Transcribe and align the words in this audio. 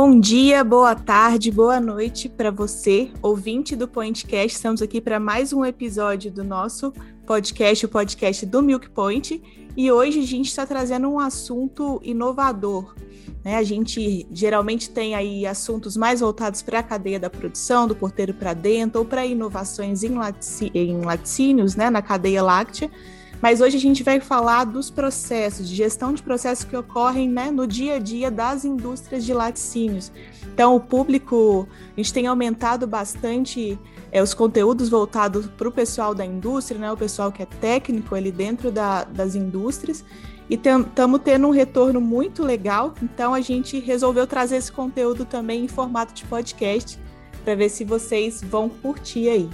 Bom 0.00 0.20
dia, 0.20 0.62
boa 0.62 0.94
tarde, 0.94 1.50
boa 1.50 1.80
noite 1.80 2.28
para 2.28 2.52
você, 2.52 3.10
ouvinte 3.20 3.74
do 3.74 3.88
Pointcast. 3.88 4.54
Estamos 4.54 4.80
aqui 4.80 5.00
para 5.00 5.18
mais 5.18 5.52
um 5.52 5.64
episódio 5.64 6.30
do 6.30 6.44
nosso 6.44 6.92
podcast, 7.26 7.84
o 7.84 7.88
podcast 7.88 8.46
do 8.46 8.62
Milk 8.62 8.90
Point. 8.90 9.42
E 9.76 9.90
hoje 9.90 10.20
a 10.20 10.24
gente 10.24 10.46
está 10.46 10.64
trazendo 10.64 11.08
um 11.08 11.18
assunto 11.18 12.00
inovador. 12.04 12.94
Né? 13.44 13.56
A 13.56 13.64
gente 13.64 14.24
geralmente 14.30 14.88
tem 14.88 15.16
aí 15.16 15.44
assuntos 15.44 15.96
mais 15.96 16.20
voltados 16.20 16.62
para 16.62 16.78
a 16.78 16.82
cadeia 16.84 17.18
da 17.18 17.28
produção, 17.28 17.88
do 17.88 17.96
porteiro 17.96 18.32
para 18.32 18.54
dentro, 18.54 19.00
ou 19.00 19.04
para 19.04 19.26
inovações 19.26 20.04
em, 20.04 20.14
laticínios, 21.04 21.74
né? 21.74 21.90
na 21.90 22.00
cadeia 22.00 22.40
láctea. 22.40 22.88
Mas 23.40 23.60
hoje 23.60 23.76
a 23.76 23.80
gente 23.80 24.02
vai 24.02 24.18
falar 24.18 24.64
dos 24.64 24.90
processos, 24.90 25.68
de 25.68 25.74
gestão 25.74 26.12
de 26.12 26.22
processos 26.22 26.64
que 26.64 26.76
ocorrem 26.76 27.28
né, 27.28 27.50
no 27.50 27.66
dia 27.66 27.94
a 27.94 27.98
dia 27.98 28.30
das 28.30 28.64
indústrias 28.64 29.24
de 29.24 29.32
laticínios. 29.32 30.10
Então, 30.52 30.74
o 30.74 30.80
público, 30.80 31.68
a 31.96 32.00
gente 32.00 32.12
tem 32.12 32.26
aumentado 32.26 32.84
bastante 32.86 33.78
é, 34.10 34.20
os 34.20 34.34
conteúdos 34.34 34.88
voltados 34.88 35.46
para 35.46 35.68
o 35.68 35.72
pessoal 35.72 36.14
da 36.14 36.26
indústria, 36.26 36.80
né, 36.80 36.90
o 36.90 36.96
pessoal 36.96 37.30
que 37.30 37.42
é 37.42 37.46
técnico 37.46 38.14
ali 38.14 38.32
dentro 38.32 38.72
da, 38.72 39.04
das 39.04 39.36
indústrias, 39.36 40.04
e 40.50 40.54
estamos 40.54 41.20
tendo 41.22 41.46
um 41.46 41.50
retorno 41.50 42.00
muito 42.00 42.42
legal. 42.42 42.92
Então, 43.00 43.34
a 43.34 43.40
gente 43.40 43.78
resolveu 43.78 44.26
trazer 44.26 44.56
esse 44.56 44.72
conteúdo 44.72 45.24
também 45.24 45.64
em 45.64 45.68
formato 45.68 46.12
de 46.12 46.24
podcast, 46.24 46.98
para 47.44 47.54
ver 47.54 47.68
se 47.68 47.84
vocês 47.84 48.42
vão 48.42 48.68
curtir 48.68 49.28
aí. 49.28 49.48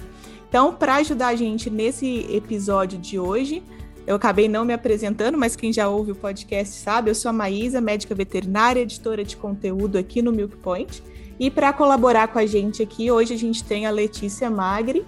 Então, 0.54 0.72
para 0.72 0.94
ajudar 0.94 1.30
a 1.30 1.34
gente 1.34 1.68
nesse 1.68 2.28
episódio 2.30 2.96
de 2.96 3.18
hoje, 3.18 3.60
eu 4.06 4.14
acabei 4.14 4.46
não 4.46 4.64
me 4.64 4.72
apresentando, 4.72 5.36
mas 5.36 5.56
quem 5.56 5.72
já 5.72 5.88
ouve 5.88 6.12
o 6.12 6.14
podcast 6.14 6.76
sabe, 6.76 7.10
eu 7.10 7.14
sou 7.16 7.30
a 7.30 7.32
Maísa, 7.32 7.80
médica 7.80 8.14
veterinária, 8.14 8.78
editora 8.78 9.24
de 9.24 9.36
conteúdo 9.36 9.98
aqui 9.98 10.22
no 10.22 10.30
Milk 10.30 10.56
Point. 10.58 11.02
E 11.40 11.50
para 11.50 11.72
colaborar 11.72 12.28
com 12.28 12.38
a 12.38 12.46
gente 12.46 12.80
aqui, 12.80 13.10
hoje 13.10 13.34
a 13.34 13.36
gente 13.36 13.64
tem 13.64 13.84
a 13.84 13.90
Letícia 13.90 14.48
Magri, 14.48 15.04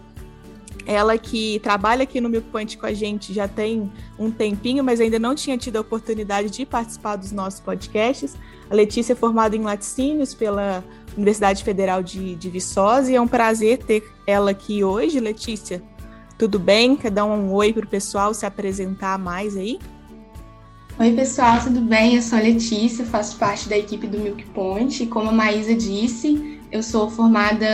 ela 0.84 1.16
que 1.16 1.60
trabalha 1.60 2.02
aqui 2.02 2.20
no 2.20 2.28
Milk 2.28 2.48
Point 2.50 2.76
com 2.76 2.86
a 2.86 2.92
gente 2.92 3.32
já 3.32 3.46
tem 3.46 3.88
um 4.18 4.32
tempinho, 4.32 4.82
mas 4.82 5.00
ainda 5.00 5.20
não 5.20 5.36
tinha 5.36 5.56
tido 5.56 5.76
a 5.76 5.80
oportunidade 5.80 6.50
de 6.50 6.66
participar 6.66 7.14
dos 7.14 7.30
nossos 7.30 7.60
podcasts. 7.60 8.34
A 8.68 8.74
Letícia 8.74 9.12
é 9.12 9.16
formada 9.16 9.54
em 9.54 9.62
laticínios 9.62 10.34
pela 10.34 10.82
Universidade 11.16 11.64
Federal 11.64 12.02
de, 12.02 12.34
de 12.36 12.50
Viçosa, 12.50 13.10
e 13.10 13.14
é 13.14 13.20
um 13.20 13.28
prazer 13.28 13.78
ter 13.78 14.04
ela 14.26 14.50
aqui 14.50 14.84
hoje. 14.84 15.18
Letícia, 15.18 15.82
tudo 16.38 16.58
bem? 16.58 16.96
Quer 16.96 17.10
dar 17.10 17.24
um 17.24 17.52
oi 17.52 17.72
para 17.72 17.84
o 17.84 17.88
pessoal 17.88 18.34
se 18.34 18.44
apresentar 18.44 19.18
mais 19.18 19.56
aí? 19.56 19.78
Oi, 20.98 21.12
pessoal, 21.12 21.60
tudo 21.62 21.80
bem? 21.82 22.16
Eu 22.16 22.22
sou 22.22 22.38
a 22.38 22.40
Letícia, 22.40 23.04
faço 23.04 23.36
parte 23.36 23.68
da 23.68 23.76
equipe 23.76 24.06
do 24.06 24.18
Milk 24.18 24.44
Point, 24.46 25.02
e 25.02 25.06
como 25.06 25.28
a 25.28 25.32
Maísa 25.32 25.74
disse, 25.74 26.58
eu 26.72 26.82
sou 26.82 27.10
formada 27.10 27.66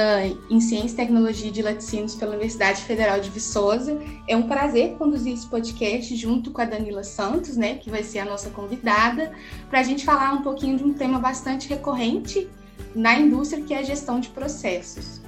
em 0.50 0.60
Ciência 0.60 0.94
e 0.94 0.96
Tecnologia 0.96 1.50
de 1.50 1.62
Laticínios 1.62 2.14
pela 2.14 2.32
Universidade 2.32 2.82
Federal 2.82 3.20
de 3.20 3.30
Viçosa. 3.30 3.96
É 4.28 4.36
um 4.36 4.48
prazer 4.48 4.96
conduzir 4.98 5.34
esse 5.34 5.46
podcast 5.46 6.14
junto 6.16 6.50
com 6.50 6.60
a 6.60 6.64
Danila 6.64 7.04
Santos, 7.04 7.56
né, 7.56 7.74
que 7.74 7.90
vai 7.90 8.02
ser 8.02 8.18
a 8.18 8.24
nossa 8.24 8.50
convidada, 8.50 9.32
para 9.70 9.80
a 9.80 9.82
gente 9.82 10.04
falar 10.04 10.32
um 10.32 10.42
pouquinho 10.42 10.76
de 10.76 10.84
um 10.84 10.92
tema 10.92 11.18
bastante 11.18 11.68
recorrente 11.68 12.48
na 12.94 13.18
indústria, 13.18 13.62
que 13.62 13.74
é 13.74 13.78
a 13.78 13.82
gestão 13.82 14.20
de 14.20 14.28
processos. 14.28 15.20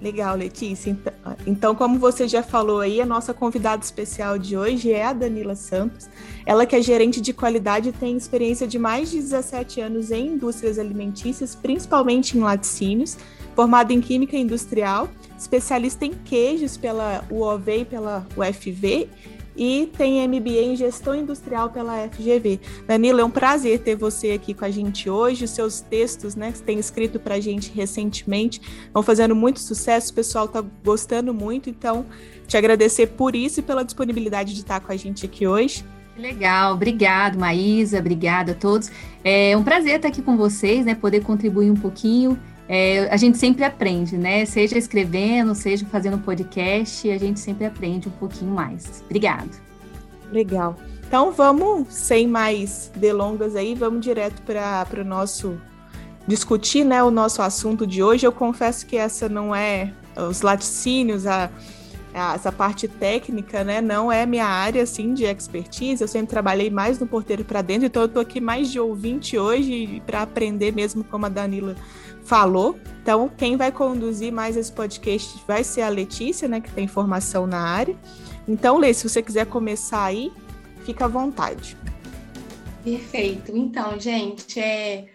Legal, 0.00 0.36
Letícia. 0.36 0.90
Então, 0.90 1.12
então, 1.46 1.74
como 1.74 1.98
você 1.98 2.28
já 2.28 2.42
falou 2.42 2.80
aí, 2.80 3.00
a 3.00 3.06
nossa 3.06 3.32
convidada 3.32 3.82
especial 3.82 4.38
de 4.38 4.56
hoje 4.56 4.92
é 4.92 5.04
a 5.04 5.12
Danila 5.12 5.54
Santos. 5.54 6.08
Ela 6.44 6.66
que 6.66 6.76
é 6.76 6.82
gerente 6.82 7.20
de 7.20 7.32
qualidade 7.32 7.88
e 7.88 7.92
tem 7.92 8.14
experiência 8.16 8.66
de 8.66 8.78
mais 8.78 9.10
de 9.10 9.18
17 9.18 9.80
anos 9.80 10.10
em 10.10 10.34
indústrias 10.34 10.78
alimentícias, 10.78 11.54
principalmente 11.54 12.36
em 12.36 12.42
laticínios, 12.42 13.16
formada 13.54 13.92
em 13.92 14.00
Química 14.00 14.36
Industrial, 14.36 15.08
especialista 15.36 16.04
em 16.04 16.12
queijos 16.12 16.76
pela 16.76 17.24
UOV 17.30 17.80
e 17.80 17.84
pela 17.86 18.26
UFV 18.36 19.08
e 19.56 19.90
tem 19.96 20.26
MBA 20.28 20.62
em 20.62 20.76
Gestão 20.76 21.14
Industrial 21.14 21.70
pela 21.70 22.08
FGV. 22.08 22.60
Danilo, 22.86 23.20
é 23.20 23.24
um 23.24 23.30
prazer 23.30 23.80
ter 23.80 23.96
você 23.96 24.32
aqui 24.32 24.52
com 24.52 24.64
a 24.64 24.70
gente 24.70 25.08
hoje. 25.08 25.44
Os 25.44 25.50
seus 25.50 25.80
textos, 25.80 26.34
né, 26.34 26.52
que 26.52 26.58
você 26.58 26.64
tem 26.64 26.78
escrito 26.78 27.18
para 27.18 27.36
a 27.36 27.40
gente 27.40 27.72
recentemente, 27.72 28.60
estão 28.86 29.02
fazendo 29.02 29.34
muito 29.34 29.60
sucesso, 29.60 30.12
o 30.12 30.14
pessoal 30.14 30.44
está 30.44 30.62
gostando 30.84 31.32
muito, 31.32 31.70
então 31.70 32.04
te 32.46 32.56
agradecer 32.56 33.08
por 33.08 33.34
isso 33.34 33.60
e 33.60 33.62
pela 33.62 33.84
disponibilidade 33.84 34.54
de 34.54 34.60
estar 34.60 34.80
com 34.80 34.92
a 34.92 34.96
gente 34.96 35.24
aqui 35.24 35.46
hoje. 35.46 35.84
Legal, 36.16 36.74
obrigado, 36.74 37.38
Maísa, 37.38 37.98
obrigada 37.98 38.52
a 38.52 38.54
todos. 38.54 38.90
É 39.22 39.56
um 39.56 39.62
prazer 39.62 39.96
estar 39.96 40.08
aqui 40.08 40.22
com 40.22 40.36
vocês, 40.36 40.84
né, 40.84 40.94
poder 40.94 41.22
contribuir 41.22 41.70
um 41.70 41.76
pouquinho 41.76 42.38
é, 42.68 43.08
a 43.10 43.16
gente 43.16 43.38
sempre 43.38 43.64
aprende, 43.64 44.16
né? 44.16 44.44
Seja 44.44 44.76
escrevendo, 44.76 45.54
seja 45.54 45.86
fazendo 45.86 46.18
podcast, 46.18 47.08
a 47.10 47.18
gente 47.18 47.38
sempre 47.38 47.64
aprende 47.64 48.08
um 48.08 48.12
pouquinho 48.12 48.50
mais. 48.50 49.02
Obrigado. 49.04 49.50
Legal. 50.32 50.76
Então 51.06 51.30
vamos, 51.30 51.94
sem 51.94 52.26
mais 52.26 52.90
delongas 52.96 53.54
aí, 53.54 53.74
vamos 53.74 54.00
direto 54.00 54.42
para 54.42 55.00
o 55.00 55.04
nosso 55.04 55.56
discutir, 56.26 56.84
né, 56.84 57.00
o 57.04 57.10
nosso 57.10 57.40
assunto 57.40 57.86
de 57.86 58.02
hoje. 58.02 58.26
Eu 58.26 58.32
confesso 58.32 58.84
que 58.84 58.96
essa 58.96 59.28
não 59.28 59.54
é 59.54 59.92
os 60.28 60.42
laticínios, 60.42 61.24
a, 61.24 61.48
a, 62.12 62.34
essa 62.34 62.50
parte 62.50 62.88
técnica, 62.88 63.62
né, 63.62 63.80
não 63.80 64.10
é 64.10 64.26
minha 64.26 64.46
área 64.46 64.82
assim 64.82 65.14
de 65.14 65.24
expertise. 65.24 66.02
Eu 66.02 66.08
sempre 66.08 66.26
trabalhei 66.26 66.70
mais 66.70 66.98
no 66.98 67.06
porteiro 67.06 67.44
para 67.44 67.62
dentro, 67.62 67.86
então 67.86 68.02
eu 68.02 68.08
tô 68.08 68.18
aqui 68.18 68.40
mais 68.40 68.72
de 68.72 68.80
ouvinte 68.80 69.38
hoje 69.38 70.02
para 70.04 70.22
aprender 70.22 70.72
mesmo 70.72 71.04
como 71.04 71.26
a 71.26 71.28
Danila 71.28 71.76
falou. 72.26 72.78
Então, 73.02 73.30
quem 73.36 73.56
vai 73.56 73.70
conduzir 73.70 74.32
mais 74.32 74.56
esse 74.56 74.72
podcast 74.72 75.40
vai 75.46 75.62
ser 75.62 75.82
a 75.82 75.88
Letícia, 75.88 76.48
né, 76.48 76.60
que 76.60 76.70
tem 76.72 76.88
formação 76.88 77.46
na 77.46 77.60
área. 77.60 77.96
Então, 78.48 78.78
Lê, 78.78 78.92
se 78.92 79.08
você 79.08 79.22
quiser 79.22 79.46
começar 79.46 80.04
aí, 80.04 80.32
fica 80.84 81.04
à 81.04 81.08
vontade. 81.08 81.76
Perfeito. 82.82 83.50
Então, 83.56 83.98
gente, 83.98 84.60
é... 84.60 85.06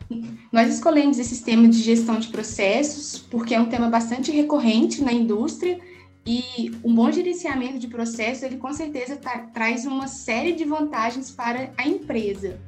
nós 0.51 0.73
escolhemos 0.73 1.17
esse 1.19 1.29
sistema 1.29 1.67
de 1.69 1.77
gestão 1.77 2.19
de 2.19 2.27
processos 2.27 3.17
porque 3.17 3.55
é 3.55 3.59
um 3.59 3.69
tema 3.69 3.89
bastante 3.89 4.31
recorrente 4.31 5.01
na 5.01 5.13
indústria 5.13 5.79
e 6.25 6.71
um 6.83 6.93
bom 6.93 7.11
gerenciamento 7.11 7.79
de 7.79 7.87
processos, 7.87 8.43
ele 8.43 8.57
com 8.57 8.71
certeza 8.73 9.15
tra 9.15 9.39
traz 9.53 9.85
uma 9.85 10.07
série 10.07 10.51
de 10.51 10.65
vantagens 10.65 11.31
para 11.31 11.71
a 11.77 11.87
empresa. 11.87 12.59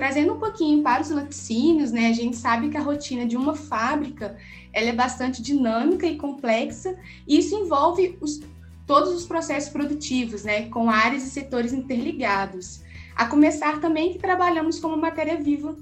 Trazendo 0.00 0.32
um 0.32 0.38
pouquinho 0.38 0.82
para 0.82 1.02
os 1.02 1.10
laticínios, 1.10 1.92
né, 1.92 2.08
a 2.08 2.12
gente 2.14 2.34
sabe 2.34 2.70
que 2.70 2.76
a 2.78 2.80
rotina 2.80 3.26
de 3.26 3.36
uma 3.36 3.54
fábrica 3.54 4.34
ela 4.72 4.88
é 4.88 4.94
bastante 4.94 5.42
dinâmica 5.42 6.06
e 6.06 6.16
complexa, 6.16 6.98
e 7.28 7.38
isso 7.38 7.54
envolve 7.54 8.16
os, 8.18 8.40
todos 8.86 9.12
os 9.12 9.26
processos 9.26 9.68
produtivos, 9.68 10.42
né, 10.42 10.70
com 10.70 10.88
áreas 10.88 11.22
e 11.24 11.28
setores 11.28 11.74
interligados. 11.74 12.82
A 13.14 13.26
começar 13.26 13.78
também 13.78 14.10
que 14.10 14.18
trabalhamos 14.18 14.80
com 14.80 14.88
uma 14.88 14.96
matéria 14.96 15.36
viva, 15.36 15.76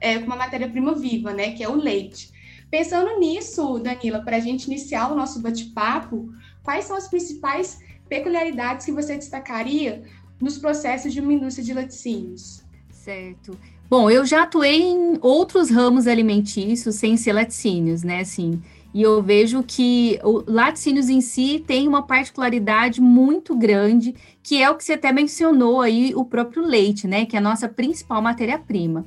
é, 0.00 0.18
com 0.18 0.26
uma 0.26 0.34
matéria-prima 0.34 0.96
viva, 0.96 1.32
né, 1.32 1.52
que 1.52 1.62
é 1.62 1.68
o 1.68 1.76
leite. 1.76 2.32
Pensando 2.72 3.20
nisso, 3.20 3.78
Danila, 3.78 4.20
para 4.24 4.38
a 4.38 4.40
gente 4.40 4.64
iniciar 4.64 5.12
o 5.12 5.14
nosso 5.14 5.40
bate-papo, 5.40 6.28
quais 6.64 6.86
são 6.86 6.96
as 6.96 7.06
principais 7.06 7.78
peculiaridades 8.08 8.84
que 8.84 8.90
você 8.90 9.14
destacaria 9.14 10.02
nos 10.40 10.58
processos 10.58 11.12
de 11.12 11.20
uma 11.20 11.32
indústria 11.32 11.64
de 11.64 11.72
laticínios? 11.72 12.59
Certo. 13.04 13.56
Bom, 13.88 14.10
eu 14.10 14.26
já 14.26 14.42
atuei 14.42 14.82
em 14.82 15.18
outros 15.22 15.70
ramos 15.70 16.06
alimentícios 16.06 16.96
sem 16.96 17.16
ser 17.16 17.32
laticínios, 17.32 18.02
né? 18.02 18.20
Assim, 18.20 18.60
e 18.92 19.00
eu 19.00 19.22
vejo 19.22 19.62
que 19.62 20.20
o 20.22 20.44
laticínios 20.46 21.08
em 21.08 21.22
si 21.22 21.64
tem 21.66 21.88
uma 21.88 22.02
particularidade 22.02 23.00
muito 23.00 23.56
grande, 23.56 24.14
que 24.42 24.62
é 24.62 24.68
o 24.68 24.76
que 24.76 24.84
você 24.84 24.92
até 24.92 25.10
mencionou 25.12 25.80
aí, 25.80 26.12
o 26.14 26.26
próprio 26.26 26.62
leite, 26.62 27.08
né? 27.08 27.24
Que 27.24 27.36
é 27.36 27.38
a 27.38 27.42
nossa 27.42 27.68
principal 27.68 28.20
matéria-prima. 28.20 29.06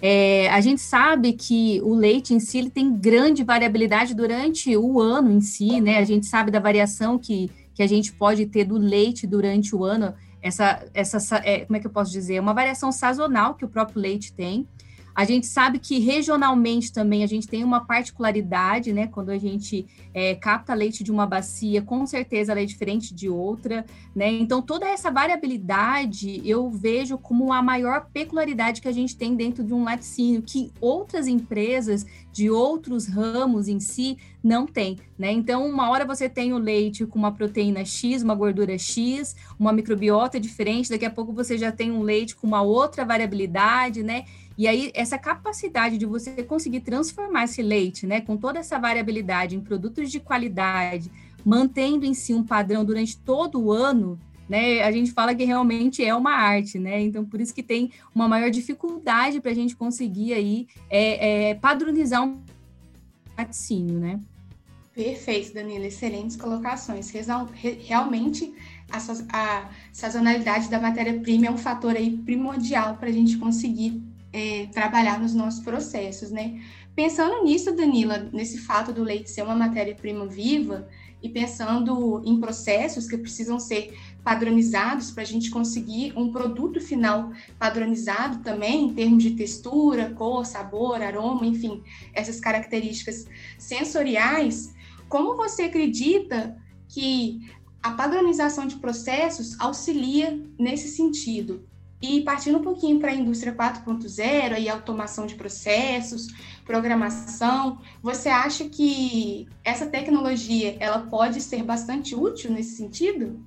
É, 0.00 0.48
a 0.50 0.60
gente 0.62 0.80
sabe 0.80 1.34
que 1.34 1.80
o 1.82 1.94
leite 1.94 2.32
em 2.32 2.40
si 2.40 2.56
ele 2.56 2.70
tem 2.70 2.90
grande 2.90 3.44
variabilidade 3.44 4.14
durante 4.14 4.74
o 4.76 4.98
ano 4.98 5.30
em 5.30 5.42
si, 5.42 5.78
né? 5.80 5.98
A 5.98 6.04
gente 6.04 6.24
sabe 6.24 6.50
da 6.50 6.58
variação 6.58 7.18
que, 7.18 7.50
que 7.74 7.82
a 7.82 7.86
gente 7.86 8.14
pode 8.14 8.46
ter 8.46 8.64
do 8.64 8.78
leite 8.78 9.26
durante 9.26 9.76
o 9.76 9.84
ano 9.84 10.14
essa, 10.46 10.84
essa 10.94 11.36
é, 11.44 11.64
como 11.64 11.76
é 11.76 11.80
que 11.80 11.86
eu 11.86 11.90
posso 11.90 12.10
dizer, 12.10 12.40
uma 12.40 12.54
variação 12.54 12.92
sazonal 12.92 13.54
que 13.54 13.64
o 13.64 13.68
próprio 13.68 14.00
leite 14.00 14.32
tem. 14.32 14.68
A 15.16 15.24
gente 15.24 15.46
sabe 15.46 15.78
que 15.78 15.98
regionalmente 15.98 16.92
também 16.92 17.24
a 17.24 17.26
gente 17.26 17.48
tem 17.48 17.64
uma 17.64 17.86
particularidade, 17.86 18.92
né? 18.92 19.06
Quando 19.06 19.30
a 19.30 19.38
gente 19.38 19.86
é, 20.12 20.34
capta 20.34 20.74
leite 20.74 21.02
de 21.02 21.10
uma 21.10 21.26
bacia, 21.26 21.80
com 21.80 22.04
certeza 22.04 22.52
ela 22.52 22.60
é 22.60 22.66
diferente 22.66 23.14
de 23.14 23.26
outra, 23.26 23.86
né? 24.14 24.30
Então, 24.30 24.60
toda 24.60 24.86
essa 24.86 25.10
variabilidade 25.10 26.42
eu 26.44 26.70
vejo 26.70 27.16
como 27.16 27.50
a 27.50 27.62
maior 27.62 28.10
peculiaridade 28.12 28.82
que 28.82 28.88
a 28.88 28.92
gente 28.92 29.16
tem 29.16 29.34
dentro 29.34 29.64
de 29.64 29.72
um 29.72 29.84
laticínio, 29.84 30.42
que 30.42 30.70
outras 30.82 31.26
empresas 31.26 32.04
de 32.30 32.50
outros 32.50 33.06
ramos 33.06 33.68
em 33.68 33.80
si 33.80 34.18
não 34.44 34.66
tem, 34.66 34.98
né? 35.18 35.32
Então, 35.32 35.66
uma 35.66 35.88
hora 35.88 36.04
você 36.04 36.28
tem 36.28 36.52
o 36.52 36.58
leite 36.58 37.06
com 37.06 37.18
uma 37.18 37.32
proteína 37.32 37.86
X, 37.86 38.22
uma 38.22 38.34
gordura 38.34 38.76
X, 38.76 39.34
uma 39.58 39.72
microbiota 39.72 40.38
diferente, 40.38 40.90
daqui 40.90 41.06
a 41.06 41.10
pouco 41.10 41.32
você 41.32 41.56
já 41.56 41.72
tem 41.72 41.90
um 41.90 42.02
leite 42.02 42.36
com 42.36 42.46
uma 42.46 42.60
outra 42.60 43.02
variabilidade, 43.02 44.02
né? 44.02 44.26
E 44.58 44.66
aí, 44.66 44.90
essa 44.94 45.18
capacidade 45.18 45.98
de 45.98 46.06
você 46.06 46.42
conseguir 46.42 46.80
transformar 46.80 47.44
esse 47.44 47.62
leite, 47.62 48.06
né, 48.06 48.20
com 48.20 48.36
toda 48.36 48.58
essa 48.58 48.78
variabilidade 48.78 49.54
em 49.54 49.60
produtos 49.60 50.10
de 50.10 50.18
qualidade, 50.18 51.10
mantendo 51.44 52.06
em 52.06 52.14
si 52.14 52.32
um 52.32 52.42
padrão 52.42 52.84
durante 52.84 53.18
todo 53.18 53.60
o 53.60 53.70
ano, 53.70 54.18
né, 54.48 54.82
a 54.82 54.90
gente 54.90 55.12
fala 55.12 55.34
que 55.34 55.44
realmente 55.44 56.04
é 56.04 56.14
uma 56.14 56.32
arte, 56.32 56.78
né? 56.78 57.02
Então, 57.02 57.24
por 57.24 57.40
isso 57.40 57.52
que 57.52 57.62
tem 57.62 57.90
uma 58.14 58.28
maior 58.28 58.50
dificuldade 58.50 59.40
para 59.40 59.50
a 59.50 59.54
gente 59.54 59.76
conseguir 59.76 60.32
aí 60.32 60.68
é, 60.88 61.50
é, 61.50 61.54
padronizar 61.54 62.24
um 62.24 62.40
laticínio, 63.36 63.98
né? 63.98 64.20
Perfeito, 64.94 65.52
Danila, 65.52 65.84
excelentes 65.84 66.36
colocações. 66.36 67.10
Realmente, 67.86 68.54
a, 68.90 68.98
a 69.30 69.68
sazonalidade 69.92 70.70
da 70.70 70.80
matéria-prima 70.80 71.46
é 71.46 71.50
um 71.50 71.58
fator 71.58 71.94
aí 71.94 72.16
primordial 72.16 72.96
para 72.96 73.08
a 73.10 73.12
gente 73.12 73.36
conseguir 73.36 74.02
é, 74.36 74.66
trabalhar 74.66 75.18
nos 75.18 75.32
nossos 75.32 75.60
processos, 75.60 76.30
né? 76.30 76.62
Pensando 76.94 77.42
nisso, 77.42 77.74
Danila, 77.74 78.28
nesse 78.32 78.58
fato 78.58 78.92
do 78.92 79.02
leite 79.02 79.30
ser 79.30 79.42
uma 79.42 79.54
matéria-prima 79.54 80.26
viva 80.26 80.86
e 81.22 81.28
pensando 81.30 82.22
em 82.22 82.38
processos 82.38 83.08
que 83.08 83.16
precisam 83.16 83.58
ser 83.58 83.96
padronizados 84.22 85.10
para 85.10 85.22
a 85.22 85.26
gente 85.26 85.50
conseguir 85.50 86.12
um 86.14 86.30
produto 86.30 86.80
final 86.82 87.32
padronizado 87.58 88.42
também, 88.42 88.84
em 88.84 88.94
termos 88.94 89.22
de 89.22 89.30
textura, 89.30 90.10
cor, 90.10 90.44
sabor, 90.44 91.00
aroma, 91.00 91.46
enfim, 91.46 91.82
essas 92.12 92.38
características 92.38 93.26
sensoriais, 93.58 94.74
como 95.08 95.34
você 95.34 95.62
acredita 95.62 96.60
que 96.88 97.40
a 97.82 97.92
padronização 97.92 98.66
de 98.66 98.76
processos 98.76 99.58
auxilia 99.58 100.38
nesse 100.58 100.88
sentido? 100.88 101.64
E 102.06 102.22
partindo 102.22 102.58
um 102.58 102.62
pouquinho 102.62 103.00
para 103.00 103.10
a 103.10 103.14
indústria 103.14 103.52
4.0, 103.52 104.52
aí 104.52 104.68
automação 104.68 105.26
de 105.26 105.34
processos, 105.34 106.28
programação, 106.64 107.80
você 108.00 108.28
acha 108.28 108.68
que 108.68 109.48
essa 109.64 109.86
tecnologia 109.86 110.76
ela 110.78 111.00
pode 111.00 111.40
ser 111.40 111.64
bastante 111.64 112.14
útil 112.14 112.52
nesse 112.52 112.76
sentido? 112.76 113.44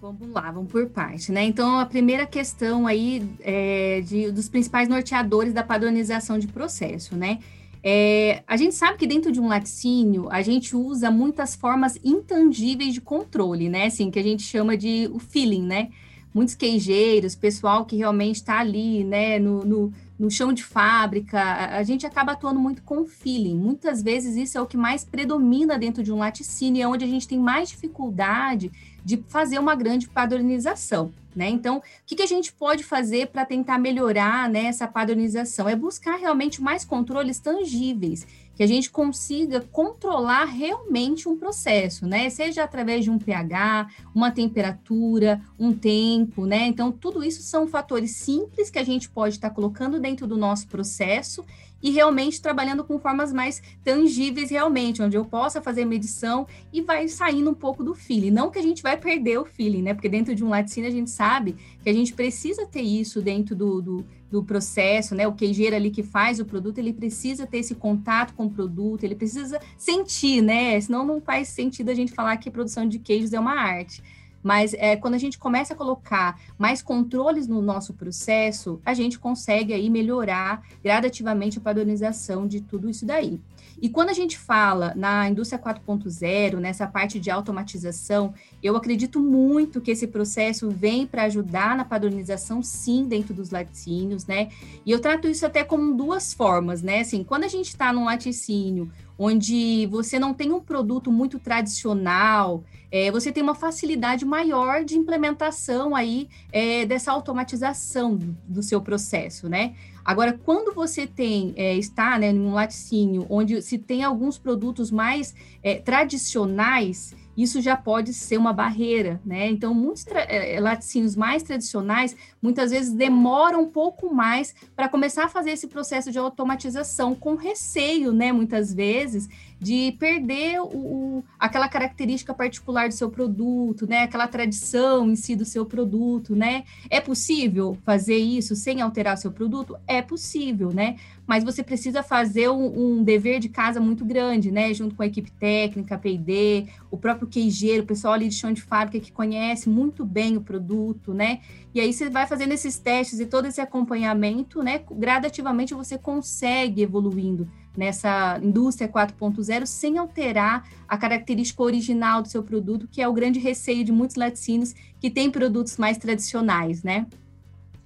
Vamos 0.00 0.28
lá, 0.30 0.50
vamos 0.50 0.70
por 0.70 0.88
parte, 0.88 1.30
né? 1.30 1.44
Então, 1.44 1.78
a 1.78 1.86
primeira 1.86 2.26
questão 2.26 2.86
aí 2.86 3.28
é 3.40 4.00
de, 4.00 4.32
dos 4.32 4.48
principais 4.48 4.88
norteadores 4.88 5.52
da 5.52 5.62
padronização 5.62 6.36
de 6.36 6.48
processo, 6.48 7.16
né? 7.16 7.38
É, 7.82 8.42
a 8.46 8.56
gente 8.56 8.74
sabe 8.74 8.98
que 8.98 9.06
dentro 9.06 9.30
de 9.30 9.40
um 9.40 9.46
laticínio 9.46 10.28
a 10.30 10.42
gente 10.42 10.74
usa 10.74 11.12
muitas 11.12 11.54
formas 11.54 11.96
intangíveis 12.04 12.92
de 12.92 13.00
controle, 13.00 13.68
né? 13.68 13.86
Assim, 13.86 14.10
que 14.10 14.18
a 14.18 14.22
gente 14.22 14.42
chama 14.42 14.76
de 14.76 15.08
o 15.12 15.20
feeling, 15.20 15.62
né? 15.62 15.90
Muitos 16.38 16.54
queijeiros, 16.54 17.34
pessoal 17.34 17.84
que 17.84 17.96
realmente 17.96 18.36
está 18.36 18.60
ali, 18.60 19.02
né, 19.02 19.40
no, 19.40 19.64
no, 19.64 19.92
no, 20.16 20.30
chão 20.30 20.52
de 20.52 20.62
fábrica, 20.62 21.40
a, 21.42 21.82
gente 21.82 22.06
acaba 22.06 22.30
atuando 22.30 22.60
muito 22.60 22.80
com 22.82 23.04
feeling. 23.04 23.56
Muitas 23.56 24.00
vezes 24.00 24.36
isso 24.36 24.56
é 24.56 24.60
o 24.60 24.66
que 24.66 24.76
mais 24.76 25.04
predomina 25.04 25.76
dentro 25.76 26.00
de 26.00 26.12
um 26.12 26.18
laticínio, 26.18 26.80
é 26.80 26.86
onde 26.86 27.04
a 27.04 27.08
gente 27.08 27.26
tem 27.26 27.40
mais 27.40 27.70
dificuldade 27.70 28.70
de 29.04 29.16
fazer 29.26 29.58
uma 29.58 29.74
grande 29.74 30.08
padronização. 30.08 31.10
Né? 31.34 31.48
Então, 31.48 31.78
o 31.78 31.82
que, 32.06 32.14
que 32.14 32.22
a 32.22 32.26
gente 32.26 32.52
pode 32.52 32.84
fazer 32.84 33.28
para 33.28 33.44
tentar 33.44 33.76
melhorar 33.76 34.48
né, 34.48 34.66
essa 34.66 34.86
padronização? 34.86 35.68
É 35.68 35.74
buscar 35.74 36.16
realmente 36.16 36.62
mais 36.62 36.84
controles 36.84 37.40
tangíveis 37.40 38.24
que 38.58 38.62
a 38.64 38.66
gente 38.66 38.90
consiga 38.90 39.60
controlar 39.60 40.46
realmente 40.46 41.28
um 41.28 41.36
processo, 41.38 42.08
né? 42.08 42.28
Seja 42.28 42.64
através 42.64 43.04
de 43.04 43.10
um 43.10 43.16
pH, 43.16 43.86
uma 44.12 44.32
temperatura, 44.32 45.40
um 45.56 45.72
tempo, 45.72 46.44
né? 46.44 46.66
Então, 46.66 46.90
tudo 46.90 47.22
isso 47.22 47.40
são 47.40 47.68
fatores 47.68 48.16
simples 48.16 48.68
que 48.68 48.80
a 48.80 48.82
gente 48.82 49.08
pode 49.08 49.36
estar 49.36 49.50
colocando 49.50 50.00
dentro 50.00 50.26
do 50.26 50.36
nosso 50.36 50.66
processo 50.66 51.44
e 51.80 51.90
realmente 51.90 52.42
trabalhando 52.42 52.82
com 52.82 52.98
formas 52.98 53.32
mais 53.32 53.62
tangíveis 53.84 54.50
realmente, 54.50 55.00
onde 55.00 55.16
eu 55.16 55.24
possa 55.24 55.62
fazer 55.62 55.84
medição 55.84 56.44
e 56.72 56.82
vai 56.82 57.06
saindo 57.06 57.50
um 57.50 57.54
pouco 57.54 57.84
do 57.84 57.94
feeling. 57.94 58.32
Não 58.32 58.50
que 58.50 58.58
a 58.58 58.62
gente 58.62 58.82
vai 58.82 58.96
perder 58.96 59.38
o 59.38 59.44
feeling, 59.44 59.82
né? 59.82 59.94
Porque 59.94 60.08
dentro 60.08 60.34
de 60.34 60.44
um 60.44 60.48
laticínio 60.48 60.90
a 60.90 60.92
gente 60.92 61.10
sabe 61.10 61.54
que 61.80 61.88
a 61.88 61.92
gente 61.92 62.12
precisa 62.12 62.66
ter 62.66 62.82
isso 62.82 63.22
dentro 63.22 63.54
do, 63.54 63.80
do, 63.80 64.06
do 64.30 64.42
processo, 64.42 65.14
né? 65.14 65.26
O 65.26 65.32
queijeiro 65.32 65.74
ali 65.74 65.90
que 65.90 66.02
faz 66.02 66.38
o 66.38 66.44
produto, 66.44 66.78
ele 66.78 66.92
precisa 66.92 67.46
ter 67.46 67.58
esse 67.58 67.74
contato 67.74 68.34
com 68.34 68.46
o 68.46 68.50
produto, 68.50 69.04
ele 69.04 69.14
precisa 69.14 69.60
sentir, 69.76 70.42
né? 70.42 70.80
Senão 70.80 71.04
não 71.04 71.20
faz 71.20 71.48
sentido 71.48 71.90
a 71.90 71.94
gente 71.94 72.12
falar 72.12 72.36
que 72.36 72.48
a 72.48 72.52
produção 72.52 72.86
de 72.86 72.98
queijos 72.98 73.32
é 73.32 73.40
uma 73.40 73.54
arte. 73.54 74.02
Mas 74.42 74.72
é, 74.74 74.96
quando 74.96 75.14
a 75.14 75.18
gente 75.18 75.38
começa 75.38 75.74
a 75.74 75.76
colocar 75.76 76.40
mais 76.56 76.80
controles 76.80 77.48
no 77.48 77.60
nosso 77.60 77.92
processo, 77.94 78.80
a 78.84 78.94
gente 78.94 79.18
consegue 79.18 79.72
aí 79.72 79.90
melhorar 79.90 80.62
gradativamente 80.82 81.58
a 81.58 81.60
padronização 81.60 82.46
de 82.46 82.60
tudo 82.60 82.88
isso 82.88 83.04
daí. 83.04 83.40
E 83.80 83.88
quando 83.88 84.10
a 84.10 84.12
gente 84.12 84.38
fala 84.38 84.92
na 84.96 85.28
indústria 85.28 85.58
4.0, 85.58 86.58
nessa 86.58 86.86
parte 86.86 87.20
de 87.20 87.30
automatização, 87.30 88.34
eu 88.62 88.76
acredito 88.76 89.20
muito 89.20 89.80
que 89.80 89.90
esse 89.90 90.06
processo 90.06 90.70
vem 90.70 91.06
para 91.06 91.24
ajudar 91.24 91.76
na 91.76 91.84
padronização, 91.84 92.62
sim, 92.62 93.04
dentro 93.04 93.32
dos 93.32 93.50
laticínios, 93.50 94.26
né? 94.26 94.48
E 94.84 94.90
eu 94.90 95.00
trato 95.00 95.28
isso 95.28 95.46
até 95.46 95.62
como 95.62 95.94
duas 95.94 96.32
formas, 96.32 96.82
né? 96.82 97.00
Assim, 97.00 97.22
quando 97.22 97.44
a 97.44 97.48
gente 97.48 97.68
está 97.68 97.92
num 97.92 98.04
laticínio 98.04 98.90
onde 99.18 99.86
você 99.86 100.18
não 100.18 100.32
tem 100.32 100.52
um 100.52 100.60
produto 100.60 101.10
muito 101.10 101.40
tradicional, 101.40 102.62
é, 102.90 103.10
você 103.10 103.32
tem 103.32 103.42
uma 103.42 103.54
facilidade 103.54 104.24
maior 104.24 104.84
de 104.84 104.96
implementação 104.96 105.94
aí 105.94 106.28
é, 106.52 106.86
dessa 106.86 107.10
automatização 107.10 108.16
do, 108.46 108.62
seu 108.62 108.80
processo, 108.80 109.48
né? 109.48 109.74
Agora, 110.08 110.40
quando 110.42 110.74
você 110.74 111.06
tem, 111.06 111.52
é, 111.54 111.76
está 111.76 112.18
né, 112.18 112.30
em 112.30 112.40
um 112.40 112.54
laticínio 112.54 113.26
onde 113.28 113.60
se 113.60 113.76
tem 113.76 114.02
alguns 114.02 114.38
produtos 114.38 114.90
mais 114.90 115.34
é, 115.62 115.74
tradicionais, 115.74 117.14
isso 117.36 117.60
já 117.60 117.76
pode 117.76 118.14
ser 118.14 118.38
uma 118.38 118.54
barreira, 118.54 119.20
né? 119.22 119.48
Então, 119.50 119.74
muitos 119.74 120.06
é, 120.08 120.58
laticínios 120.60 121.14
mais 121.14 121.42
tradicionais, 121.42 122.16
muitas 122.40 122.70
vezes 122.70 122.90
demoram 122.90 123.64
um 123.64 123.68
pouco 123.68 124.12
mais 124.12 124.54
para 124.74 124.88
começar 124.88 125.26
a 125.26 125.28
fazer 125.28 125.50
esse 125.50 125.68
processo 125.68 126.10
de 126.10 126.18
automatização, 126.18 127.14
com 127.14 127.34
receio, 127.34 128.10
né? 128.10 128.32
Muitas 128.32 128.72
vezes, 128.72 129.28
de 129.60 129.92
perder 129.98 130.60
o, 130.60 130.66
o, 130.66 131.24
aquela 131.38 131.68
característica 131.68 132.32
particular 132.32 132.88
do 132.88 132.94
seu 132.94 133.10
produto, 133.10 133.86
né? 133.86 134.02
Aquela 134.02 134.28
tradição 134.28 135.10
em 135.10 135.16
si 135.16 135.34
do 135.34 135.44
seu 135.44 135.66
produto, 135.66 136.36
né? 136.36 136.64
É 136.88 137.00
possível 137.00 137.76
fazer 137.84 138.16
isso 138.16 138.54
sem 138.54 138.80
alterar 138.80 139.18
seu 139.18 139.32
produto? 139.32 139.76
É 139.86 140.00
possível, 140.00 140.72
né? 140.72 140.96
mas 141.28 141.44
você 141.44 141.62
precisa 141.62 142.02
fazer 142.02 142.48
um, 142.48 142.96
um, 142.96 143.04
dever 143.04 143.38
de 143.38 143.50
casa 143.50 143.78
muito 143.78 144.02
grande, 144.02 144.50
né? 144.50 144.72
Junto 144.72 144.94
com 144.94 145.02
a 145.02 145.06
equipe 145.06 145.30
técnica, 145.30 145.94
a 145.94 145.98
P&D, 145.98 146.66
o 146.90 146.96
próprio 146.96 147.28
queijeiro, 147.28 147.82
o 147.82 147.86
pessoal 147.86 148.14
ali 148.14 148.28
de 148.28 148.34
chão 148.34 148.50
de 148.50 148.62
fábrica 148.62 148.98
que 148.98 149.12
conhece 149.12 149.68
muito 149.68 150.06
bem 150.06 150.38
o 150.38 150.40
produto, 150.40 151.12
né? 151.12 151.40
E 151.74 151.80
aí 151.82 151.92
você 151.92 152.08
vai 152.08 152.26
fazendo 152.26 152.52
esses 152.52 152.78
testes 152.78 153.20
e 153.20 153.26
todo 153.26 153.44
esse 153.44 153.60
acompanhamento, 153.60 154.62
né? 154.62 154.80
Gradativamente 154.90 155.74
você 155.74 155.98
consegue 155.98 156.80
evoluindo 156.80 157.46
nessa 157.78 158.40
indústria 158.42 158.88
4.0 158.88 159.64
sem 159.64 159.98
alterar 159.98 160.68
a 160.88 160.98
característica 160.98 161.62
original 161.62 162.20
do 162.20 162.26
seu 162.26 162.42
produto, 162.42 162.88
que 162.90 163.00
é 163.00 163.06
o 163.06 163.12
grande 163.12 163.38
receio 163.38 163.84
de 163.84 163.92
muitos 163.92 164.16
laticínios 164.16 164.74
que 165.00 165.08
têm 165.08 165.30
produtos 165.30 165.76
mais 165.76 165.96
tradicionais, 165.96 166.82
né? 166.82 167.06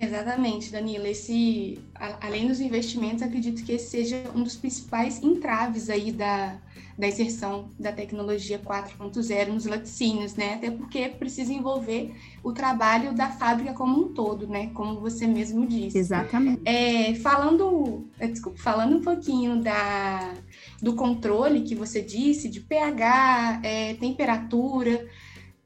Exatamente, 0.02 0.72
Danila. 0.72 1.08
Esse, 1.08 1.78
além 2.20 2.48
dos 2.48 2.60
investimentos, 2.60 3.22
acredito 3.22 3.64
que 3.64 3.72
esse 3.72 3.88
seja 3.88 4.24
um 4.34 4.42
dos 4.42 4.56
principais 4.56 5.22
entraves 5.22 5.88
aí 5.88 6.10
da, 6.10 6.58
da 6.98 7.06
inserção 7.06 7.70
da 7.78 7.92
tecnologia 7.92 8.58
4.0 8.58 9.48
nos 9.48 9.64
laticínios, 9.64 10.34
né? 10.34 10.54
Até 10.54 10.72
porque 10.72 11.08
precisa 11.08 11.52
envolver 11.52 12.12
o 12.42 12.52
trabalho 12.52 13.14
da 13.14 13.28
fábrica 13.28 13.72
como 13.74 14.06
um 14.06 14.08
todo, 14.12 14.48
né? 14.48 14.70
Como 14.74 15.00
você 15.00 15.24
mesmo 15.24 15.64
disse. 15.66 15.98
Exatamente. 15.98 16.62
É, 16.64 17.14
falando, 17.14 18.04
é, 18.18 18.26
desculpa, 18.26 18.58
falando 18.58 18.96
um 18.96 19.02
pouquinho 19.02 19.62
da, 19.62 20.34
do 20.82 20.94
controle 20.94 21.62
que 21.62 21.76
você 21.76 22.02
disse, 22.02 22.48
de 22.48 22.60
pH, 22.60 23.60
é, 23.62 23.94
temperatura, 23.94 25.06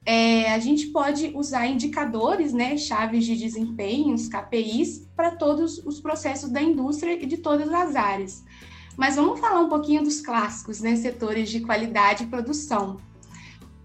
é, 0.09 0.53
a 0.53 0.59
gente 0.59 0.87
pode 0.87 1.33
usar 1.35 1.67
indicadores, 1.67 2.53
né, 2.53 2.77
chaves 2.77 3.25
de 3.25 3.35
desempenho, 3.35 4.13
os 4.13 4.29
KPIs, 4.29 5.05
para 5.13 5.31
todos 5.31 5.79
os 5.79 5.99
processos 5.99 6.49
da 6.49 6.61
indústria 6.61 7.21
e 7.21 7.25
de 7.25 7.35
todas 7.35 7.67
as 7.73 7.93
áreas. 7.93 8.41
Mas 8.95 9.17
vamos 9.17 9.37
falar 9.37 9.59
um 9.59 9.67
pouquinho 9.67 10.01
dos 10.01 10.21
clássicos, 10.21 10.79
né, 10.79 10.95
setores 10.95 11.49
de 11.49 11.59
qualidade 11.59 12.23
e 12.23 12.27
produção. 12.27 13.01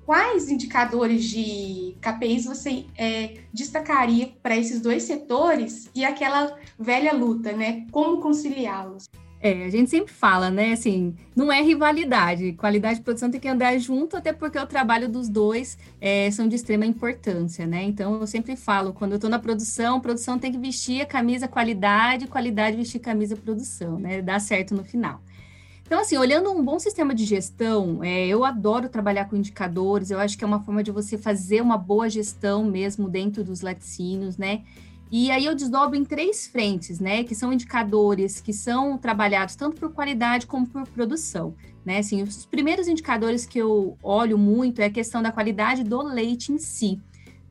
Quais 0.06 0.48
indicadores 0.48 1.24
de 1.24 1.96
KPIs 2.00 2.44
você 2.44 2.86
é, 2.96 3.38
destacaria 3.52 4.32
para 4.40 4.56
esses 4.56 4.80
dois 4.80 5.02
setores 5.02 5.90
e 5.92 6.04
aquela 6.04 6.56
velha 6.78 7.12
luta, 7.12 7.52
né? 7.52 7.86
Como 7.90 8.20
conciliá-los? 8.20 9.08
É, 9.44 9.64
a 9.64 9.68
gente 9.68 9.90
sempre 9.90 10.12
fala, 10.12 10.50
né? 10.50 10.72
Assim, 10.72 11.16
não 11.34 11.52
é 11.52 11.60
rivalidade. 11.60 12.52
Qualidade 12.52 13.00
e 13.00 13.02
produção 13.02 13.28
tem 13.28 13.40
que 13.40 13.48
andar 13.48 13.76
junto, 13.76 14.16
até 14.16 14.32
porque 14.32 14.56
o 14.56 14.66
trabalho 14.68 15.08
dos 15.08 15.28
dois 15.28 15.76
é, 16.00 16.30
são 16.30 16.46
de 16.46 16.54
extrema 16.54 16.86
importância, 16.86 17.66
né? 17.66 17.82
Então, 17.82 18.20
eu 18.20 18.26
sempre 18.28 18.54
falo, 18.54 18.92
quando 18.92 19.12
eu 19.12 19.16
estou 19.16 19.28
na 19.28 19.40
produção, 19.40 20.00
produção 20.00 20.38
tem 20.38 20.52
que 20.52 20.58
vestir 20.58 21.02
a 21.02 21.06
camisa 21.06 21.48
qualidade, 21.48 22.28
qualidade 22.28 22.76
vestir 22.76 23.00
camisa 23.00 23.34
produção, 23.34 23.98
né? 23.98 24.22
Dá 24.22 24.38
certo 24.38 24.76
no 24.76 24.84
final. 24.84 25.20
Então, 25.84 26.00
assim, 26.00 26.16
olhando 26.16 26.50
um 26.52 26.64
bom 26.64 26.78
sistema 26.78 27.12
de 27.12 27.24
gestão, 27.24 28.02
é, 28.02 28.28
eu 28.28 28.44
adoro 28.44 28.88
trabalhar 28.88 29.24
com 29.24 29.34
indicadores, 29.34 30.12
eu 30.12 30.20
acho 30.20 30.38
que 30.38 30.44
é 30.44 30.46
uma 30.46 30.60
forma 30.60 30.84
de 30.84 30.92
você 30.92 31.18
fazer 31.18 31.60
uma 31.60 31.76
boa 31.76 32.08
gestão 32.08 32.64
mesmo 32.64 33.08
dentro 33.08 33.42
dos 33.42 33.60
laticínios, 33.60 34.38
né? 34.38 34.62
E 35.12 35.30
aí 35.30 35.44
eu 35.44 35.54
desdobro 35.54 35.94
em 35.94 36.06
três 36.06 36.46
frentes, 36.46 36.98
né, 36.98 37.22
que 37.22 37.34
são 37.34 37.52
indicadores 37.52 38.40
que 38.40 38.50
são 38.50 38.96
trabalhados 38.96 39.54
tanto 39.54 39.78
por 39.78 39.92
qualidade 39.92 40.46
como 40.46 40.66
por 40.66 40.88
produção, 40.88 41.54
né? 41.84 41.98
Assim, 41.98 42.22
os 42.22 42.46
primeiros 42.46 42.88
indicadores 42.88 43.44
que 43.44 43.58
eu 43.58 43.98
olho 44.02 44.38
muito 44.38 44.80
é 44.80 44.86
a 44.86 44.90
questão 44.90 45.22
da 45.22 45.30
qualidade 45.30 45.84
do 45.84 46.00
leite 46.00 46.50
em 46.50 46.56
si 46.56 46.98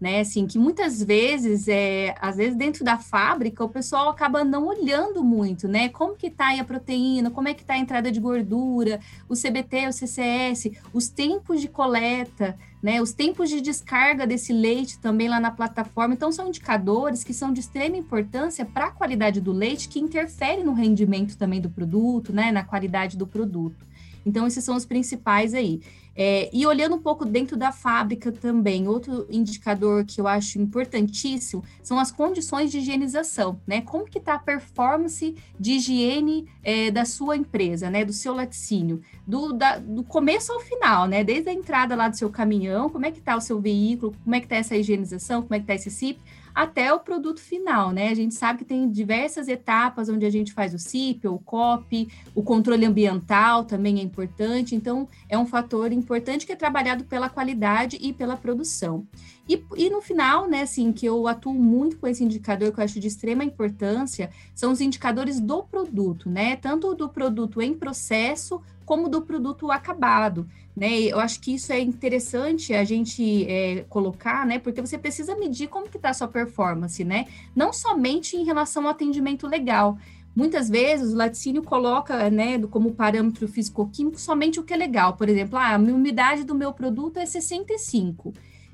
né? 0.02 0.22
Assim, 0.22 0.48
que 0.48 0.58
muitas 0.58 1.02
vezes, 1.02 1.68
é, 1.68 2.16
às 2.20 2.36
vezes 2.36 2.56
dentro 2.56 2.84
da 2.84 2.98
fábrica, 2.98 3.64
o 3.64 3.70
pessoal 3.70 4.10
acaba 4.10 4.44
não 4.44 4.66
olhando 4.66 5.24
muito, 5.24 5.68
né? 5.68 5.90
Como 5.90 6.16
que 6.16 6.32
tá 6.32 6.60
a 6.60 6.64
proteína, 6.64 7.30
como 7.30 7.48
é 7.48 7.54
que 7.54 7.64
tá 7.64 7.76
a 7.76 7.78
entrada 7.78 8.12
de 8.12 8.20
gordura, 8.20 9.00
o 9.30 9.36
CBT, 9.36 9.88
o 9.88 9.94
CCS, 9.94 10.72
os 10.92 11.08
tempos 11.08 11.62
de 11.62 11.68
coleta, 11.68 12.58
né? 12.82 13.00
Os 13.00 13.14
tempos 13.14 13.48
de 13.48 13.62
descarga 13.62 14.26
desse 14.26 14.52
leite 14.52 14.98
também 14.98 15.30
lá 15.30 15.40
na 15.40 15.52
plataforma. 15.52 16.16
Então, 16.16 16.32
são 16.32 16.48
indicadores 16.48 17.24
que 17.24 17.34
são 17.34 17.54
de 17.54 17.60
extrema 17.60 17.96
importância 17.96 18.66
para 18.66 18.88
a 18.88 18.92
qualidade 18.92 19.40
do 19.40 19.52
leite, 19.52 19.88
que 19.88 20.00
interfere 20.00 20.64
no 20.64 20.74
rendimento 20.74 21.38
também 21.38 21.62
do 21.62 21.70
produto, 21.70 22.34
né? 22.34 22.52
Na 22.52 22.64
qualidade 22.64 23.16
do 23.16 23.28
produto. 23.28 23.86
Então, 24.26 24.48
esses 24.48 24.64
são 24.64 24.76
os 24.76 24.86
principais 24.86 25.54
aí. 25.54 25.82
É, 26.16 26.50
e 26.52 26.66
olhando 26.66 26.96
um 26.96 27.02
pouco 27.02 27.26
dentro 27.26 27.56
da 27.56 27.72
fábrica 27.72 28.32
também, 28.32 28.88
outro 28.88 29.26
indicador 29.30 30.04
que 30.06 30.20
eu 30.20 30.28
acho 30.28 30.60
importantíssimo 30.60 31.64
são 31.82 31.98
as 31.98 32.12
condições 32.12 32.70
de 32.70 32.80
higienização, 32.80 33.60
né? 33.66 33.82
Como 33.82 34.06
que 34.06 34.18
está 34.18 34.34
a 34.34 34.40
performance 34.40 35.36
de 35.60 35.72
higiene 35.72 36.48
é, 36.64 36.92
da 36.92 37.06
sua 37.06 37.38
empresa, 37.38 37.90
né? 37.90 38.04
Do 38.04 38.14
seu 38.14 38.34
laticínio, 38.34 39.02
do, 39.26 39.54
da, 39.54 39.78
do 39.78 40.04
começo 40.04 40.52
ao 40.52 40.60
final, 40.60 41.08
né? 41.08 41.24
Desde 41.24 41.50
a 41.50 41.54
entrada 41.54 41.96
lá 41.96 42.10
do 42.10 42.18
seu 42.18 42.30
caminhão, 42.30 42.90
como 42.90 43.06
é 43.06 43.12
que 43.12 43.20
está 43.20 43.36
o 43.36 43.42
seu 43.42 43.62
veículo, 43.62 44.14
como 44.24 44.36
é 44.36 44.40
que 44.40 44.46
está 44.46 44.58
essa 44.58 44.76
higienização, 44.76 45.42
como 45.42 45.56
é 45.56 45.60
que 45.60 45.64
está 45.64 45.76
esse 45.76 45.90
CIP, 45.90 46.20
até 46.54 46.94
o 46.94 47.00
produto 47.00 47.40
final, 47.40 47.92
né? 47.92 48.10
A 48.10 48.14
gente 48.14 48.36
sabe 48.36 48.60
que 48.60 48.66
tem 48.66 48.90
diversas 48.90 49.48
etapas 49.48 50.10
onde 50.10 50.26
a 50.26 50.30
gente 50.30 50.54
faz 50.54 50.74
o 50.74 50.80
CIP, 50.80 51.28
o 51.28 51.40
COP, 51.40 52.08
o 52.36 52.44
controle 52.44 52.86
ambiental 52.86 53.66
também 53.66 54.00
é 54.00 54.04
importante, 54.04 54.76
então 54.76 55.08
é 55.30 55.38
um 55.38 55.46
fator 55.46 55.92
importante 55.92 56.46
que 56.46 56.52
é 56.52 56.56
trabalhado 56.56 57.04
pela 57.06 57.30
qualidade 57.30 57.98
e 58.02 58.14
pela 58.14 58.36
produção. 58.38 59.08
E, 59.48 59.62
e 59.76 59.90
no 59.90 60.02
final, 60.02 60.48
né, 60.48 60.62
assim, 60.62 60.94
que 60.94 61.06
eu 61.06 61.28
atuo 61.28 61.54
muito 61.54 61.98
com 61.98 62.08
esse 62.08 62.24
indicador 62.24 62.72
que 62.72 62.80
eu 62.80 62.84
acho 62.84 63.00
de 63.00 63.08
extrema 63.08 63.44
importância, 63.44 64.30
são 64.56 64.72
os 64.72 64.80
indicadores 64.80 65.40
do 65.40 65.64
produto, 65.64 66.30
né? 66.30 66.56
Tanto 66.56 66.94
do 66.94 67.10
produto 67.10 67.62
em 67.62 67.74
processo 67.74 68.62
como 68.92 69.08
do 69.08 69.22
produto 69.22 69.72
acabado. 69.72 70.46
Né? 70.76 71.04
Eu 71.04 71.18
acho 71.18 71.40
que 71.40 71.54
isso 71.54 71.72
é 71.72 71.80
interessante 71.80 72.74
a 72.74 72.84
gente 72.84 73.46
é, 73.50 73.86
colocar, 73.88 74.46
né? 74.46 74.60
Porque 74.60 74.82
você 74.82 74.98
precisa 74.98 75.34
medir 75.34 75.70
como 75.70 75.88
que 75.88 75.96
está 75.96 76.10
a 76.10 76.14
sua 76.14 76.28
performance, 76.28 77.02
né? 77.02 77.26
Não 77.56 77.72
somente 77.72 78.36
em 78.36 78.44
relação 78.44 78.84
ao 78.84 78.90
atendimento 78.90 79.48
legal. 79.48 79.98
Muitas 80.36 80.68
vezes 80.68 81.14
o 81.14 81.16
laticínio 81.16 81.64
coloca, 81.64 82.30
né, 82.30 82.60
como 82.68 82.92
parâmetro 82.92 83.48
físico-químico 83.48 84.20
somente 84.20 84.60
o 84.60 84.64
que 84.64 84.74
é 84.74 84.78
legal. 84.78 85.16
Por 85.16 85.30
exemplo, 85.30 85.58
ah, 85.58 85.76
a 85.76 85.78
umidade 85.78 86.44
do 86.44 86.54
meu 86.54 86.74
produto 86.74 87.16
é 87.16 87.26
65. 87.26 88.34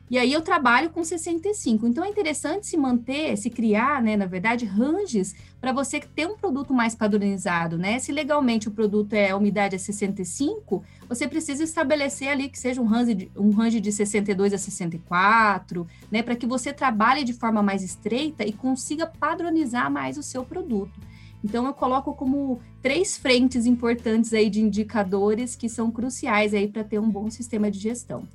E 0.10 0.18
aí 0.18 0.32
eu 0.32 0.42
trabalho 0.42 0.90
com 0.90 1.04
65. 1.04 1.86
Então 1.86 2.04
é 2.04 2.10
interessante 2.10 2.66
se 2.66 2.78
manter, 2.78 3.38
se 3.38 3.50
criar, 3.50 4.02
né, 4.02 4.16
na 4.16 4.26
verdade, 4.26 4.66
ranges 4.66 5.36
para 5.60 5.74
você 5.74 6.00
ter 6.00 6.26
um 6.26 6.38
produto 6.38 6.74
mais 6.74 6.96
padronizado, 6.96 7.78
né? 7.78 8.00
Se 8.00 8.12
legalmente 8.12 8.70
o 8.70 8.72
produto 8.72 9.14
é 9.14 9.32
a 9.32 9.36
umidade 9.38 9.76
é 9.76 9.78
65, 9.78 10.84
você 11.10 11.28
precisa 11.28 11.64
estabelecer 11.64 12.30
ali 12.30 12.48
que 12.48 12.58
seja 12.58 12.82
um 12.82 12.86
range 12.86 13.14
de, 13.16 13.32
um 13.36 13.52
range 13.52 13.82
de 13.82 13.92
62 13.92 14.54
a 14.54 14.58
64, 14.58 15.86
né, 16.10 16.22
para 16.22 16.36
que 16.36 16.46
você 16.46 16.72
trabalhe 16.72 17.24
de 17.24 17.34
forma 17.34 17.62
mais 17.62 17.84
estreita 17.84 18.46
e 18.46 18.54
consiga 18.54 19.06
padronizar 19.06 19.92
mais 19.92 20.18
o 20.18 20.24
seu 20.24 20.46
produto. 20.46 21.00
Então 21.44 21.66
eu 21.66 21.74
coloco 21.74 22.14
como 22.14 22.60
três 22.82 23.18
frentes 23.18 23.66
importantes 23.66 24.34
aí 24.34 24.50
de 24.50 24.62
indicadores 24.62 25.56
que 25.56 25.68
são 25.68 25.92
cruciais 25.92 26.54
aí 26.54 26.68
para 26.68 26.84
ter 26.84 27.00
um 27.00 27.10
bom 27.10 27.30
sistema 27.30 27.70
de 27.70 27.80
gestão. 27.80 28.28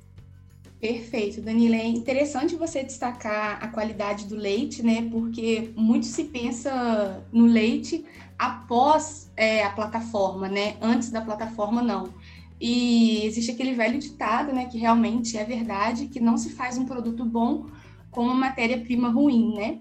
Perfeito, 0.83 1.39
Danila. 1.39 1.77
É 1.77 1.87
interessante 1.87 2.57
você 2.57 2.83
destacar 2.83 3.57
a 3.63 3.69
qualidade 3.69 4.25
do 4.27 4.35
leite, 4.35 4.83
né? 4.83 5.07
Porque 5.09 5.71
muito 5.77 6.05
se 6.05 6.25
pensa 6.25 7.23
no 7.31 7.45
leite 7.45 8.03
após 8.37 9.31
é, 9.37 9.63
a 9.63 9.69
plataforma, 9.69 10.49
né? 10.49 10.75
Antes 10.81 11.09
da 11.09 11.21
plataforma, 11.21 11.81
não. 11.81 12.13
E 12.59 13.25
existe 13.25 13.51
aquele 13.51 13.71
velho 13.71 13.97
ditado, 13.97 14.51
né? 14.51 14.65
Que 14.65 14.77
realmente 14.77 15.37
é 15.37 15.45
verdade, 15.45 16.07
que 16.07 16.19
não 16.19 16.35
se 16.35 16.49
faz 16.49 16.77
um 16.77 16.83
produto 16.83 17.23
bom 17.23 17.67
com 18.11 18.25
uma 18.25 18.35
matéria-prima 18.35 19.09
ruim, 19.09 19.55
né? 19.55 19.79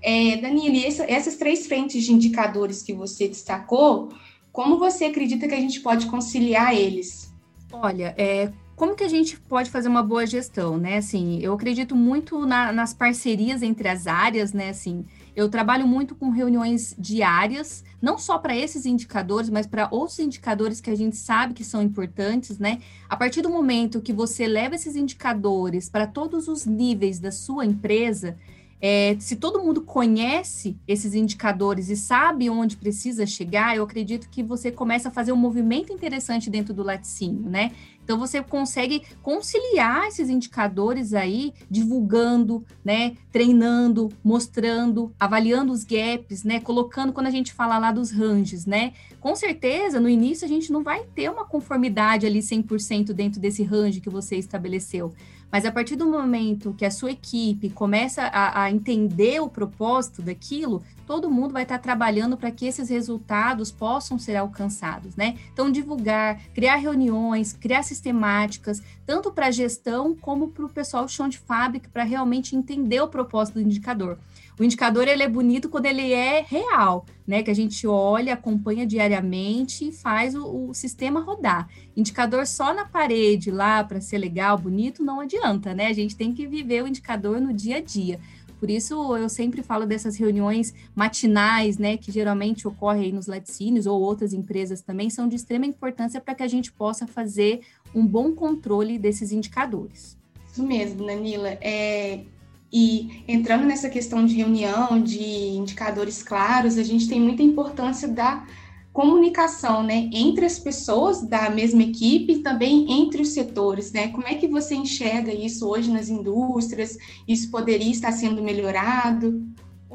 É, 0.00 0.36
Danila, 0.36 0.86
essa, 0.86 1.02
essas 1.10 1.34
três 1.34 1.66
frentes 1.66 2.04
de 2.04 2.12
indicadores 2.12 2.80
que 2.80 2.92
você 2.92 3.26
destacou, 3.26 4.10
como 4.52 4.78
você 4.78 5.06
acredita 5.06 5.48
que 5.48 5.54
a 5.54 5.60
gente 5.60 5.80
pode 5.80 6.06
conciliar 6.06 6.76
eles? 6.76 7.34
Olha, 7.72 8.14
é, 8.16 8.52
como 8.78 8.94
que 8.94 9.02
a 9.02 9.08
gente 9.08 9.36
pode 9.40 9.70
fazer 9.70 9.88
uma 9.88 10.04
boa 10.04 10.24
gestão, 10.24 10.78
né? 10.78 10.98
Assim, 10.98 11.40
eu 11.40 11.52
acredito 11.52 11.96
muito 11.96 12.46
na, 12.46 12.72
nas 12.72 12.94
parcerias 12.94 13.60
entre 13.60 13.88
as 13.88 14.06
áreas, 14.06 14.52
né? 14.52 14.68
Assim, 14.68 15.04
eu 15.34 15.48
trabalho 15.48 15.84
muito 15.84 16.14
com 16.14 16.30
reuniões 16.30 16.94
diárias, 16.96 17.82
não 18.00 18.16
só 18.16 18.38
para 18.38 18.56
esses 18.56 18.86
indicadores, 18.86 19.50
mas 19.50 19.66
para 19.66 19.88
outros 19.90 20.20
indicadores 20.20 20.80
que 20.80 20.90
a 20.90 20.96
gente 20.96 21.16
sabe 21.16 21.54
que 21.54 21.64
são 21.64 21.82
importantes, 21.82 22.60
né? 22.60 22.78
A 23.08 23.16
partir 23.16 23.42
do 23.42 23.50
momento 23.50 24.00
que 24.00 24.12
você 24.12 24.46
leva 24.46 24.76
esses 24.76 24.94
indicadores 24.94 25.88
para 25.88 26.06
todos 26.06 26.46
os 26.46 26.64
níveis 26.64 27.18
da 27.18 27.32
sua 27.32 27.66
empresa, 27.66 28.36
é, 28.80 29.16
se 29.18 29.36
todo 29.36 29.62
mundo 29.62 29.82
conhece 29.82 30.76
esses 30.86 31.14
indicadores 31.14 31.88
e 31.88 31.96
sabe 31.96 32.48
onde 32.48 32.76
precisa 32.76 33.26
chegar, 33.26 33.76
eu 33.76 33.82
acredito 33.82 34.28
que 34.30 34.42
você 34.42 34.70
começa 34.70 35.08
a 35.08 35.12
fazer 35.12 35.32
um 35.32 35.36
movimento 35.36 35.92
interessante 35.92 36.48
dentro 36.48 36.72
do 36.72 36.82
laticínio, 36.82 37.48
né? 37.48 37.72
Então 38.08 38.18
você 38.18 38.42
consegue 38.42 39.02
conciliar 39.20 40.06
esses 40.06 40.30
indicadores 40.30 41.12
aí, 41.12 41.52
divulgando, 41.70 42.64
né, 42.82 43.14
treinando, 43.30 44.08
mostrando, 44.24 45.12
avaliando 45.20 45.72
os 45.72 45.84
gaps, 45.84 46.42
né, 46.42 46.58
colocando 46.58 47.12
quando 47.12 47.26
a 47.26 47.30
gente 47.30 47.52
fala 47.52 47.76
lá 47.78 47.92
dos 47.92 48.10
ranges, 48.10 48.64
né? 48.64 48.94
Com 49.20 49.36
certeza, 49.36 50.00
no 50.00 50.08
início 50.08 50.46
a 50.46 50.48
gente 50.48 50.72
não 50.72 50.82
vai 50.82 51.02
ter 51.14 51.30
uma 51.30 51.44
conformidade 51.44 52.24
ali 52.24 52.38
100% 52.38 53.12
dentro 53.12 53.38
desse 53.38 53.62
range 53.62 54.00
que 54.00 54.08
você 54.08 54.36
estabeleceu. 54.36 55.12
Mas 55.50 55.64
a 55.64 55.72
partir 55.72 55.96
do 55.96 56.06
momento 56.06 56.74
que 56.76 56.84
a 56.84 56.90
sua 56.90 57.10
equipe 57.10 57.70
começa 57.70 58.22
a, 58.22 58.64
a 58.64 58.70
entender 58.70 59.40
o 59.40 59.48
propósito 59.48 60.20
daquilo, 60.20 60.82
todo 61.06 61.30
mundo 61.30 61.54
vai 61.54 61.62
estar 61.62 61.78
trabalhando 61.78 62.36
para 62.36 62.50
que 62.50 62.66
esses 62.66 62.90
resultados 62.90 63.70
possam 63.72 64.18
ser 64.18 64.36
alcançados, 64.36 65.16
né? 65.16 65.38
Então, 65.52 65.72
divulgar, 65.72 66.38
criar 66.52 66.76
reuniões, 66.76 67.54
criar 67.54 67.82
sistemáticas, 67.82 68.82
tanto 69.06 69.32
para 69.32 69.46
a 69.46 69.50
gestão 69.50 70.14
como 70.14 70.48
para 70.48 70.66
o 70.66 70.68
pessoal 70.68 71.08
chão 71.08 71.28
de 71.28 71.38
fábrica, 71.38 71.88
para 71.90 72.04
realmente 72.04 72.54
entender 72.54 73.00
o 73.00 73.08
propósito 73.08 73.54
do 73.54 73.62
indicador. 73.62 74.18
O 74.58 74.64
indicador 74.64 75.06
ele 75.06 75.22
é 75.22 75.28
bonito 75.28 75.68
quando 75.68 75.86
ele 75.86 76.12
é 76.12 76.44
real, 76.46 77.06
né? 77.26 77.42
Que 77.42 77.50
a 77.50 77.54
gente 77.54 77.86
olha, 77.86 78.34
acompanha 78.34 78.84
diariamente 78.84 79.88
e 79.88 79.92
faz 79.92 80.34
o, 80.34 80.70
o 80.70 80.74
sistema 80.74 81.20
rodar. 81.20 81.68
Indicador 81.96 82.46
só 82.46 82.74
na 82.74 82.84
parede 82.84 83.50
lá 83.50 83.84
para 83.84 84.00
ser 84.00 84.18
legal, 84.18 84.58
bonito, 84.58 85.04
não 85.04 85.20
adianta, 85.20 85.72
né? 85.74 85.86
A 85.86 85.92
gente 85.92 86.16
tem 86.16 86.32
que 86.32 86.46
viver 86.46 86.82
o 86.82 86.88
indicador 86.88 87.40
no 87.40 87.52
dia 87.52 87.76
a 87.76 87.80
dia. 87.80 88.18
Por 88.58 88.68
isso, 88.68 89.16
eu 89.16 89.28
sempre 89.28 89.62
falo 89.62 89.86
dessas 89.86 90.16
reuniões 90.16 90.74
matinais, 90.94 91.78
né, 91.78 91.96
que 91.96 92.10
geralmente 92.10 92.66
ocorrem 92.66 93.12
nos 93.12 93.28
laticínios 93.28 93.86
ou 93.86 94.00
outras 94.00 94.32
empresas 94.32 94.82
também, 94.82 95.08
são 95.08 95.28
de 95.28 95.36
extrema 95.36 95.64
importância 95.64 96.20
para 96.20 96.34
que 96.34 96.42
a 96.42 96.48
gente 96.48 96.72
possa 96.72 97.06
fazer 97.06 97.60
um 97.94 98.04
bom 98.04 98.32
controle 98.32 98.98
desses 98.98 99.30
indicadores. 99.30 100.18
Isso 100.50 100.62
mesmo, 100.64 101.06
Danila. 101.06 101.50
É, 101.60 102.24
e 102.72 103.22
entrando 103.26 103.64
nessa 103.64 103.88
questão 103.88 104.24
de 104.24 104.34
reunião, 104.34 105.00
de 105.00 105.22
indicadores 105.22 106.22
claros, 106.22 106.76
a 106.76 106.82
gente 106.82 107.08
tem 107.08 107.20
muita 107.20 107.42
importância 107.42 108.06
da 108.08 108.46
comunicação, 108.92 109.82
né, 109.82 110.10
entre 110.12 110.44
as 110.44 110.58
pessoas 110.58 111.22
da 111.22 111.48
mesma 111.50 111.82
equipe 111.82 112.32
e 112.32 112.42
também 112.42 113.00
entre 113.00 113.22
os 113.22 113.28
setores, 113.28 113.92
né? 113.92 114.08
Como 114.08 114.26
é 114.26 114.34
que 114.34 114.48
você 114.48 114.74
enxerga 114.74 115.32
isso 115.32 115.68
hoje 115.68 115.90
nas 115.90 116.08
indústrias? 116.08 116.96
Isso 117.26 117.50
poderia 117.50 117.92
estar 117.92 118.10
sendo 118.10 118.42
melhorado? 118.42 119.40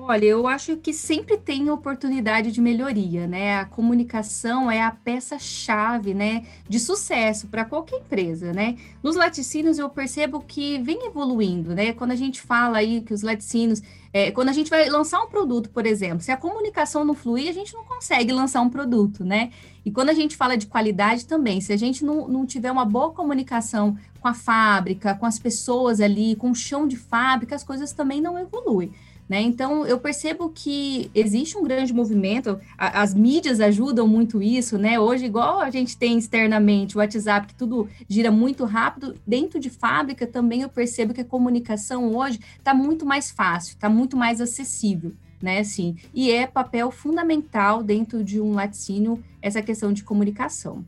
Olha, 0.05 0.25
eu 0.25 0.45
acho 0.47 0.75
que 0.75 0.91
sempre 0.91 1.37
tem 1.37 1.69
oportunidade 1.69 2.51
de 2.51 2.59
melhoria, 2.59 3.25
né? 3.25 3.59
A 3.59 3.65
comunicação 3.65 4.69
é 4.69 4.81
a 4.81 4.91
peça-chave, 4.91 6.13
né, 6.13 6.45
de 6.67 6.77
sucesso 6.77 7.47
para 7.47 7.63
qualquer 7.63 8.01
empresa, 8.01 8.51
né? 8.51 8.75
Nos 9.01 9.15
laticínios 9.15 9.79
eu 9.79 9.89
percebo 9.89 10.41
que 10.41 10.77
vem 10.79 11.05
evoluindo, 11.05 11.73
né? 11.73 11.93
Quando 11.93 12.11
a 12.11 12.17
gente 12.17 12.41
fala 12.41 12.79
aí 12.79 12.99
que 12.99 13.13
os 13.13 13.21
laticínios, 13.21 13.81
é, 14.11 14.29
quando 14.29 14.49
a 14.49 14.53
gente 14.53 14.69
vai 14.69 14.89
lançar 14.89 15.21
um 15.21 15.27
produto, 15.27 15.69
por 15.69 15.85
exemplo, 15.85 16.19
se 16.19 16.33
a 16.33 16.37
comunicação 16.37 17.05
não 17.05 17.13
fluir, 17.13 17.47
a 17.47 17.53
gente 17.53 17.73
não 17.73 17.85
consegue 17.85 18.33
lançar 18.33 18.59
um 18.59 18.69
produto, 18.69 19.23
né? 19.23 19.51
E 19.85 19.91
quando 19.91 20.09
a 20.09 20.13
gente 20.13 20.35
fala 20.35 20.57
de 20.57 20.67
qualidade 20.67 21.25
também, 21.25 21.61
se 21.61 21.71
a 21.71 21.77
gente 21.77 22.03
não, 22.03 22.27
não 22.27 22.45
tiver 22.45 22.71
uma 22.73 22.83
boa 22.83 23.11
comunicação 23.11 23.97
com 24.19 24.27
a 24.27 24.33
fábrica, 24.33 25.15
com 25.15 25.25
as 25.25 25.39
pessoas 25.39 26.01
ali, 26.01 26.35
com 26.35 26.51
o 26.51 26.55
chão 26.55 26.85
de 26.85 26.97
fábrica, 26.97 27.55
as 27.55 27.63
coisas 27.63 27.93
também 27.93 28.19
não 28.19 28.37
evoluem. 28.37 28.91
Né? 29.27 29.41
Então, 29.41 29.85
eu 29.85 29.97
percebo 29.99 30.49
que 30.49 31.09
existe 31.15 31.57
um 31.57 31.63
grande 31.63 31.93
movimento, 31.93 32.59
a, 32.77 33.01
as 33.01 33.13
mídias 33.13 33.59
ajudam 33.61 34.07
muito 34.07 34.41
isso, 34.41 34.77
né? 34.77 34.99
Hoje, 34.99 35.25
igual 35.25 35.59
a 35.59 35.69
gente 35.69 35.97
tem 35.97 36.17
externamente 36.17 36.95
o 36.95 36.99
WhatsApp, 36.99 37.47
que 37.47 37.55
tudo 37.55 37.87
gira 38.07 38.29
muito 38.29 38.65
rápido, 38.65 39.15
dentro 39.25 39.59
de 39.59 39.69
fábrica 39.69 40.27
também 40.27 40.61
eu 40.61 40.69
percebo 40.69 41.13
que 41.13 41.21
a 41.21 41.25
comunicação 41.25 42.15
hoje 42.15 42.39
está 42.57 42.73
muito 42.73 43.05
mais 43.05 43.31
fácil, 43.31 43.75
está 43.75 43.89
muito 43.89 44.17
mais 44.17 44.41
acessível, 44.41 45.13
né? 45.41 45.59
Assim, 45.59 45.95
e 46.13 46.29
é 46.29 46.45
papel 46.45 46.91
fundamental 46.91 47.81
dentro 47.81 48.23
de 48.23 48.41
um 48.41 48.53
laticínio 48.53 49.23
essa 49.41 49.61
questão 49.61 49.93
de 49.93 50.03
comunicação. 50.03 50.85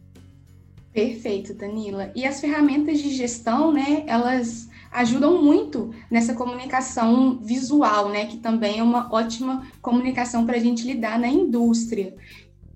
Perfeito, 0.93 1.53
Danila. 1.53 2.11
E 2.15 2.25
as 2.25 2.39
ferramentas 2.39 2.99
de 2.99 3.09
gestão, 3.09 3.71
né, 3.73 4.03
elas 4.07 4.69
ajudam 4.95 5.41
muito 5.41 5.93
nessa 6.09 6.33
comunicação 6.33 7.37
visual, 7.41 8.09
né? 8.09 8.25
Que 8.25 8.37
também 8.37 8.79
é 8.79 8.83
uma 8.83 9.13
ótima 9.13 9.67
comunicação 9.81 10.45
para 10.45 10.57
a 10.57 10.59
gente 10.59 10.85
lidar 10.85 11.19
na 11.19 11.27
indústria. 11.27 12.15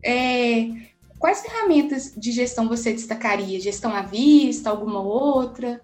É, 0.04 0.70
quais 1.18 1.42
ferramentas 1.42 2.14
de 2.16 2.32
gestão 2.32 2.68
você 2.68 2.94
destacaria? 2.94 3.60
Gestão 3.60 3.94
à 3.94 4.02
vista, 4.02 4.70
alguma 4.70 5.02
outra? 5.02 5.82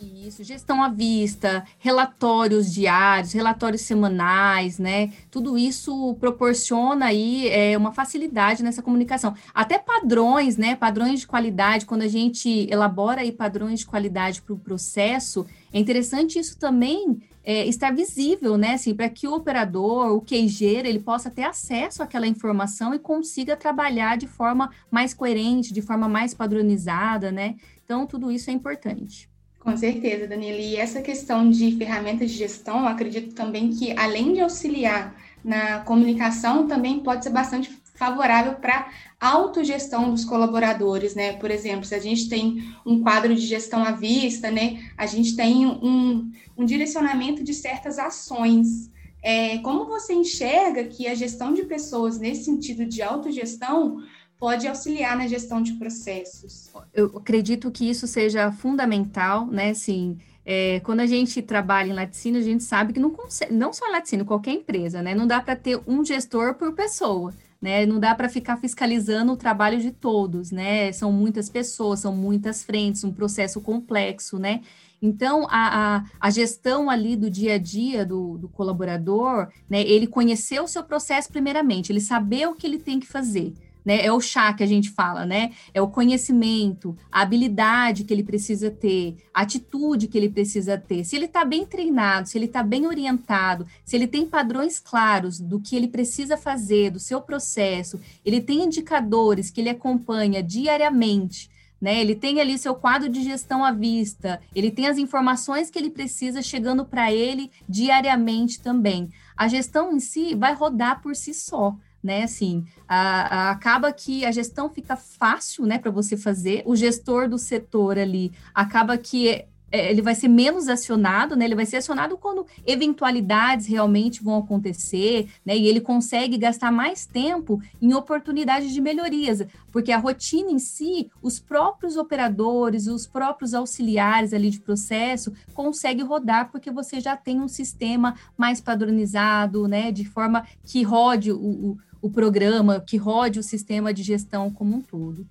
Isso, 0.00 0.44
gestão 0.44 0.80
à 0.80 0.88
vista, 0.88 1.64
relatórios 1.76 2.72
diários, 2.72 3.32
relatórios 3.32 3.82
semanais, 3.82 4.78
né? 4.78 5.12
Tudo 5.28 5.58
isso 5.58 6.14
proporciona 6.20 7.06
aí 7.06 7.48
é, 7.48 7.76
uma 7.76 7.92
facilidade 7.92 8.62
nessa 8.62 8.80
comunicação. 8.80 9.34
Até 9.52 9.76
padrões, 9.76 10.56
né? 10.56 10.76
Padrões 10.76 11.20
de 11.20 11.26
qualidade, 11.26 11.84
quando 11.84 12.02
a 12.02 12.08
gente 12.08 12.68
elabora 12.70 13.22
aí 13.22 13.32
padrões 13.32 13.80
de 13.80 13.86
qualidade 13.86 14.40
para 14.40 14.54
o 14.54 14.58
processo, 14.58 15.44
é 15.72 15.80
interessante 15.80 16.38
isso 16.38 16.56
também 16.56 17.20
é, 17.42 17.66
estar 17.66 17.92
visível, 17.92 18.56
né? 18.56 18.74
Assim, 18.74 18.94
para 18.94 19.08
que 19.08 19.26
o 19.26 19.34
operador, 19.34 20.12
o 20.12 20.20
queijeiro, 20.20 20.86
ele 20.86 21.00
possa 21.00 21.28
ter 21.28 21.42
acesso 21.42 22.04
àquela 22.04 22.26
informação 22.26 22.94
e 22.94 23.00
consiga 23.00 23.56
trabalhar 23.56 24.16
de 24.16 24.28
forma 24.28 24.70
mais 24.92 25.12
coerente, 25.12 25.72
de 25.72 25.82
forma 25.82 26.08
mais 26.08 26.34
padronizada, 26.34 27.32
né? 27.32 27.56
Então, 27.84 28.06
tudo 28.06 28.30
isso 28.30 28.48
é 28.48 28.52
importante. 28.52 29.27
Com 29.68 29.76
certeza, 29.76 30.26
Daniela. 30.26 30.56
E 30.56 30.76
essa 30.76 31.02
questão 31.02 31.50
de 31.50 31.76
ferramentas 31.76 32.30
de 32.30 32.38
gestão, 32.38 32.80
eu 32.80 32.86
acredito 32.86 33.34
também 33.34 33.68
que, 33.68 33.92
além 33.98 34.32
de 34.32 34.40
auxiliar 34.40 35.14
na 35.44 35.80
comunicação, 35.80 36.66
também 36.66 37.00
pode 37.00 37.22
ser 37.22 37.28
bastante 37.28 37.78
favorável 37.94 38.54
para 38.54 38.88
autogestão 39.20 40.10
dos 40.10 40.24
colaboradores, 40.24 41.14
né? 41.14 41.34
Por 41.34 41.50
exemplo, 41.50 41.84
se 41.84 41.94
a 41.94 41.98
gente 41.98 42.30
tem 42.30 42.64
um 42.86 43.02
quadro 43.02 43.34
de 43.34 43.42
gestão 43.42 43.84
à 43.84 43.90
vista, 43.90 44.50
né? 44.50 44.82
A 44.96 45.04
gente 45.04 45.36
tem 45.36 45.66
um, 45.66 46.32
um 46.56 46.64
direcionamento 46.64 47.44
de 47.44 47.52
certas 47.52 47.98
ações. 47.98 48.90
É, 49.22 49.58
como 49.58 49.84
você 49.84 50.14
enxerga 50.14 50.84
que 50.84 51.06
a 51.06 51.14
gestão 51.14 51.52
de 51.52 51.66
pessoas 51.66 52.18
nesse 52.18 52.44
sentido 52.44 52.86
de 52.86 53.02
autogestão 53.02 53.98
pode 54.38 54.66
auxiliar 54.66 55.16
na 55.16 55.26
gestão 55.26 55.60
de 55.60 55.72
processos. 55.74 56.70
Eu 56.94 57.06
acredito 57.16 57.70
que 57.70 57.88
isso 57.88 58.06
seja 58.06 58.52
fundamental, 58.52 59.46
né? 59.46 59.70
Assim, 59.70 60.18
é, 60.44 60.80
quando 60.80 61.00
a 61.00 61.06
gente 61.06 61.42
trabalha 61.42 61.90
em 61.90 61.94
laticínio, 61.94 62.40
a 62.40 62.44
gente 62.44 62.62
sabe 62.62 62.92
que 62.92 63.00
não 63.00 63.10
consegue, 63.10 63.52
não 63.52 63.72
só 63.72 63.86
laticínio, 63.86 64.24
qualquer 64.24 64.52
empresa, 64.52 65.02
né? 65.02 65.14
Não 65.14 65.26
dá 65.26 65.40
para 65.40 65.56
ter 65.56 65.80
um 65.86 66.04
gestor 66.04 66.54
por 66.54 66.72
pessoa. 66.72 67.34
Né? 67.60 67.84
Não 67.84 67.98
dá 67.98 68.14
para 68.14 68.28
ficar 68.28 68.56
fiscalizando 68.56 69.32
o 69.32 69.36
trabalho 69.36 69.80
de 69.80 69.90
todos, 69.90 70.52
né? 70.52 70.92
São 70.92 71.10
muitas 71.10 71.48
pessoas, 71.50 71.98
são 71.98 72.14
muitas 72.14 72.62
frentes, 72.62 73.02
um 73.02 73.12
processo 73.12 73.60
complexo, 73.60 74.38
né? 74.38 74.60
Então, 75.02 75.44
a, 75.50 75.96
a, 75.96 76.04
a, 76.20 76.30
gestão 76.30 76.88
ali 76.88 77.16
do 77.16 77.28
dia 77.28 77.54
a 77.54 77.58
dia 77.58 78.06
do, 78.06 78.38
do 78.38 78.48
colaborador, 78.48 79.48
né, 79.68 79.82
ele 79.82 80.06
conhecer 80.06 80.60
o 80.60 80.66
seu 80.66 80.82
processo 80.82 81.28
primeiramente, 81.30 81.92
ele 81.92 82.00
saber 82.00 82.48
o 82.48 82.54
que 82.54 82.66
ele 82.66 82.78
tem 82.78 82.98
que 82.98 83.06
fazer 83.06 83.54
né? 83.88 84.04
É 84.04 84.12
o 84.12 84.20
chá 84.20 84.52
que 84.52 84.62
a 84.62 84.66
gente 84.66 84.90
fala, 84.90 85.24
né? 85.24 85.52
É 85.72 85.80
o 85.80 85.88
conhecimento, 85.88 86.94
a 87.10 87.22
habilidade 87.22 88.04
que 88.04 88.12
ele 88.12 88.22
precisa 88.22 88.70
ter, 88.70 89.16
a 89.32 89.40
atitude 89.40 90.08
que 90.08 90.18
ele 90.18 90.28
precisa 90.28 90.76
ter. 90.76 91.04
Se 91.04 91.16
ele 91.16 91.24
está 91.24 91.42
bem 91.42 91.64
treinado, 91.64 92.28
se 92.28 92.36
ele 92.36 92.44
está 92.44 92.62
bem 92.62 92.86
orientado, 92.86 93.66
se 93.86 93.96
ele 93.96 94.06
tem 94.06 94.26
padrões 94.26 94.78
claros 94.78 95.40
do 95.40 95.58
que 95.58 95.74
ele 95.74 95.88
precisa 95.88 96.36
fazer, 96.36 96.90
do 96.90 97.00
seu 97.00 97.22
processo, 97.22 97.98
ele 98.26 98.42
tem 98.42 98.62
indicadores 98.62 99.50
que 99.50 99.58
ele 99.58 99.70
acompanha 99.70 100.42
diariamente. 100.42 101.50
Né, 101.80 102.00
ele 102.00 102.16
tem 102.16 102.40
ali 102.40 102.58
seu 102.58 102.74
quadro 102.74 103.08
de 103.08 103.22
gestão 103.22 103.64
à 103.64 103.70
vista, 103.70 104.40
ele 104.52 104.68
tem 104.68 104.88
as 104.88 104.98
informações 104.98 105.70
que 105.70 105.78
ele 105.78 105.90
precisa 105.90 106.42
chegando 106.42 106.84
para 106.84 107.12
ele 107.12 107.52
diariamente 107.68 108.60
também. 108.60 109.08
A 109.36 109.46
gestão 109.46 109.92
em 109.92 110.00
si 110.00 110.34
vai 110.34 110.54
rodar 110.54 111.00
por 111.00 111.14
si 111.14 111.32
só 111.32 111.76
né? 112.02 112.22
Assim, 112.24 112.64
a, 112.86 113.48
a, 113.48 113.50
acaba 113.50 113.92
que 113.92 114.24
a 114.24 114.30
gestão 114.30 114.68
fica 114.68 114.96
fácil, 114.96 115.66
né, 115.66 115.78
para 115.78 115.90
você 115.90 116.16
fazer. 116.16 116.62
O 116.64 116.76
gestor 116.76 117.28
do 117.28 117.38
setor 117.38 117.98
ali 117.98 118.32
acaba 118.54 118.96
que 118.96 119.46
é, 119.70 119.90
ele 119.90 120.00
vai 120.00 120.14
ser 120.14 120.28
menos 120.28 120.66
acionado, 120.68 121.36
né? 121.36 121.44
Ele 121.44 121.54
vai 121.54 121.66
ser 121.66 121.76
acionado 121.76 122.16
quando 122.16 122.46
eventualidades 122.66 123.66
realmente 123.66 124.22
vão 124.22 124.38
acontecer, 124.38 125.28
né? 125.44 125.56
E 125.56 125.66
ele 125.66 125.80
consegue 125.80 126.38
gastar 126.38 126.72
mais 126.72 127.04
tempo 127.04 127.60
em 127.80 127.92
oportunidades 127.92 128.72
de 128.72 128.80
melhorias, 128.80 129.42
porque 129.70 129.92
a 129.92 129.98
rotina 129.98 130.50
em 130.50 130.58
si, 130.58 131.10
os 131.20 131.38
próprios 131.38 131.98
operadores, 131.98 132.86
os 132.86 133.06
próprios 133.06 133.52
auxiliares 133.52 134.32
ali 134.32 134.48
de 134.48 134.60
processo 134.60 135.34
consegue 135.52 136.02
rodar 136.02 136.50
porque 136.50 136.70
você 136.70 136.98
já 136.98 137.14
tem 137.14 137.40
um 137.40 137.48
sistema 137.48 138.14
mais 138.38 138.62
padronizado, 138.62 139.68
né? 139.68 139.92
De 139.92 140.04
forma 140.06 140.46
que 140.64 140.82
rode 140.82 141.30
o, 141.30 141.36
o 141.36 141.78
o 142.08 142.12
programa, 142.12 142.80
que 142.80 142.96
rode 142.96 143.38
o 143.38 143.42
sistema 143.42 143.92
de 143.92 144.02
gestão 144.02 144.50
como 144.50 144.76
um 144.76 144.80
todo. 144.80 145.26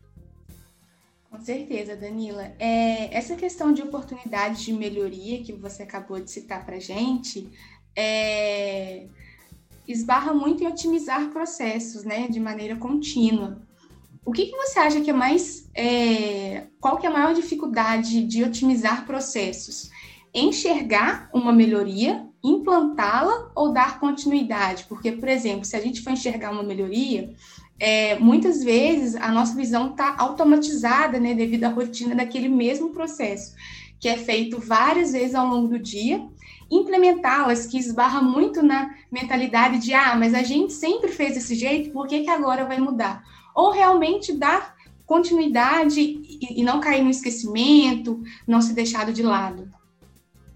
Com 1.30 1.40
certeza, 1.42 1.96
Danila. 1.96 2.54
É, 2.58 3.16
essa 3.16 3.36
questão 3.36 3.74
de 3.74 3.82
oportunidades 3.82 4.62
de 4.62 4.74
melhoria 4.74 5.44
que 5.44 5.54
você 5.54 5.84
acabou 5.84 6.20
de 6.20 6.32
citar 6.32 6.66
para 6.66 6.78
a 6.78 6.80
gente 6.80 7.50
é, 7.96 9.08
esbarra 9.88 10.34
muito 10.34 10.64
em 10.64 10.68
otimizar 10.68 11.30
processos 11.30 12.04
né, 12.04 12.28
de 12.28 12.40
maneira 12.40 12.76
contínua. 12.76 13.62
O 14.26 14.32
que, 14.32 14.48
que 14.48 14.58
você 14.58 14.80
acha 14.80 15.02
que 15.02 15.10
é 15.10 15.14
mais. 15.14 15.70
É, 15.74 16.68
qual 16.80 16.98
que 16.98 17.06
é 17.06 17.10
a 17.10 17.14
maior 17.14 17.34
dificuldade 17.34 18.26
de 18.26 18.44
otimizar 18.44 19.06
processos? 19.06 19.90
Enxergar 20.34 21.30
uma 21.34 21.54
melhoria 21.54 22.27
implantá-la 22.44 23.52
ou 23.56 23.72
dar 23.72 24.00
continuidade? 24.00 24.86
Porque, 24.88 25.12
por 25.12 25.28
exemplo, 25.28 25.66
se 25.66 25.76
a 25.76 25.82
gente 25.82 26.02
for 26.02 26.12
enxergar 26.12 26.52
uma 26.52 26.64
melhoria, 26.64 27.34
é, 27.80 28.18
muitas 28.20 28.64
vezes 28.64 29.16
a 29.16 29.32
nossa 29.32 29.56
visão 29.56 29.92
está 29.92 30.16
automatizada, 30.18 31.20
né, 31.20 31.34
devido 31.34 31.66
à 31.66 31.70
rotina 31.70 32.16
daquele 32.16 32.50
mesmo 32.50 32.90
processo, 32.90 33.56
que 34.00 34.10
é 34.10 34.18
feito 34.18 34.60
várias 34.60 35.12
vezes 35.12 35.36
ao 35.36 35.48
longo 35.48 35.68
do 35.68 35.80
dia. 35.80 36.26
Implementá-las, 36.70 37.66
que 37.66 37.78
esbarra 37.78 38.22
muito 38.22 38.62
na 38.62 38.94
mentalidade 39.12 39.80
de, 39.80 39.94
ah, 39.94 40.16
mas 40.18 40.34
a 40.34 40.44
gente 40.44 40.74
sempre 40.74 41.10
fez 41.12 41.36
desse 41.36 41.56
jeito, 41.56 41.92
por 41.92 42.08
que, 42.08 42.24
que 42.24 42.30
agora 42.30 42.66
vai 42.66 42.78
mudar? 42.78 43.24
Ou 43.56 43.72
realmente 43.72 44.34
dar 44.34 44.76
continuidade 45.06 46.02
e, 46.02 46.60
e 46.60 46.64
não 46.64 46.82
cair 46.82 47.02
no 47.02 47.10
esquecimento, 47.10 48.22
não 48.46 48.62
ser 48.62 48.74
deixado 48.74 49.14
de 49.14 49.24
lado. 49.24 49.72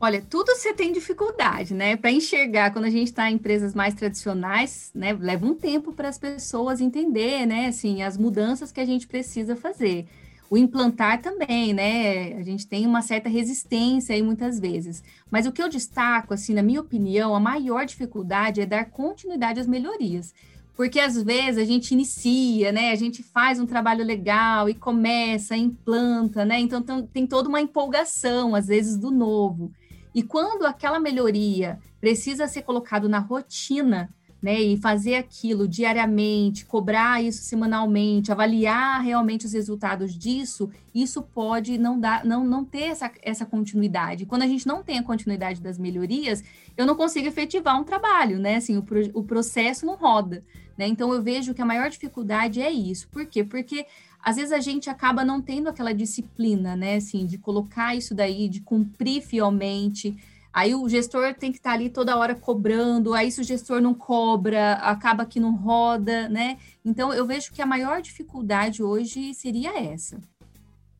Olha, 0.03 0.19
tudo 0.19 0.55
você 0.55 0.73
tem 0.73 0.91
dificuldade, 0.91 1.75
né? 1.75 1.95
Para 1.95 2.09
enxergar, 2.11 2.73
quando 2.73 2.85
a 2.85 2.89
gente 2.89 3.09
está 3.09 3.29
em 3.29 3.35
empresas 3.35 3.75
mais 3.75 3.93
tradicionais, 3.93 4.89
né? 4.95 5.13
Leva 5.13 5.45
um 5.45 5.53
tempo 5.53 5.93
para 5.93 6.09
as 6.09 6.17
pessoas 6.17 6.81
entender, 6.81 7.45
né? 7.45 7.67
Assim, 7.67 8.01
as 8.01 8.17
mudanças 8.17 8.71
que 8.71 8.79
a 8.79 8.85
gente 8.85 9.05
precisa 9.05 9.55
fazer. 9.55 10.07
O 10.49 10.57
implantar 10.57 11.21
também, 11.21 11.71
né? 11.71 12.33
A 12.33 12.41
gente 12.41 12.65
tem 12.65 12.87
uma 12.87 13.03
certa 13.03 13.29
resistência 13.29 14.15
aí 14.15 14.23
muitas 14.23 14.59
vezes. 14.59 15.03
Mas 15.29 15.45
o 15.45 15.51
que 15.51 15.61
eu 15.61 15.69
destaco, 15.69 16.33
assim, 16.33 16.55
na 16.55 16.63
minha 16.63 16.81
opinião, 16.81 17.35
a 17.35 17.39
maior 17.39 17.85
dificuldade 17.85 18.59
é 18.59 18.65
dar 18.65 18.85
continuidade 18.85 19.59
às 19.59 19.67
melhorias. 19.67 20.33
Porque 20.75 20.99
às 20.99 21.21
vezes 21.21 21.59
a 21.59 21.63
gente 21.63 21.91
inicia, 21.91 22.71
né? 22.71 22.89
A 22.89 22.95
gente 22.95 23.21
faz 23.21 23.59
um 23.59 23.67
trabalho 23.67 24.03
legal 24.03 24.67
e 24.67 24.73
começa, 24.73 25.55
implanta, 25.55 26.43
né? 26.43 26.59
Então 26.59 26.81
tem 27.13 27.27
toda 27.27 27.47
uma 27.47 27.61
empolgação, 27.61 28.55
às 28.55 28.65
vezes, 28.65 28.97
do 28.97 29.11
novo. 29.11 29.71
E 30.13 30.24
quando 30.24 30.65
aquela 30.65 31.00
melhoria 31.00 31.80
precisa 32.00 32.47
ser 32.47 32.63
colocado 32.63 33.08
na 33.08 33.19
rotina, 33.19 34.10
né, 34.41 34.60
e 34.60 34.76
fazer 34.76 35.15
aquilo 35.15 35.67
diariamente, 35.67 36.65
cobrar 36.65 37.24
isso 37.24 37.43
semanalmente, 37.43 38.32
avaliar 38.32 39.00
realmente 39.02 39.45
os 39.45 39.54
resultados 39.54 40.17
disso, 40.17 40.69
isso 40.95 41.21
pode 41.21 41.78
não 41.78 42.00
dar, 42.00 42.26
não, 42.26 42.43
não 42.43 42.65
ter 42.65 42.86
essa, 42.86 43.12
essa 43.21 43.45
continuidade. 43.45 44.26
Quando 44.26 44.41
a 44.41 44.47
gente 44.47 44.65
não 44.65 44.82
tem 44.82 44.97
a 44.97 45.04
continuidade 45.04 45.62
das 45.62 45.78
melhorias, 45.78 46.43
eu 46.76 46.88
não 46.88 46.95
consigo 46.95 47.28
efetivar 47.28 47.80
um 47.80 47.84
trabalho, 47.84 48.39
né? 48.39 48.56
Assim, 48.56 48.78
o, 48.78 48.86
o 49.13 49.24
processo 49.24 49.86
não 49.86 49.95
roda. 49.95 50.43
Né? 50.76 50.88
Então 50.88 51.13
eu 51.13 51.21
vejo 51.21 51.54
que 51.54 51.62
a 51.62 51.65
maior 51.65 51.91
dificuldade 51.91 52.60
é 52.60 52.71
isso. 52.71 53.08
Por 53.10 53.26
quê? 53.28 53.43
Porque 53.43 53.86
às 54.23 54.36
vezes 54.36 54.51
a 54.51 54.60
gente 54.60 54.89
acaba 54.89 55.25
não 55.25 55.41
tendo 55.41 55.69
aquela 55.69 55.93
disciplina, 55.93 56.75
né? 56.75 56.95
Assim, 56.95 57.25
de 57.25 57.38
colocar 57.38 57.95
isso 57.95 58.13
daí, 58.13 58.47
de 58.47 58.62
cumprir 58.62 59.21
fielmente. 59.21 60.15
Aí 60.53 60.75
o 60.75 60.88
gestor 60.89 61.34
tem 61.34 61.51
que 61.51 61.57
estar 61.57 61.71
ali 61.71 61.89
toda 61.89 62.17
hora 62.17 62.36
cobrando, 62.36 63.13
aí 63.13 63.31
se 63.31 63.39
o 63.39 63.43
gestor 63.43 63.81
não 63.81 63.93
cobra, 63.93 64.73
acaba 64.73 65.25
que 65.25 65.39
não 65.39 65.55
roda, 65.55 66.27
né? 66.27 66.57
Então 66.84 67.13
eu 67.13 67.25
vejo 67.25 67.53
que 67.53 67.62
a 67.62 67.65
maior 67.65 68.01
dificuldade 68.01 68.84
hoje 68.84 69.34
seria 69.34 69.79
essa. 69.79 70.19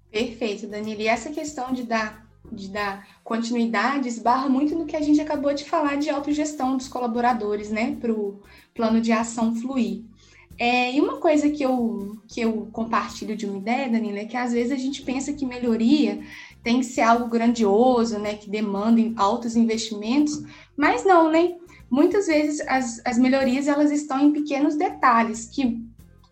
Perfeito, 0.10 0.67
Danilo. 0.67 1.01
E 1.01 1.07
essa 1.07 1.31
questão 1.31 1.73
de 1.73 1.84
dar, 1.84 2.25
de 2.49 2.69
dar 2.69 3.07
continuidade 3.23 4.07
esbarra 4.07 4.47
muito 4.47 4.73
no 4.73 4.86
que 4.86 4.95
a 4.95 5.01
gente 5.01 5.19
acabou 5.19 5.53
de 5.53 5.65
falar 5.65 5.95
de 5.95 6.10
autogestão 6.10 6.77
dos 6.77 6.88
colaboradores, 6.88 7.69
né? 7.69 7.97
Para 7.99 8.12
o 8.13 8.41
plano 8.73 9.01
de 9.01 9.12
ação 9.12 9.53
fluir. 9.53 10.03
É, 10.57 10.93
e 10.93 11.01
uma 11.01 11.17
coisa 11.17 11.49
que 11.49 11.63
eu, 11.63 12.17
que 12.27 12.41
eu 12.41 12.67
compartilho 12.71 13.35
de 13.35 13.45
uma 13.45 13.57
ideia, 13.57 13.89
Danilo, 13.89 14.17
é 14.17 14.25
que 14.25 14.37
às 14.37 14.53
vezes 14.53 14.71
a 14.71 14.75
gente 14.75 15.01
pensa 15.01 15.33
que 15.33 15.45
melhoria 15.45 16.21
tem 16.63 16.79
que 16.79 16.85
ser 16.85 17.01
algo 17.01 17.27
grandioso, 17.27 18.19
né, 18.19 18.35
que 18.35 18.49
demanda 18.49 19.01
altos 19.15 19.55
investimentos, 19.55 20.43
mas 20.77 21.03
não, 21.03 21.31
né? 21.31 21.55
Muitas 21.89 22.27
vezes 22.27 22.61
as, 22.67 23.01
as 23.03 23.17
melhorias 23.17 23.67
elas 23.67 23.91
estão 23.91 24.19
em 24.19 24.31
pequenos 24.31 24.75
detalhes 24.75 25.45
que, 25.47 25.83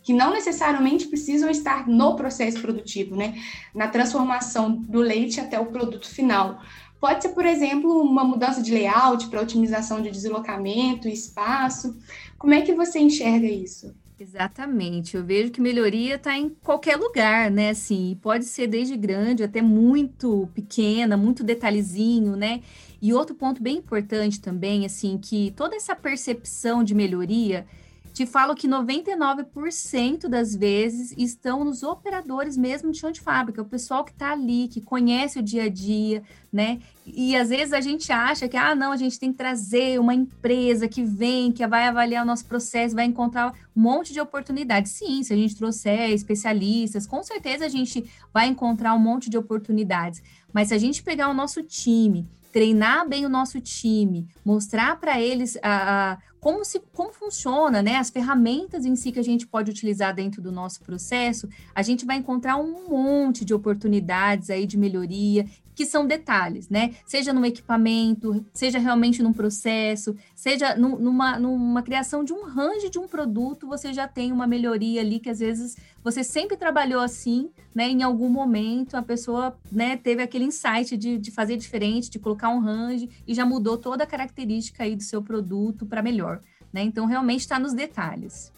que 0.03 0.13
não 0.13 0.31
necessariamente 0.31 1.07
precisam 1.07 1.49
estar 1.49 1.87
no 1.87 2.15
processo 2.15 2.61
produtivo, 2.61 3.15
né? 3.15 3.35
Na 3.73 3.87
transformação 3.87 4.71
do 4.71 4.99
leite 4.99 5.41
até 5.41 5.59
o 5.59 5.65
produto 5.65 6.07
final. 6.07 6.61
Pode 6.99 7.23
ser, 7.23 7.29
por 7.29 7.45
exemplo, 7.45 8.01
uma 8.01 8.23
mudança 8.23 8.61
de 8.61 8.71
layout 8.71 9.27
para 9.27 9.41
otimização 9.41 10.01
de 10.01 10.11
deslocamento, 10.11 11.07
espaço. 11.07 11.97
Como 12.37 12.53
é 12.53 12.61
que 12.61 12.73
você 12.73 12.99
enxerga 12.99 13.47
isso? 13.47 13.93
Exatamente, 14.21 15.15
eu 15.15 15.23
vejo 15.23 15.49
que 15.49 15.61
melhoria 15.61 16.15
está 16.15 16.37
em 16.37 16.49
qualquer 16.49 16.97
lugar, 16.97 17.49
né? 17.49 17.69
Assim, 17.69 18.19
pode 18.21 18.43
ser 18.43 18.67
desde 18.67 18.97
grande 18.97 19.43
até 19.43 19.61
muito 19.61 20.49
pequena, 20.53 21.15
muito 21.15 21.41
detalhezinho, 21.41 22.35
né? 22.35 22.61
E 23.01 23.13
outro 23.13 23.33
ponto 23.33 23.63
bem 23.63 23.77
importante 23.77 24.41
também, 24.41 24.85
assim, 24.85 25.17
que 25.17 25.51
toda 25.51 25.73
essa 25.77 25.95
percepção 25.95 26.83
de 26.83 26.93
melhoria, 26.93 27.65
te 28.13 28.25
falo 28.25 28.55
que 28.55 28.67
99% 28.67 30.27
das 30.27 30.55
vezes 30.55 31.13
estão 31.17 31.63
nos 31.63 31.83
operadores 31.83 32.57
mesmo 32.57 32.91
de 32.91 32.97
chão 32.97 33.11
de 33.11 33.21
fábrica, 33.21 33.61
o 33.61 33.65
pessoal 33.65 34.03
que 34.03 34.11
está 34.11 34.31
ali, 34.31 34.67
que 34.67 34.81
conhece 34.81 35.39
o 35.39 35.43
dia 35.43 35.63
a 35.63 35.69
dia, 35.69 36.23
né? 36.51 36.79
E 37.05 37.35
às 37.35 37.49
vezes 37.49 37.73
a 37.73 37.81
gente 37.81 38.11
acha 38.11 38.47
que, 38.47 38.57
ah, 38.57 38.75
não, 38.75 38.91
a 38.91 38.97
gente 38.97 39.19
tem 39.19 39.31
que 39.31 39.37
trazer 39.37 39.99
uma 39.99 40.13
empresa 40.13 40.87
que 40.87 41.03
vem, 41.03 41.51
que 41.51 41.65
vai 41.65 41.87
avaliar 41.87 42.23
o 42.23 42.27
nosso 42.27 42.45
processo, 42.45 42.95
vai 42.95 43.05
encontrar 43.05 43.53
um 43.75 43.81
monte 43.81 44.13
de 44.13 44.19
oportunidades. 44.19 44.91
Sim, 44.91 45.23
se 45.23 45.33
a 45.33 45.37
gente 45.37 45.55
trouxer 45.55 46.11
especialistas, 46.11 47.07
com 47.07 47.23
certeza 47.23 47.65
a 47.65 47.69
gente 47.69 48.09
vai 48.33 48.47
encontrar 48.47 48.93
um 48.93 48.99
monte 48.99 49.29
de 49.29 49.37
oportunidades. 49.37 50.21
Mas 50.53 50.69
se 50.69 50.73
a 50.73 50.77
gente 50.77 51.03
pegar 51.03 51.29
o 51.29 51.33
nosso 51.33 51.63
time, 51.63 52.27
treinar 52.51 53.07
bem 53.07 53.25
o 53.25 53.29
nosso 53.29 53.59
time, 53.61 54.27
mostrar 54.43 54.99
para 54.99 55.19
eles 55.19 55.57
a, 55.61 56.11
a, 56.11 56.17
como, 56.39 56.65
se, 56.65 56.79
como 56.93 57.13
funciona, 57.13 57.81
né? 57.81 57.97
As 57.97 58.09
ferramentas 58.09 58.85
em 58.85 58.95
si 58.95 59.11
que 59.11 59.19
a 59.19 59.23
gente 59.23 59.45
pode 59.45 59.69
utilizar 59.69 60.13
dentro 60.13 60.41
do 60.41 60.51
nosso 60.51 60.81
processo, 60.81 61.47
a 61.73 61.81
gente 61.81 62.05
vai 62.05 62.17
encontrar 62.17 62.57
um 62.57 62.89
monte 62.89 63.45
de 63.45 63.53
oportunidades 63.53 64.49
aí 64.49 64.65
de 64.65 64.77
melhoria 64.77 65.45
que 65.79 65.85
são 65.85 66.05
detalhes, 66.05 66.67
né? 66.67 66.93
Seja 67.05 67.31
no 67.31 67.45
equipamento, 67.45 68.45
seja 68.51 68.77
realmente 68.77 69.23
num 69.23 69.31
processo, 69.31 70.13
seja 70.35 70.75
numa, 70.75 71.39
numa 71.39 71.81
criação 71.81 72.21
de 72.21 72.33
um 72.33 72.43
range 72.43 72.89
de 72.89 72.99
um 72.99 73.07
produto, 73.07 73.65
você 73.65 73.93
já 73.93 74.05
tem 74.05 74.33
uma 74.33 74.45
melhoria 74.45 74.99
ali 74.99 75.21
que 75.21 75.29
às 75.29 75.39
vezes 75.39 75.77
você 76.03 76.21
sempre 76.21 76.57
trabalhou 76.57 76.99
assim, 77.01 77.49
né? 77.73 77.87
Em 77.87 78.03
algum 78.03 78.27
momento 78.27 78.95
a 78.95 79.01
pessoa 79.01 79.57
né, 79.71 79.95
teve 79.95 80.21
aquele 80.21 80.43
insight 80.43 80.97
de, 80.97 81.17
de 81.17 81.31
fazer 81.31 81.55
diferente, 81.55 82.09
de 82.09 82.19
colocar 82.19 82.49
um 82.49 82.59
range 82.59 83.09
e 83.25 83.33
já 83.33 83.45
mudou 83.45 83.77
toda 83.77 84.03
a 84.03 84.07
característica 84.07 84.83
aí 84.83 84.97
do 84.97 85.03
seu 85.03 85.23
produto 85.23 85.85
para 85.85 86.01
melhor, 86.01 86.41
né? 86.73 86.83
Então 86.83 87.05
realmente 87.05 87.39
está 87.39 87.57
nos 87.57 87.71
detalhes. 87.71 88.51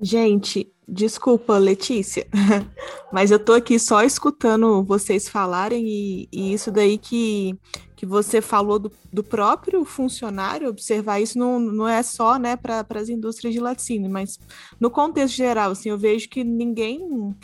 Gente, 0.00 0.72
desculpa, 0.86 1.56
Letícia, 1.58 2.26
mas 3.12 3.30
eu 3.30 3.38
tô 3.38 3.52
aqui 3.52 3.78
só 3.78 4.02
escutando 4.02 4.84
vocês 4.84 5.28
falarem 5.28 5.86
e, 5.86 6.28
e 6.32 6.52
isso 6.52 6.70
daí 6.70 6.98
que, 6.98 7.58
que 7.96 8.04
você 8.04 8.40
falou 8.40 8.78
do, 8.78 8.92
do, 9.12 9.24
próprio 9.24 9.84
funcionário, 9.84 10.68
observar 10.68 11.20
isso 11.20 11.38
não, 11.38 11.58
não 11.58 11.88
é 11.88 12.02
só 12.02 12.38
né, 12.38 12.56
para 12.56 12.86
as 12.94 13.08
indústrias 13.08 13.54
de 13.54 13.60
laticínio, 13.60 14.10
mas 14.10 14.38
no 14.78 14.90
contexto 14.90 15.34
geral, 15.34 15.70
assim, 15.70 15.88
eu 15.88 15.98
vejo 15.98 16.28
que 16.28 16.44
ninguém 16.44 17.34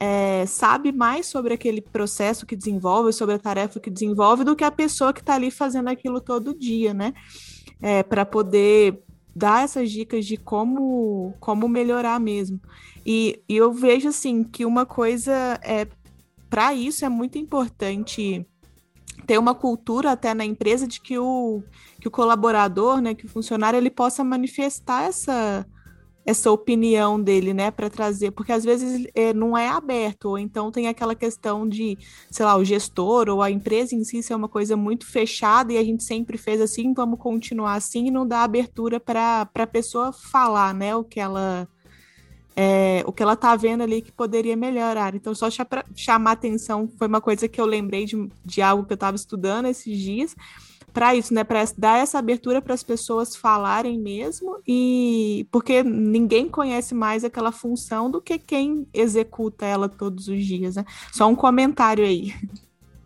é, 0.00 0.44
sabe 0.46 0.90
mais 0.90 1.26
sobre 1.26 1.54
aquele 1.54 1.80
processo 1.80 2.44
que 2.44 2.56
desenvolve, 2.56 3.12
sobre 3.12 3.36
a 3.36 3.38
tarefa 3.38 3.78
que 3.78 3.88
desenvolve, 3.88 4.42
do 4.42 4.56
que 4.56 4.64
a 4.64 4.70
pessoa 4.70 5.12
que 5.12 5.20
está 5.20 5.36
ali 5.36 5.48
fazendo 5.48 5.88
aquilo 5.88 6.20
todo 6.20 6.58
dia, 6.58 6.92
né? 6.92 7.14
É, 7.80 8.02
para 8.02 8.26
poder 8.26 9.00
dar 9.34 9.64
essas 9.64 9.90
dicas 9.90 10.26
de 10.26 10.36
como, 10.36 11.34
como 11.40 11.68
melhorar 11.68 12.20
mesmo. 12.20 12.60
E, 13.04 13.42
e 13.48 13.56
eu 13.56 13.72
vejo 13.72 14.08
assim 14.08 14.44
que 14.44 14.64
uma 14.64 14.86
coisa 14.86 15.58
é 15.62 15.86
para 16.48 16.74
isso 16.74 17.04
é 17.04 17.08
muito 17.08 17.38
importante 17.38 18.46
ter 19.26 19.38
uma 19.38 19.54
cultura 19.54 20.12
até 20.12 20.34
na 20.34 20.44
empresa 20.44 20.86
de 20.86 21.00
que 21.00 21.18
o, 21.18 21.62
que 22.00 22.08
o 22.08 22.10
colaborador, 22.10 23.00
né, 23.00 23.14
que 23.14 23.24
o 23.24 23.28
funcionário, 23.28 23.78
ele 23.78 23.90
possa 23.90 24.22
manifestar 24.22 25.04
essa 25.04 25.66
essa 26.24 26.50
opinião 26.50 27.20
dele, 27.20 27.52
né, 27.52 27.70
para 27.70 27.90
trazer, 27.90 28.30
porque 28.30 28.52
às 28.52 28.64
vezes 28.64 29.06
é, 29.14 29.32
não 29.34 29.58
é 29.58 29.68
aberto, 29.68 30.26
ou 30.30 30.38
então 30.38 30.70
tem 30.70 30.86
aquela 30.86 31.14
questão 31.14 31.68
de, 31.68 31.98
sei 32.30 32.46
lá, 32.46 32.56
o 32.56 32.64
gestor 32.64 33.28
ou 33.28 33.42
a 33.42 33.50
empresa 33.50 33.94
em 33.94 34.04
si 34.04 34.22
ser 34.22 34.34
uma 34.34 34.48
coisa 34.48 34.76
muito 34.76 35.04
fechada 35.04 35.72
e 35.72 35.78
a 35.78 35.84
gente 35.84 36.04
sempre 36.04 36.38
fez 36.38 36.60
assim, 36.60 36.92
vamos 36.94 37.18
continuar 37.18 37.74
assim 37.74 38.06
e 38.06 38.10
não 38.10 38.26
dá 38.26 38.42
abertura 38.42 39.00
para 39.00 39.48
a 39.52 39.66
pessoa 39.66 40.12
falar, 40.12 40.72
né, 40.72 40.94
o 40.94 41.02
que 41.02 41.18
ela 41.18 41.68
é, 42.54 43.02
o 43.06 43.12
que 43.12 43.22
ela 43.22 43.34
tá 43.34 43.56
vendo 43.56 43.82
ali 43.82 44.02
que 44.02 44.12
poderia 44.12 44.56
melhorar. 44.56 45.14
Então, 45.14 45.34
só 45.34 45.48
chamar 45.94 46.32
atenção, 46.32 46.88
foi 46.98 47.08
uma 47.08 47.20
coisa 47.20 47.48
que 47.48 47.60
eu 47.60 47.64
lembrei 47.64 48.04
de, 48.04 48.28
de 48.44 48.60
algo 48.60 48.84
que 48.84 48.92
eu 48.92 48.96
estava 48.96 49.16
estudando 49.16 49.66
esses 49.66 49.98
dias, 49.98 50.36
para 50.92 51.14
isso, 51.14 51.32
né, 51.32 51.42
para 51.44 51.64
dar 51.76 51.98
essa 51.98 52.18
abertura 52.18 52.60
para 52.60 52.74
as 52.74 52.82
pessoas 52.82 53.34
falarem 53.34 53.98
mesmo 53.98 54.58
e 54.66 55.46
porque 55.50 55.82
ninguém 55.82 56.48
conhece 56.48 56.94
mais 56.94 57.24
aquela 57.24 57.50
função 57.50 58.10
do 58.10 58.20
que 58.20 58.38
quem 58.38 58.86
executa 58.92 59.64
ela 59.64 59.88
todos 59.88 60.28
os 60.28 60.44
dias, 60.44 60.76
né? 60.76 60.84
Só 61.12 61.28
um 61.28 61.34
comentário 61.34 62.04
aí. 62.04 62.34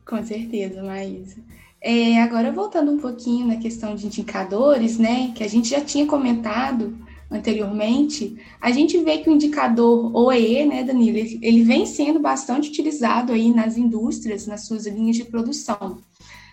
Com 0.04 0.22
certeza, 0.24 0.82
Maísa. 0.82 1.36
É, 1.80 2.20
agora 2.20 2.50
voltando 2.50 2.90
um 2.90 2.98
pouquinho 2.98 3.46
na 3.46 3.56
questão 3.56 3.94
de 3.94 4.06
indicadores, 4.06 4.98
né, 4.98 5.32
que 5.34 5.44
a 5.44 5.48
gente 5.48 5.68
já 5.68 5.80
tinha 5.80 6.06
comentado 6.06 6.96
anteriormente, 7.30 8.36
a 8.60 8.70
gente 8.70 8.98
vê 9.02 9.18
que 9.18 9.28
o 9.28 9.32
indicador 9.32 10.14
OEE, 10.14 10.64
né, 10.64 10.84
Danilo, 10.84 11.18
ele 11.18 11.62
vem 11.62 11.84
sendo 11.84 12.20
bastante 12.20 12.68
utilizado 12.68 13.32
aí 13.32 13.52
nas 13.52 13.76
indústrias, 13.76 14.46
nas 14.46 14.66
suas 14.66 14.86
linhas 14.86 15.16
de 15.16 15.24
produção. 15.24 15.98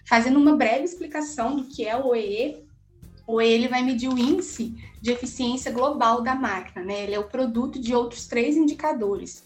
Fazendo 0.05 0.39
uma 0.39 0.55
breve 0.55 0.83
explicação 0.83 1.55
do 1.55 1.65
que 1.65 1.85
é 1.85 1.95
o 1.95 2.07
OEE, 2.07 2.65
o 3.25 3.35
OEE 3.35 3.51
ele 3.51 3.67
vai 3.67 3.81
medir 3.81 4.09
o 4.09 4.17
índice 4.17 4.75
de 5.01 5.11
eficiência 5.11 5.71
global 5.71 6.21
da 6.21 6.35
máquina, 6.35 6.83
né? 6.83 7.03
Ele 7.03 7.15
é 7.15 7.19
o 7.19 7.29
produto 7.29 7.79
de 7.79 7.95
outros 7.95 8.27
três 8.27 8.57
indicadores, 8.57 9.43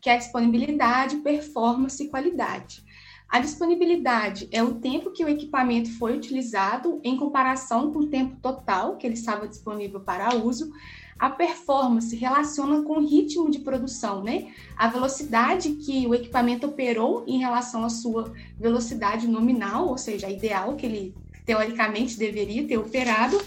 que 0.00 0.10
é 0.10 0.14
a 0.14 0.18
disponibilidade, 0.18 1.16
performance 1.18 2.02
e 2.02 2.08
qualidade. 2.08 2.84
A 3.30 3.38
disponibilidade 3.38 4.48
é 4.50 4.60
o 4.60 4.74
tempo 4.74 5.12
que 5.12 5.24
o 5.24 5.28
equipamento 5.28 5.96
foi 5.98 6.16
utilizado 6.16 7.00
em 7.04 7.16
comparação 7.16 7.92
com 7.92 8.00
o 8.00 8.06
tempo 8.08 8.34
total 8.42 8.96
que 8.96 9.06
ele 9.06 9.14
estava 9.14 9.46
disponível 9.46 10.00
para 10.00 10.34
uso. 10.34 10.72
a 11.20 11.28
performance 11.28 12.16
relaciona 12.16 12.82
com 12.82 12.94
o 12.94 13.06
ritmo 13.06 13.50
de 13.50 13.58
produção, 13.58 14.22
né? 14.22 14.48
A 14.74 14.88
velocidade 14.88 15.72
que 15.72 16.06
o 16.06 16.14
equipamento 16.14 16.66
operou 16.66 17.24
em 17.26 17.38
relação 17.38 17.84
à 17.84 17.90
sua 17.90 18.32
velocidade 18.58 19.28
nominal, 19.28 19.86
ou 19.88 19.98
seja, 19.98 20.28
a 20.28 20.30
ideal 20.30 20.76
que 20.76 20.86
ele 20.86 21.14
teoricamente 21.44 22.18
deveria 22.18 22.66
ter 22.66 22.78
operado, 22.78 23.38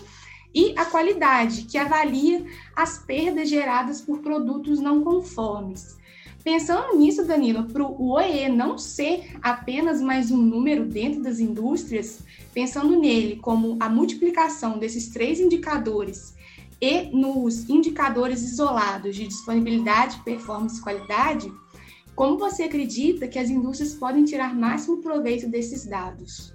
e 0.54 0.78
a 0.78 0.86
qualidade, 0.86 1.64
que 1.64 1.80
avalia 1.80 2.46
as 2.76 3.00
perdas 3.00 3.50
geradas 3.50 4.00
por 4.00 4.20
produtos 4.20 4.80
não 4.80 5.04
conformes. 5.04 5.98
Pensando 6.44 6.98
nisso, 6.98 7.26
Danilo, 7.26 7.64
para 7.70 7.84
o 7.84 8.12
OEE 8.12 8.50
não 8.50 8.78
ser 8.78 9.38
apenas 9.42 10.02
mais 10.02 10.30
um 10.30 10.38
número 10.38 10.86
dentro 10.86 11.24
das 11.24 11.40
indústrias, 11.40 12.20
pensando 12.54 13.00
nele 13.00 13.38
como 13.38 13.78
a 13.80 13.88
multiplicação 13.88 14.78
desses 14.78 15.08
três 15.08 15.40
indicadores 15.40 16.36
e 16.82 17.04
nos 17.16 17.70
indicadores 17.70 18.42
isolados 18.42 19.16
de 19.16 19.26
disponibilidade, 19.26 20.22
performance 20.26 20.80
e 20.80 20.84
qualidade, 20.84 21.50
como 22.14 22.38
você 22.38 22.64
acredita 22.64 23.26
que 23.26 23.40
as 23.40 23.50
indústrias 23.50 23.94
podem 23.94 24.26
tirar 24.26 24.54
máximo 24.54 25.02
proveito 25.02 25.48
desses 25.48 25.86
dados? 25.86 26.54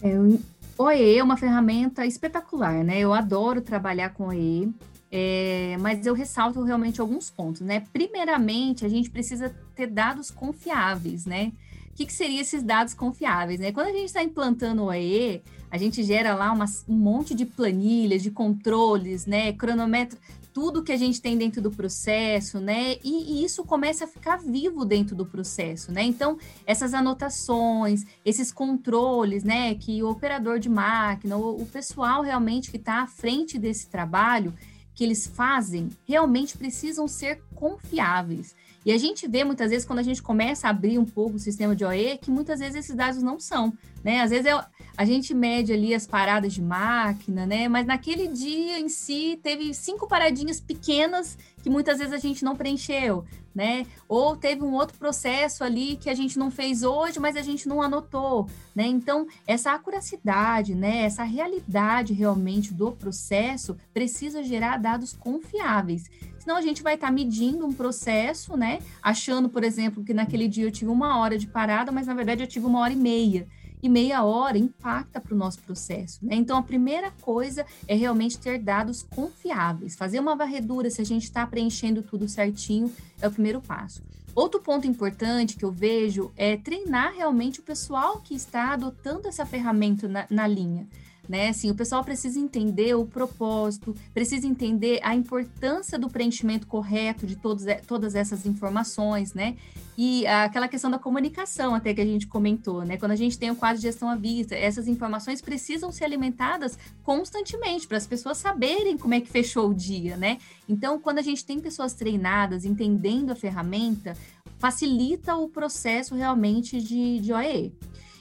É, 0.00 0.16
o 0.16 0.38
OE 0.78 1.16
é 1.18 1.22
uma 1.24 1.36
ferramenta 1.36 2.06
espetacular, 2.06 2.84
né? 2.84 3.00
Eu 3.00 3.12
adoro 3.12 3.60
trabalhar 3.60 4.10
com 4.10 4.28
OE, 4.28 4.72
é, 5.10 5.76
mas 5.80 6.04
eu 6.06 6.14
ressalto 6.14 6.62
realmente 6.62 7.00
alguns 7.00 7.30
pontos, 7.30 7.62
né? 7.62 7.84
Primeiramente, 7.92 8.84
a 8.84 8.88
gente 8.88 9.10
precisa 9.10 9.54
ter 9.74 9.86
dados 9.86 10.30
confiáveis, 10.30 11.24
né? 11.24 11.52
O 11.90 11.94
que, 11.94 12.06
que 12.06 12.12
seriam 12.12 12.40
esses 12.40 12.62
dados 12.62 12.94
confiáveis, 12.94 13.58
né? 13.58 13.72
Quando 13.72 13.88
a 13.88 13.92
gente 13.92 14.06
está 14.06 14.22
implantando 14.22 14.82
o 14.82 14.86
OE, 14.86 15.42
a 15.70 15.78
gente 15.78 16.02
gera 16.02 16.34
lá 16.34 16.52
uma, 16.52 16.66
um 16.88 16.94
monte 16.94 17.34
de 17.34 17.44
planilhas, 17.44 18.22
de 18.22 18.30
controles, 18.30 19.26
né? 19.26 19.52
Cronômetro, 19.52 20.18
tudo 20.52 20.82
que 20.82 20.92
a 20.92 20.96
gente 20.96 21.22
tem 21.22 21.38
dentro 21.38 21.62
do 21.62 21.70
processo, 21.70 22.60
né? 22.60 22.96
E, 23.02 23.40
e, 23.40 23.44
isso 23.44 23.64
começa 23.64 24.04
a 24.04 24.08
ficar 24.08 24.36
vivo 24.36 24.84
dentro 24.84 25.16
do 25.16 25.24
processo, 25.24 25.90
né? 25.90 26.02
Então, 26.02 26.36
essas 26.66 26.94
anotações, 26.94 28.04
esses 28.24 28.52
controles, 28.52 29.42
né? 29.42 29.74
Que 29.74 30.02
o 30.02 30.10
operador 30.10 30.58
de 30.58 30.68
máquina, 30.68 31.36
o, 31.36 31.62
o 31.62 31.66
pessoal 31.66 32.22
realmente 32.22 32.70
que 32.70 32.76
está 32.76 33.02
à 33.02 33.06
frente 33.06 33.58
desse 33.58 33.88
trabalho, 33.88 34.52
que 34.98 35.04
eles 35.04 35.28
fazem, 35.28 35.90
realmente 36.08 36.58
precisam 36.58 37.06
ser 37.06 37.40
confiáveis. 37.54 38.52
E 38.84 38.90
a 38.90 38.98
gente 38.98 39.28
vê 39.28 39.44
muitas 39.44 39.70
vezes, 39.70 39.86
quando 39.86 40.00
a 40.00 40.02
gente 40.02 40.20
começa 40.20 40.66
a 40.66 40.70
abrir 40.70 40.98
um 40.98 41.04
pouco 41.04 41.36
o 41.36 41.38
sistema 41.38 41.76
de 41.76 41.84
OE, 41.84 42.18
que 42.18 42.32
muitas 42.32 42.58
vezes 42.58 42.74
esses 42.74 42.96
dados 42.96 43.22
não 43.22 43.38
são, 43.38 43.72
né? 44.02 44.22
Às 44.22 44.30
vezes 44.30 44.46
é, 44.46 44.66
a 44.96 45.04
gente 45.04 45.32
mede 45.32 45.72
ali 45.72 45.94
as 45.94 46.04
paradas 46.04 46.52
de 46.52 46.60
máquina, 46.60 47.46
né? 47.46 47.68
Mas 47.68 47.86
naquele 47.86 48.26
dia 48.26 48.80
em 48.80 48.88
si 48.88 49.38
teve 49.40 49.72
cinco 49.72 50.08
paradinhas 50.08 50.58
pequenas 50.58 51.38
que 51.68 51.70
muitas 51.70 51.98
vezes 51.98 52.14
a 52.14 52.18
gente 52.18 52.42
não 52.42 52.56
preencheu, 52.56 53.26
né? 53.54 53.86
Ou 54.08 54.34
teve 54.34 54.64
um 54.64 54.72
outro 54.72 54.96
processo 54.96 55.62
ali 55.62 55.96
que 55.96 56.08
a 56.08 56.14
gente 56.14 56.38
não 56.38 56.50
fez 56.50 56.82
hoje, 56.82 57.20
mas 57.20 57.36
a 57.36 57.42
gente 57.42 57.68
não 57.68 57.82
anotou, 57.82 58.48
né? 58.74 58.86
Então, 58.86 59.26
essa 59.46 59.72
acuracidade, 59.72 60.74
né? 60.74 61.02
Essa 61.02 61.24
realidade 61.24 62.14
realmente 62.14 62.72
do 62.72 62.90
processo 62.92 63.76
precisa 63.92 64.42
gerar 64.42 64.78
dados 64.78 65.12
confiáveis. 65.12 66.04
Senão 66.38 66.56
a 66.56 66.62
gente 66.62 66.82
vai 66.82 66.94
estar 66.94 67.08
tá 67.08 67.12
medindo 67.12 67.66
um 67.66 67.72
processo, 67.74 68.56
né? 68.56 68.78
Achando, 69.02 69.50
por 69.50 69.62
exemplo, 69.62 70.02
que 70.02 70.14
naquele 70.14 70.48
dia 70.48 70.64
eu 70.64 70.72
tive 70.72 70.90
uma 70.90 71.18
hora 71.18 71.36
de 71.36 71.46
parada, 71.46 71.92
mas 71.92 72.06
na 72.06 72.14
verdade 72.14 72.42
eu 72.42 72.48
tive 72.48 72.64
uma 72.64 72.80
hora 72.80 72.94
e 72.94 72.96
meia 72.96 73.46
e 73.82 73.88
meia 73.88 74.22
hora 74.24 74.58
impacta 74.58 75.20
para 75.20 75.34
o 75.34 75.36
nosso 75.36 75.60
processo. 75.60 76.24
Né? 76.24 76.36
Então, 76.36 76.58
a 76.58 76.62
primeira 76.62 77.10
coisa 77.20 77.64
é 77.86 77.94
realmente 77.94 78.38
ter 78.38 78.58
dados 78.58 79.02
confiáveis. 79.02 79.96
Fazer 79.96 80.20
uma 80.20 80.36
varredura, 80.36 80.90
se 80.90 81.00
a 81.00 81.04
gente 81.04 81.24
está 81.24 81.46
preenchendo 81.46 82.02
tudo 82.02 82.28
certinho, 82.28 82.92
é 83.20 83.28
o 83.28 83.32
primeiro 83.32 83.60
passo. 83.60 84.02
Outro 84.34 84.60
ponto 84.60 84.86
importante 84.86 85.56
que 85.56 85.64
eu 85.64 85.72
vejo 85.72 86.30
é 86.36 86.56
treinar 86.56 87.14
realmente 87.14 87.60
o 87.60 87.62
pessoal 87.62 88.20
que 88.20 88.34
está 88.34 88.72
adotando 88.72 89.26
essa 89.26 89.44
ferramenta 89.44 90.06
na, 90.06 90.26
na 90.30 90.46
linha 90.46 90.86
né? 91.28 91.48
Assim, 91.48 91.70
o 91.70 91.74
pessoal 91.74 92.02
precisa 92.02 92.38
entender 92.38 92.94
o 92.94 93.04
propósito, 93.04 93.94
precisa 94.14 94.46
entender 94.46 95.00
a 95.02 95.14
importância 95.14 95.98
do 95.98 96.08
preenchimento 96.08 96.66
correto 96.66 97.26
de 97.26 97.36
todos, 97.36 97.64
todas 97.86 98.14
essas 98.14 98.46
informações, 98.46 99.34
né? 99.34 99.56
E 100.00 100.24
aquela 100.26 100.68
questão 100.68 100.88
da 100.88 100.98
comunicação, 100.98 101.74
até 101.74 101.92
que 101.92 102.00
a 102.00 102.04
gente 102.04 102.26
comentou, 102.26 102.84
né? 102.84 102.96
Quando 102.96 103.12
a 103.12 103.16
gente 103.16 103.36
tem 103.36 103.50
o 103.50 103.56
quadro 103.56 103.78
de 103.78 103.82
gestão 103.82 104.08
à 104.08 104.14
vista, 104.14 104.54
essas 104.54 104.86
informações 104.86 105.40
precisam 105.40 105.90
ser 105.90 106.04
alimentadas 106.04 106.78
constantemente 107.02 107.86
para 107.86 107.96
as 107.96 108.06
pessoas 108.06 108.38
saberem 108.38 108.96
como 108.96 109.14
é 109.14 109.20
que 109.20 109.28
fechou 109.28 109.70
o 109.70 109.74
dia, 109.74 110.16
né? 110.16 110.38
Então, 110.68 111.00
quando 111.00 111.18
a 111.18 111.22
gente 111.22 111.44
tem 111.44 111.58
pessoas 111.58 111.94
treinadas, 111.94 112.64
entendendo 112.64 113.32
a 113.32 113.34
ferramenta, 113.34 114.16
facilita 114.58 115.34
o 115.36 115.48
processo 115.48 116.14
realmente 116.14 116.80
de, 116.80 117.18
de 117.20 117.32
OE. 117.32 117.72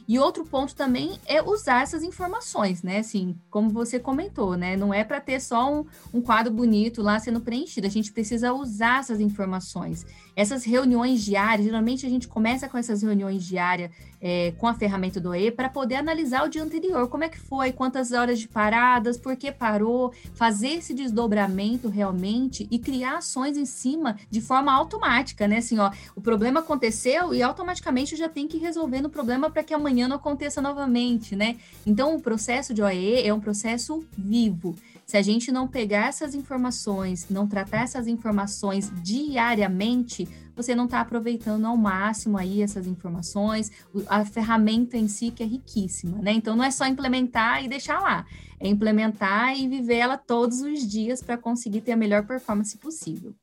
E 0.07 0.17
outro 0.17 0.45
ponto 0.45 0.73
também 0.73 1.19
é 1.25 1.41
usar 1.41 1.83
essas 1.83 2.01
informações, 2.01 2.81
né? 2.81 2.99
Assim, 2.99 3.35
como 3.49 3.69
você 3.69 3.99
comentou, 3.99 4.55
né? 4.55 4.77
Não 4.77 4.93
é 4.93 5.03
para 5.03 5.19
ter 5.19 5.41
só 5.41 5.69
um, 5.69 5.85
um, 6.13 6.21
quadro 6.21 6.53
bonito 6.53 7.01
lá 7.01 7.19
sendo 7.19 7.41
preenchido, 7.41 7.85
a 7.85 7.89
gente 7.89 8.13
precisa 8.13 8.53
usar 8.53 8.99
essas 8.99 9.19
informações. 9.19 10.05
Essas 10.37 10.63
reuniões 10.63 11.25
diárias, 11.25 11.65
geralmente 11.65 12.05
a 12.05 12.09
gente 12.09 12.27
começa 12.27 12.69
com 12.69 12.77
essas 12.77 13.01
reuniões 13.01 13.43
diárias 13.43 13.89
é, 14.21 14.53
com 14.59 14.67
a 14.67 14.73
ferramenta 14.75 15.19
do 15.19 15.33
E 15.33 15.49
para 15.49 15.67
poder 15.67 15.95
analisar 15.95 16.45
o 16.45 16.47
dia 16.47 16.61
anterior, 16.61 17.07
como 17.07 17.23
é 17.23 17.29
que 17.29 17.39
foi, 17.39 17.71
quantas 17.71 18.11
horas 18.11 18.37
de 18.37 18.47
paradas, 18.47 19.17
por 19.17 19.35
que 19.35 19.51
parou, 19.51 20.13
fazer 20.35 20.73
esse 20.73 20.93
desdobramento 20.93 21.89
realmente 21.89 22.67
e 22.69 22.77
criar 22.77 23.17
ações 23.17 23.57
em 23.57 23.65
cima 23.65 24.15
de 24.29 24.39
forma 24.39 24.71
automática, 24.71 25.47
né? 25.47 25.57
Assim, 25.57 25.79
ó, 25.79 25.91
o 26.15 26.21
problema 26.21 26.59
aconteceu 26.59 27.33
e 27.33 27.41
automaticamente 27.41 28.15
já 28.15 28.29
tem 28.29 28.47
que 28.47 28.59
resolver 28.59 29.01
no 29.01 29.09
problema 29.09 29.49
para 29.49 29.63
que 29.63 29.73
amanhã 29.73 30.07
não 30.07 30.17
aconteça 30.17 30.61
novamente, 30.61 31.35
né? 31.35 31.55
Então, 31.83 32.15
o 32.15 32.21
processo 32.21 32.75
de 32.75 32.83
OE 32.83 33.25
é 33.25 33.33
um 33.33 33.39
processo 33.39 34.05
vivo. 34.15 34.75
Se 35.07 35.15
a 35.15 35.21
gente 35.21 35.53
não 35.53 35.69
pegar 35.69 36.09
essas 36.09 36.35
informações, 36.35 37.29
não 37.29 37.47
tratar 37.47 37.83
essas 37.83 38.07
informações 38.07 38.91
diariamente, 39.01 40.27
você 40.53 40.75
não 40.75 40.83
está 40.83 40.99
aproveitando 40.99 41.63
ao 41.63 41.77
máximo 41.77 42.37
aí 42.37 42.61
essas 42.61 42.85
informações, 42.85 43.71
a 44.07 44.25
ferramenta 44.25 44.97
em 44.97 45.07
si 45.07 45.31
que 45.31 45.41
é 45.41 45.45
riquíssima, 45.45 46.17
né? 46.17 46.33
Então 46.33 46.57
não 46.57 46.63
é 46.65 46.69
só 46.69 46.85
implementar 46.85 47.63
e 47.63 47.69
deixar 47.69 48.01
lá, 48.01 48.25
é 48.59 48.67
implementar 48.67 49.57
e 49.57 49.65
viver 49.69 49.95
ela 49.95 50.17
todos 50.17 50.59
os 50.59 50.85
dias 50.85 51.23
para 51.23 51.37
conseguir 51.37 51.79
ter 51.79 51.93
a 51.93 51.97
melhor 51.97 52.27
performance 52.27 52.77
possível. 52.77 53.33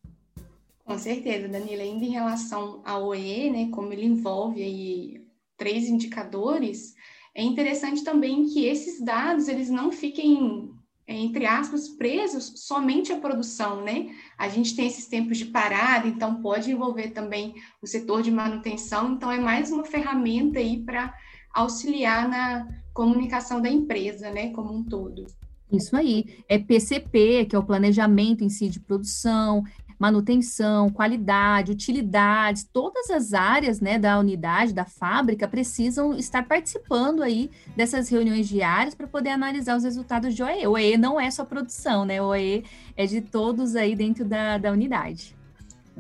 Com 0.85 0.99
certeza, 0.99 1.49
Danila. 1.49 1.83
Ainda 1.83 2.05
em 2.05 2.11
relação 2.11 2.83
ao 2.85 3.07
OE, 3.07 3.49
né, 3.49 3.71
como 3.71 3.91
ele 3.91 4.05
envolve 4.05 4.63
aí 4.63 5.27
três 5.57 5.89
indicadores, 5.89 6.95
é 7.35 7.43
interessante 7.43 8.05
também 8.05 8.45
que 8.51 8.67
esses 8.67 9.03
dados 9.03 9.49
eles 9.49 9.71
não 9.71 9.91
fiquem 9.91 10.71
entre 11.07 11.45
aspas, 11.47 11.89
presos 11.89 12.53
somente 12.57 13.13
à 13.13 13.19
produção, 13.19 13.83
né? 13.83 14.09
A 14.39 14.49
gente 14.49 14.75
tem 14.75 14.87
esses 14.87 15.07
tempos 15.07 15.37
de 15.39 15.47
parada, 15.47 16.09
então 16.09 16.41
pode 16.41 16.71
envolver 16.71 17.11
também 17.11 17.55
o 17.83 17.87
setor 17.87 18.23
de 18.23 18.31
manutenção, 18.31 19.13
então 19.13 19.31
é 19.31 19.39
mais 19.39 19.71
uma 19.71 19.85
ferramenta 19.85 20.59
aí 20.59 20.83
para 20.83 21.15
auxiliar 21.53 22.29
na 22.29 22.67
comunicação 22.93 23.61
da 23.61 23.69
empresa, 23.69 24.31
né, 24.31 24.51
como 24.51 24.73
um 24.73 24.83
todo. 24.83 25.27
Isso 25.71 25.97
aí, 25.97 26.43
é 26.49 26.59
PCP, 26.59 27.47
que 27.47 27.57
é 27.57 27.59
o 27.59 27.65
planejamento 27.65 28.45
em 28.45 28.49
si 28.49 28.69
de 28.69 28.79
produção, 28.79 29.65
manutenção, 29.99 30.91
qualidade, 30.91 31.73
utilidades, 31.73 32.65
todas 32.65 33.11
as 33.11 33.33
áreas 33.33 33.81
né, 33.81 33.99
da 33.99 34.19
unidade, 34.19 34.73
da 34.73 34.85
fábrica, 34.85 35.49
precisam 35.49 36.15
estar 36.17 36.47
participando 36.47 37.23
aí 37.23 37.51
dessas 37.77 38.09
reuniões 38.09 38.49
diárias 38.49 38.95
para 38.95 39.07
poder 39.07 39.31
analisar 39.31 39.77
os 39.77 39.85
resultados 39.85 40.35
de 40.35 40.43
OE. 40.43 40.67
OE 40.67 40.97
não 40.97 41.21
é 41.21 41.31
só 41.31 41.45
produção, 41.45 42.05
né? 42.05 42.21
OE 42.21 42.65
é 42.97 43.07
de 43.07 43.21
todos 43.21 43.77
aí 43.77 43.95
dentro 43.95 44.25
da, 44.25 44.59
da 44.59 44.73
unidade. 44.73 45.37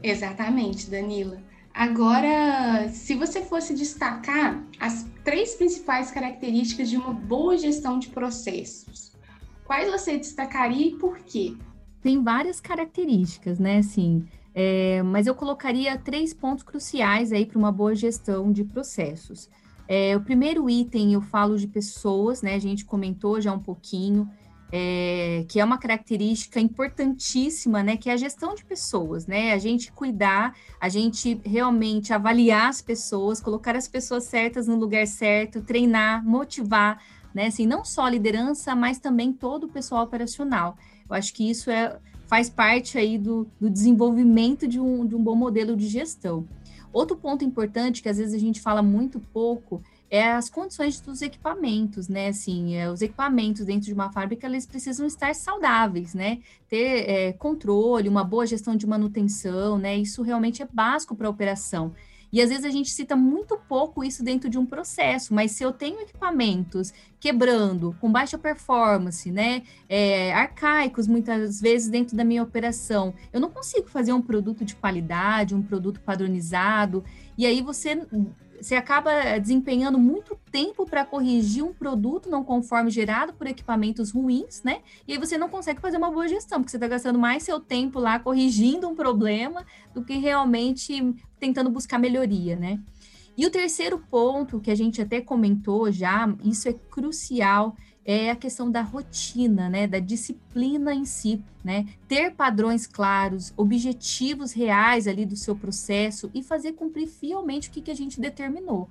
Exatamente, 0.03 0.91
Danila. 0.91 1.39
Agora, 1.73 2.89
se 2.89 3.17
você 3.17 3.43
fosse 3.43 3.75
destacar 3.75 4.63
as 4.79 5.05
três 5.25 5.57
principais 5.57 6.11
características 6.11 6.89
de 6.89 6.97
uma 6.97 7.13
boa 7.13 7.57
gestão 7.57 7.99
de 7.99 8.11
processos, 8.11 9.13
quais 9.65 9.91
você 9.91 10.17
destacaria 10.17 10.87
e 10.87 10.99
por 10.99 11.19
quê? 11.19 11.57
Tem 12.05 12.23
várias 12.23 12.61
características, 12.61 13.59
né? 13.59 13.79
Assim, 13.79 14.27
é, 14.55 15.03
mas 15.03 15.27
eu 15.27 15.35
colocaria 15.35 15.97
três 15.97 16.35
pontos 16.35 16.63
cruciais 16.63 17.33
aí 17.33 17.47
para 17.47 17.59
uma 17.59 17.73
boa 17.73 17.95
gestão 17.95 18.53
de 18.53 18.63
processos. 18.63 19.49
É, 19.89 20.15
o 20.15 20.21
primeiro 20.21 20.69
item 20.69 21.15
eu 21.15 21.23
falo 21.23 21.57
de 21.57 21.67
pessoas, 21.67 22.43
né? 22.43 22.57
A 22.57 22.59
gente 22.59 22.85
comentou 22.85 23.41
já 23.41 23.51
um 23.55 23.59
pouquinho, 23.59 24.31
é, 24.71 25.47
que 25.49 25.59
é 25.59 25.65
uma 25.65 25.79
característica 25.79 26.61
importantíssima, 26.61 27.83
né? 27.83 27.97
Que 27.97 28.11
é 28.11 28.13
a 28.13 28.19
gestão 28.19 28.55
de 28.55 28.67
pessoas, 28.67 29.27
né? 29.27 29.55
A 29.55 29.59
gente 29.59 29.91
cuidar, 29.91 30.55
a 30.79 30.91
gente 30.91 31.41
realmente 31.43 32.13
avaliar 32.13 32.69
as 32.69 32.83
pessoas, 32.83 33.41
colocar 33.41 33.75
as 33.77 33.89
pessoas 33.89 34.25
certas 34.25 34.69
no 34.69 34.77
lugar 34.77 35.07
certo, 35.07 35.63
treinar, 35.63 36.23
motivar, 36.23 37.03
né? 37.35 37.47
Assim, 37.47 37.67
não 37.67 37.83
só 37.83 38.03
a 38.03 38.11
liderança, 38.11 38.77
mas 38.77 38.99
também 38.99 39.33
todo 39.33 39.65
o 39.65 39.69
pessoal 39.71 40.05
operacional. 40.05 40.77
Eu 41.09 41.17
acho 41.17 41.33
que 41.33 41.49
isso 41.49 41.71
é 41.71 41.99
faz 42.27 42.49
parte 42.49 42.97
aí 42.99 43.19
do, 43.19 43.47
do 43.61 43.71
desenvolvimento 43.71 44.67
de 44.67 44.81
um, 44.81 45.07
de 45.07 45.15
um 45.15 45.23
bom 45.23 45.37
modelo 45.37 45.77
de 45.77 45.87
gestão. 45.87 46.47
Outro 46.93 47.17
ponto 47.17 47.45
importante 47.45 48.03
que 48.03 48.09
às 48.09 48.19
vezes 48.19 48.35
a 48.35 48.39
gente 48.39 48.61
fala 48.61 48.83
muito 48.83 49.21
pouco 49.21 49.83
é 50.11 50.33
as 50.33 50.49
condições 50.49 51.01
dos 51.01 51.23
equipamentos, 51.23 52.09
né? 52.09 52.29
Assim, 52.29 52.77
é, 52.77 52.89
os 52.89 53.03
equipamentos 53.03 53.65
dentro 53.65 53.87
de 53.87 53.93
uma 53.93 54.13
fábrica 54.13 54.47
eles 54.47 54.65
precisam 54.65 55.07
estar 55.07 55.35
saudáveis, 55.35 56.15
né? 56.15 56.39
Ter 56.69 57.11
é, 57.11 57.33
controle, 57.33 58.09
uma 58.09 58.23
boa 58.23 58.47
gestão 58.47 58.77
de 58.77 58.87
manutenção, 58.87 59.77
né? 59.77 59.97
Isso 59.97 60.23
realmente 60.23 60.63
é 60.63 60.69
básico 60.73 61.17
para 61.17 61.27
a 61.27 61.31
operação. 61.31 61.93
E 62.35 62.43
às 62.43 62.51
vezes 62.51 62.65
a 62.65 62.71
gente 62.71 62.91
cita 62.91 63.15
muito 63.15 63.57
pouco 63.69 64.03
isso 64.03 64.25
dentro 64.25 64.51
de 64.51 64.59
um 64.59 64.67
processo, 64.67 65.33
mas 65.33 65.53
se 65.53 65.63
eu 65.63 65.73
tenho 65.73 66.01
equipamentos 66.01 66.93
quebrando, 67.21 67.97
com 68.01 68.11
baixa 68.11 68.37
performance, 68.37 69.31
né, 69.31 69.63
é, 69.89 70.35
arcaicos 70.35 71.07
muitas 71.07 71.61
vezes 71.61 71.89
dentro 71.89 72.17
da 72.17 72.25
minha 72.25 72.43
operação, 72.43 73.15
eu 73.33 73.41
não 73.41 73.51
consigo 73.51 73.89
fazer 73.89 74.13
um 74.13 74.21
produto 74.21 74.65
de 74.65 74.75
qualidade, 74.75 75.55
um 75.55 75.63
produto 75.63 76.01
padronizado, 76.01 77.05
e 77.39 77.47
aí 77.47 77.63
você 77.63 78.05
você 78.61 78.77
acaba 78.77 79.39
desempenhando 79.39 79.99
muito 79.99 80.39
tempo 80.51 80.87
para 80.87 81.05
corrigir 81.05 81.63
um 81.63 81.75
produto 81.75 82.31
não 82.31 82.43
conforme 82.43 82.91
gerado 82.91 83.35
por 83.35 83.47
equipamentos 83.47 84.11
ruins, 84.11 84.63
né? 84.63 84.81
E 85.07 85.13
aí 85.13 85.19
você 85.19 85.37
não 85.37 85.49
consegue 85.51 85.81
fazer 85.81 85.99
uma 85.99 86.11
boa 86.11 86.27
gestão, 86.27 86.61
porque 86.61 86.71
você 86.71 86.79
está 86.79 86.89
gastando 86.89 87.19
mais 87.19 87.43
seu 87.43 87.61
tempo 87.61 87.99
lá 87.99 88.19
corrigindo 88.19 88.89
um 88.89 88.95
problema 88.95 89.67
do 89.93 90.03
que 90.03 90.17
realmente 90.17 91.15
tentando 91.45 91.69
buscar 91.69 91.99
melhoria, 91.99 92.57
né? 92.57 92.81
E 93.37 93.45
o 93.45 93.51
terceiro 93.51 93.99
ponto 93.99 94.61
que 94.61 94.71
a 94.71 94.75
gente 94.75 95.03
até 95.03 95.21
comentou 95.21 95.93
já, 95.93 96.35
isso 96.43 96.69
é 96.69 96.73
crucial, 96.73 97.77
é 98.03 98.31
a 98.31 98.37
questão 98.37 98.71
da 98.71 98.81
rotina, 98.81 99.69
né, 99.69 99.87
da 99.87 99.99
disciplina 99.99 100.95
em 100.95 101.05
si, 101.05 101.43
né, 101.63 101.87
ter 102.07 102.33
padrões 102.33 102.87
claros, 102.87 103.53
objetivos 103.57 104.53
reais 104.53 105.07
ali 105.07 105.27
do 105.27 105.37
seu 105.37 105.57
processo 105.57 106.31
e 106.35 106.43
fazer 106.43 106.73
cumprir 106.73 107.09
fielmente 107.09 107.69
o 107.69 107.73
que, 107.73 107.83
que 107.83 107.91
a 107.91 107.97
gente 107.97 108.21
determinou. 108.21 108.89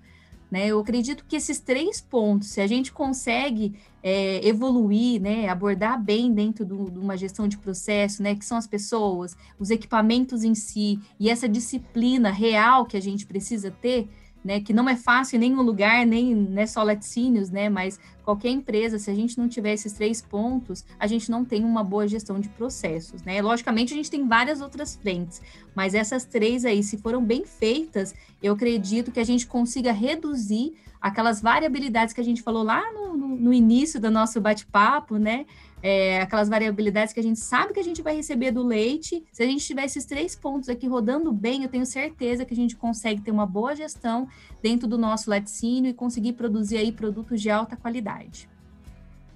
Né? 0.54 0.68
Eu 0.68 0.80
acredito 0.80 1.26
que 1.28 1.36
esses 1.36 1.60
três 1.60 2.00
pontos, 2.00 2.50
se 2.50 2.62
a 2.62 2.68
gente 2.68 2.92
consegue 2.92 3.74
é, 4.04 4.39
evoluir, 4.48 5.20
né, 5.20 5.50
abordar 5.50 6.00
bem 6.00 6.32
dentro 6.32 6.63
de 6.63 7.00
uma 7.00 7.18
gestão 7.18 7.48
de 7.48 7.58
processo, 7.58 8.22
né, 8.22 8.36
que 8.36 8.46
são 8.46 8.56
as 8.56 8.68
pessoas, 8.68 9.36
os 9.58 9.72
equipamentos 9.72 10.44
em 10.44 10.54
si 10.54 11.00
e 11.20 11.28
essa 11.28 11.50
disciplina 11.50 12.30
real 12.30 12.86
que 12.86 12.96
a 12.96 13.02
gente 13.02 13.26
precisa 13.26 13.72
ter, 13.72 14.08
né, 14.43 14.60
que 14.60 14.73
não 14.73 14.89
é 14.89 14.95
fácil 14.95 15.38
em 15.38 15.39
nenhum 15.39 15.62
lugar, 15.62 16.06
nem 16.06 16.36
não 16.36 16.62
é 16.62 16.65
só 16.65 16.84
laticínios, 16.84 17.49
né, 17.49 17.69
mas 17.69 17.99
qualquer 18.23 18.49
empresa, 18.49 18.99
se 18.99 19.10
a 19.10 19.15
gente 19.15 19.38
não 19.38 19.47
tiver 19.47 19.73
esses 19.73 19.93
três 19.93 20.21
pontos, 20.21 20.86
a 20.99 21.08
gente 21.08 21.29
não 21.32 21.45
tem 21.45 21.63
uma 21.63 21.84
boa 21.84 22.08
gestão 22.08 22.39
de 22.39 22.49
processos, 22.49 23.21
né? 23.23 23.41
Logicamente, 23.41 23.93
a 23.93 23.97
gente 23.97 24.10
tem 24.10 24.27
várias 24.27 24.62
outras 24.62 24.95
frentes, 24.95 25.41
mas 25.75 25.93
essas 25.93 26.25
três 26.25 26.65
aí, 26.65 26.84
se 26.84 26.97
foram 26.97 27.23
bem 27.23 27.45
feitas, 27.45 28.13
eu 28.41 28.53
acredito 28.53 29.12
que 29.12 29.19
a 29.19 29.25
gente 29.25 29.45
consiga 29.45 29.91
reduzir 29.91 30.73
aquelas 31.01 31.41
variabilidades 31.41 32.13
que 32.13 32.21
a 32.21 32.23
gente 32.23 32.41
falou 32.41 32.63
lá 32.63 32.82
no, 32.93 33.17
no, 33.17 33.27
no 33.36 33.53
início 33.53 33.99
do 33.99 34.10
nosso 34.10 34.39
bate-papo, 34.39 35.17
né? 35.17 35.45
É, 35.84 36.22
aquelas 36.22 36.48
variabilidades 36.48 37.13
que 37.13 37.19
a 37.19 37.24
gente 37.24 37.41
sabe 37.41 37.74
que 37.74 37.80
a 37.80 37.84
gente 37.84 38.02
vai 38.02 38.15
receber 38.15 38.52
do 38.52 38.63
leite. 38.63 39.22
Se 39.34 39.43
a 39.43 39.46
gente 39.46 39.65
tiver 39.65 39.84
esses 39.84 40.06
três 40.06 40.34
pontos 40.34 40.69
aqui 40.69 40.88
rodando 40.88 41.30
bem, 41.30 41.63
eu 41.63 41.69
tenho 41.69 41.86
certeza 41.86 42.46
que 42.46 42.54
a 42.54 42.56
gente 42.56 42.78
consegue 42.78 43.19
ter 43.19 43.32
uma 43.32 43.46
boa 43.46 43.76
gestão 43.76 44.26
dentro 44.62 44.88
do 44.88 44.98
nosso 44.98 45.30
laticínio 45.30 45.89
e 45.89 45.93
conseguir 45.93 46.34
produzir 46.34 46.78
aí 46.78 46.89
produtos 46.89 47.41
de 47.41 47.50
alta 47.50 47.76
qualidade. 47.76 48.48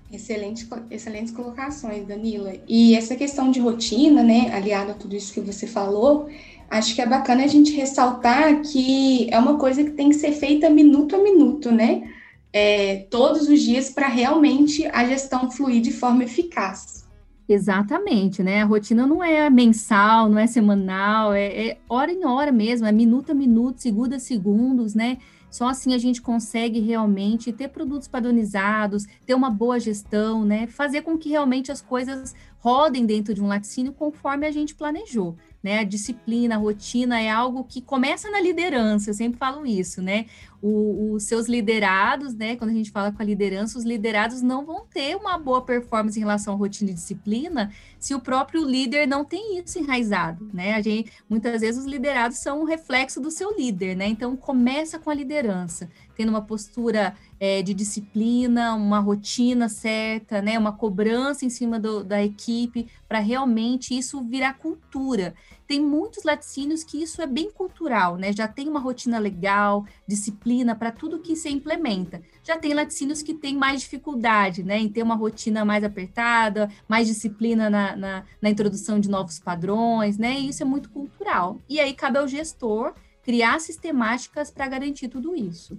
Excelente, 0.10 0.66
excelentes 0.90 1.34
colocações, 1.34 2.08
Danila. 2.08 2.54
E 2.66 2.96
essa 2.96 3.14
questão 3.14 3.52
de 3.52 3.60
rotina, 3.60 4.24
né, 4.24 4.50
aliado 4.54 4.92
a 4.92 4.94
tudo 4.94 5.18
isso 5.18 5.34
que 5.34 5.42
você 5.42 5.68
falou, 5.68 6.30
acho 6.70 6.96
que 6.96 7.02
é 7.02 7.06
bacana 7.06 7.44
a 7.44 7.48
gente 7.48 7.74
ressaltar 7.74 8.62
que 8.62 9.28
é 9.30 9.38
uma 9.38 9.58
coisa 9.58 9.84
que 9.84 9.92
tem 9.92 10.08
que 10.08 10.16
ser 10.16 10.32
feita 10.32 10.70
minuto 10.70 11.14
a 11.14 11.20
minuto, 11.22 11.74
né? 11.74 12.10
É, 12.60 13.06
todos 13.12 13.48
os 13.48 13.62
dias 13.62 13.92
para 13.92 14.08
realmente 14.08 14.84
a 14.88 15.06
gestão 15.06 15.52
fluir 15.52 15.80
de 15.80 15.94
forma 15.94 16.24
eficaz. 16.24 17.06
Exatamente, 17.48 18.42
né? 18.42 18.64
A 18.64 18.66
rotina 18.66 19.06
não 19.06 19.24
é 19.24 19.48
mensal, 19.48 20.28
não 20.28 20.40
é 20.40 20.48
semanal, 20.48 21.34
é, 21.34 21.46
é 21.46 21.78
hora 21.88 22.12
em 22.12 22.26
hora 22.26 22.52
mesmo, 22.52 22.88
é 22.88 22.92
minuto 22.92 23.32
a 23.32 23.36
minuto, 23.36 23.80
segundo 23.80 24.14
a 24.16 24.20
segundos, 24.20 24.96
né? 24.96 25.20
Só 25.52 25.70
assim 25.70 25.94
a 25.94 25.98
gente 26.00 26.20
consegue 26.20 26.80
realmente 26.80 27.54
ter 27.54 27.70
produtos 27.70 28.08
padronizados, 28.08 29.06
ter 29.26 29.36
uma 29.36 29.52
boa 29.52 29.80
gestão, 29.80 30.44
né? 30.44 30.66
Fazer 30.66 31.04
com 31.04 31.16
que 31.16 31.30
realmente 31.30 31.72
as 31.72 31.80
coisas 31.80 32.36
rodem 32.58 33.06
dentro 33.06 33.36
de 33.36 33.42
um 33.42 33.48
laticínio 33.48 33.94
conforme 33.94 34.48
a 34.48 34.52
gente 34.52 34.76
planejou 34.76 35.38
né? 35.68 35.80
A 35.80 35.84
disciplina, 35.84 36.56
a 36.56 36.58
rotina 36.58 37.20
é 37.20 37.30
algo 37.30 37.64
que 37.64 37.82
começa 37.82 38.30
na 38.30 38.40
liderança, 38.40 39.10
eu 39.10 39.14
sempre 39.14 39.38
falo 39.38 39.66
isso, 39.66 40.02
né? 40.02 40.26
O, 40.62 41.14
os 41.14 41.24
seus 41.24 41.48
liderados, 41.48 42.34
né? 42.34 42.56
Quando 42.56 42.72
a 42.72 42.74
gente 42.74 42.90
fala 42.90 43.12
com 43.12 43.22
a 43.22 43.26
liderança, 43.26 43.78
os 43.78 43.86
liderados 43.86 44.42
não 44.42 44.66
vão 44.66 44.86
ter 44.86 45.16
uma 45.16 45.38
boa 45.38 45.62
performance 45.62 46.18
em 46.18 46.22
relação 46.22 46.54
à 46.54 46.58
rotina 46.58 46.92
e 46.92 46.94
disciplina 46.96 47.72
se 48.00 48.16
o 48.16 48.20
próprio 48.20 48.66
líder 48.66 49.08
não 49.08 49.24
tem 49.24 49.60
isso 49.60 49.78
enraizado, 49.78 50.50
né? 50.54 50.74
A 50.74 50.82
gente, 50.82 51.12
muitas 51.30 51.62
vezes 51.62 51.82
os 51.82 51.88
liderados 51.88 52.38
são 52.38 52.62
um 52.62 52.64
reflexo 52.64 53.22
do 53.22 53.30
seu 53.30 53.56
líder, 53.56 53.96
né? 53.96 54.08
Então 54.08 54.36
começa 54.36 54.98
com 54.98 55.10
a 55.10 55.14
liderança, 55.14 55.90
tendo 56.16 56.30
uma 56.30 56.42
postura 56.42 57.16
é, 57.40 57.62
de 57.62 57.74
disciplina, 57.74 58.74
uma 58.74 59.00
rotina 59.00 59.70
certa, 59.70 60.42
né? 60.42 60.58
Uma 60.58 60.74
cobrança 60.74 61.46
em 61.46 61.50
cima 61.50 61.80
do, 61.80 62.04
da 62.04 62.24
equipe 62.24 62.88
para 63.08 63.20
realmente 63.20 63.98
isso 63.98 64.24
virar 64.24 64.54
cultura 64.54 65.36
tem 65.68 65.82
muitos 65.82 66.24
laticínios 66.24 66.84
que 66.84 67.04
isso 67.04 67.22
é 67.22 67.28
bem 67.28 67.52
cultural, 67.52 68.16
né? 68.16 68.32
Já 68.32 68.48
tem 68.48 68.70
uma 68.70 68.80
rotina 68.80 69.20
legal, 69.20 69.86
disciplina 70.08 70.74
para 70.74 70.92
tudo 70.92 71.20
que 71.20 71.36
se 71.36 71.50
implementa. 71.50 72.22
Já 72.42 72.58
tem 72.58 72.74
laticínios 72.74 73.22
que 73.22 73.34
têm 73.34 73.56
mais 73.58 73.82
dificuldade, 73.82 74.64
né? 74.64 74.80
Em 74.80 74.88
ter 74.88 75.04
uma 75.04 75.16
rotina 75.16 75.66
mais 75.66 75.84
apertada, 75.84 76.70
mais 76.88 77.08
disciplina 77.08 77.70
na, 77.70 77.96
na, 77.98 78.24
na 78.42 78.50
introdução 78.50 78.98
de 78.98 79.10
novos 79.10 79.40
padrões, 79.40 80.18
né? 80.18 80.40
E 80.40 80.48
isso 80.50 80.64
é 80.64 80.66
muito 80.66 80.90
cultural. 80.90 81.60
E 81.68 81.80
aí 81.82 81.94
cabe 81.94 82.18
ao 82.18 82.28
gestor 82.28 82.94
criar 83.22 83.60
sistemáticas 83.60 84.50
para 84.50 84.68
garantir 84.68 85.10
tudo 85.10 85.36
isso. 85.36 85.78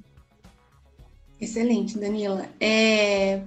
Excelente, 1.41 1.97
Danila. 1.97 2.47
É, 2.61 3.43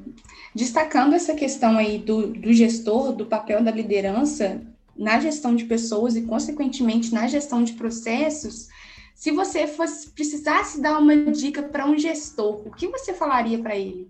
destacando 0.55 1.13
essa 1.13 1.35
questão 1.35 1.77
aí 1.77 1.99
do, 1.99 2.27
do 2.27 2.51
gestor, 2.51 3.11
do 3.13 3.25
papel 3.27 3.63
da 3.63 3.69
liderança, 3.69 4.61
na 5.01 5.19
gestão 5.19 5.55
de 5.55 5.65
pessoas 5.65 6.15
e, 6.15 6.21
consequentemente, 6.21 7.11
na 7.11 7.27
gestão 7.27 7.63
de 7.63 7.73
processos, 7.73 8.67
se 9.15 9.31
você 9.31 9.65
fosse 9.65 10.11
precisasse 10.11 10.79
dar 10.79 10.99
uma 10.99 11.15
dica 11.31 11.63
para 11.63 11.87
um 11.87 11.97
gestor, 11.97 12.61
o 12.67 12.71
que 12.71 12.87
você 12.87 13.11
falaria 13.11 13.57
para 13.57 13.75
ele? 13.75 14.07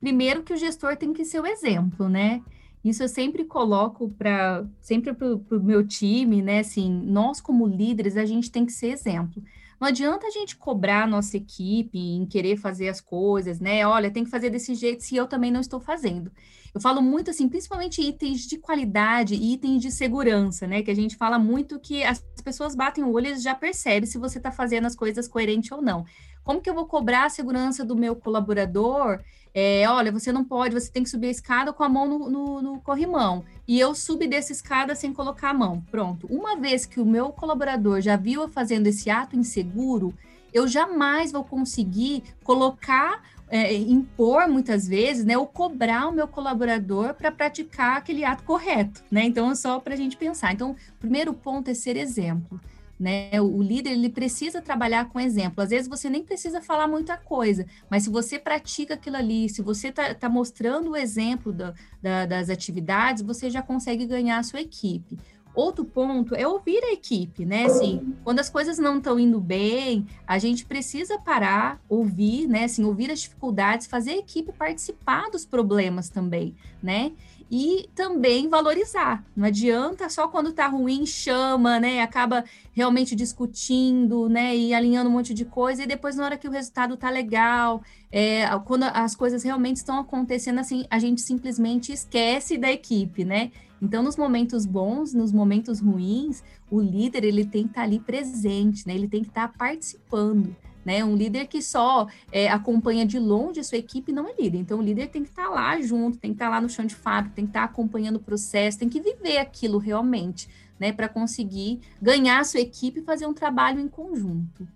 Primeiro 0.00 0.42
que 0.42 0.54
o 0.54 0.56
gestor 0.56 0.96
tem 0.96 1.12
que 1.12 1.24
ser 1.24 1.40
o 1.40 1.46
exemplo, 1.46 2.08
né? 2.08 2.42
Isso 2.82 3.02
eu 3.02 3.08
sempre 3.08 3.44
coloco 3.44 4.08
para 4.08 4.64
sempre 4.80 5.14
o 5.20 5.60
meu 5.60 5.86
time, 5.86 6.40
né? 6.40 6.60
Assim, 6.60 6.90
nós 6.90 7.38
como 7.38 7.66
líderes 7.66 8.16
a 8.16 8.24
gente 8.24 8.50
tem 8.50 8.64
que 8.64 8.72
ser 8.72 8.88
exemplo. 8.88 9.42
Não 9.78 9.88
adianta 9.88 10.26
a 10.26 10.30
gente 10.30 10.56
cobrar 10.56 11.04
a 11.04 11.06
nossa 11.06 11.36
equipe 11.36 11.98
em 11.98 12.24
querer 12.24 12.56
fazer 12.56 12.88
as 12.88 13.00
coisas, 13.02 13.60
né? 13.60 13.86
Olha, 13.86 14.10
tem 14.10 14.24
que 14.24 14.30
fazer 14.30 14.48
desse 14.48 14.74
jeito 14.74 15.02
se 15.02 15.14
eu 15.14 15.26
também 15.26 15.50
não 15.50 15.60
estou 15.60 15.78
fazendo. 15.78 16.32
Eu 16.74 16.80
falo 16.80 17.02
muito 17.02 17.30
assim, 17.30 17.48
principalmente 17.48 18.00
itens 18.00 18.46
de 18.46 18.56
qualidade 18.56 19.34
e 19.34 19.52
itens 19.52 19.82
de 19.82 19.90
segurança, 19.90 20.66
né? 20.66 20.82
Que 20.82 20.90
a 20.90 20.96
gente 20.96 21.16
fala 21.16 21.38
muito 21.38 21.78
que 21.78 22.02
as 22.02 22.24
pessoas 22.42 22.74
batem 22.74 23.04
o 23.04 23.12
olho 23.12 23.28
e 23.28 23.38
já 23.38 23.54
percebem 23.54 24.08
se 24.08 24.16
você 24.16 24.38
está 24.38 24.50
fazendo 24.50 24.86
as 24.86 24.96
coisas 24.96 25.28
coerente 25.28 25.74
ou 25.74 25.82
não. 25.82 26.06
Como 26.42 26.60
que 26.60 26.70
eu 26.70 26.74
vou 26.74 26.86
cobrar 26.86 27.26
a 27.26 27.30
segurança 27.30 27.84
do 27.84 27.94
meu 27.94 28.16
colaborador? 28.16 29.20
É, 29.54 29.86
olha, 29.86 30.10
você 30.10 30.32
não 30.32 30.44
pode, 30.44 30.74
você 30.74 30.90
tem 30.90 31.02
que 31.02 31.10
subir 31.10 31.26
a 31.26 31.30
escada 31.30 31.74
com 31.74 31.84
a 31.84 31.88
mão 31.90 32.08
no, 32.08 32.30
no, 32.30 32.62
no 32.62 32.80
corrimão. 32.80 33.44
E 33.68 33.78
eu 33.78 33.94
subi 33.94 34.26
dessa 34.26 34.50
escada 34.50 34.94
sem 34.94 35.12
colocar 35.12 35.50
a 35.50 35.54
mão. 35.54 35.82
Pronto. 35.90 36.26
Uma 36.28 36.56
vez 36.56 36.86
que 36.86 37.00
o 37.00 37.04
meu 37.04 37.30
colaborador 37.32 38.00
já 38.00 38.16
viu 38.16 38.42
eu 38.42 38.48
fazendo 38.48 38.86
esse 38.86 39.10
ato 39.10 39.36
inseguro, 39.36 40.14
eu 40.52 40.66
jamais 40.66 41.32
vou 41.32 41.44
conseguir 41.44 42.22
colocar 42.42 43.22
é, 43.52 43.74
impor 43.74 44.48
muitas 44.48 44.88
vezes, 44.88 45.26
né, 45.26 45.36
ou 45.36 45.46
cobrar 45.46 46.08
o 46.08 46.12
meu 46.12 46.26
colaborador 46.26 47.12
para 47.12 47.30
praticar 47.30 47.98
aquele 47.98 48.24
ato 48.24 48.44
correto, 48.44 49.04
né? 49.10 49.24
Então 49.24 49.50
é 49.50 49.54
só 49.54 49.78
para 49.78 49.92
a 49.92 49.96
gente 49.96 50.16
pensar. 50.16 50.54
Então, 50.54 50.70
o 50.70 50.98
primeiro 50.98 51.34
ponto 51.34 51.70
é 51.70 51.74
ser 51.74 51.98
exemplo. 51.98 52.58
Né? 52.98 53.28
O 53.40 53.60
líder 53.60 53.90
ele 53.90 54.08
precisa 54.08 54.62
trabalhar 54.62 55.08
com 55.08 55.18
exemplo. 55.18 55.62
Às 55.62 55.70
vezes 55.70 55.88
você 55.88 56.08
nem 56.08 56.22
precisa 56.22 56.62
falar 56.62 56.86
muita 56.86 57.16
coisa, 57.16 57.66
mas 57.90 58.04
se 58.04 58.10
você 58.10 58.38
pratica 58.38 58.94
aquilo 58.94 59.16
ali, 59.16 59.48
se 59.48 59.60
você 59.60 59.88
está 59.88 60.14
tá 60.14 60.28
mostrando 60.28 60.90
o 60.90 60.96
exemplo 60.96 61.52
da, 61.52 62.24
das 62.24 62.48
atividades, 62.48 63.22
você 63.22 63.50
já 63.50 63.60
consegue 63.60 64.06
ganhar 64.06 64.38
a 64.38 64.42
sua 64.42 64.60
equipe. 64.60 65.18
Outro 65.54 65.84
ponto 65.84 66.34
é 66.34 66.46
ouvir 66.46 66.82
a 66.82 66.92
equipe, 66.92 67.44
né? 67.44 67.66
Assim, 67.66 68.14
quando 68.24 68.38
as 68.38 68.48
coisas 68.48 68.78
não 68.78 68.96
estão 68.96 69.18
indo 69.18 69.38
bem, 69.38 70.06
a 70.26 70.38
gente 70.38 70.64
precisa 70.64 71.18
parar, 71.18 71.78
ouvir, 71.88 72.46
né? 72.46 72.64
Assim, 72.64 72.84
ouvir 72.84 73.10
as 73.10 73.20
dificuldades, 73.20 73.86
fazer 73.86 74.12
a 74.12 74.16
equipe 74.18 74.50
participar 74.50 75.30
dos 75.30 75.44
problemas 75.44 76.08
também, 76.08 76.54
né? 76.82 77.12
E 77.50 77.86
também 77.94 78.48
valorizar. 78.48 79.22
Não 79.36 79.46
adianta 79.46 80.08
só 80.08 80.26
quando 80.26 80.48
está 80.48 80.66
ruim, 80.66 81.04
chama, 81.04 81.78
né? 81.78 82.00
Acaba 82.00 82.44
realmente 82.72 83.14
discutindo, 83.14 84.30
né? 84.30 84.56
E 84.56 84.72
alinhando 84.72 85.10
um 85.10 85.12
monte 85.12 85.34
de 85.34 85.44
coisa, 85.44 85.82
e 85.82 85.86
depois, 85.86 86.16
na 86.16 86.24
hora 86.24 86.38
que 86.38 86.48
o 86.48 86.50
resultado 86.50 86.96
tá 86.96 87.10
legal, 87.10 87.82
é, 88.10 88.46
quando 88.64 88.84
as 88.84 89.14
coisas 89.14 89.42
realmente 89.42 89.76
estão 89.76 89.98
acontecendo 89.98 90.60
assim, 90.60 90.86
a 90.88 90.98
gente 90.98 91.20
simplesmente 91.20 91.92
esquece 91.92 92.56
da 92.56 92.72
equipe, 92.72 93.22
né? 93.22 93.50
Então, 93.82 94.00
nos 94.00 94.16
momentos 94.16 94.64
bons, 94.64 95.12
nos 95.12 95.32
momentos 95.32 95.80
ruins, 95.80 96.40
o 96.70 96.80
líder 96.80 97.24
ele 97.24 97.44
tem 97.44 97.64
que 97.64 97.70
estar 97.70 97.82
ali 97.82 97.98
presente, 97.98 98.86
né? 98.86 98.94
Ele 98.94 99.08
tem 99.08 99.22
que 99.22 99.28
estar 99.28 99.52
participando. 99.52 100.54
Né? 100.84 101.04
Um 101.04 101.16
líder 101.16 101.46
que 101.46 101.60
só 101.60 102.06
é, 102.30 102.48
acompanha 102.48 103.04
de 103.04 103.18
longe 103.18 103.60
a 103.60 103.64
sua 103.64 103.78
equipe 103.78 104.12
não 104.12 104.28
é 104.28 104.34
líder. 104.40 104.58
Então, 104.58 104.78
o 104.78 104.82
líder 104.82 105.08
tem 105.08 105.24
que 105.24 105.30
estar 105.30 105.48
lá 105.48 105.80
junto, 105.80 106.16
tem 106.16 106.30
que 106.30 106.36
estar 106.36 106.48
lá 106.48 106.60
no 106.60 106.68
chão 106.68 106.86
de 106.86 106.94
fábrica, 106.94 107.34
tem 107.34 107.44
que 107.44 107.50
estar 107.50 107.64
acompanhando 107.64 108.16
o 108.16 108.20
processo, 108.20 108.78
tem 108.78 108.88
que 108.88 109.00
viver 109.00 109.38
aquilo 109.38 109.78
realmente, 109.78 110.48
né? 110.78 110.92
Para 110.92 111.08
conseguir 111.08 111.80
ganhar 112.00 112.38
a 112.38 112.44
sua 112.44 112.60
equipe 112.60 113.00
e 113.00 113.02
fazer 113.02 113.26
um 113.26 113.34
trabalho 113.34 113.80
em 113.80 113.88
conjunto. 113.88 114.66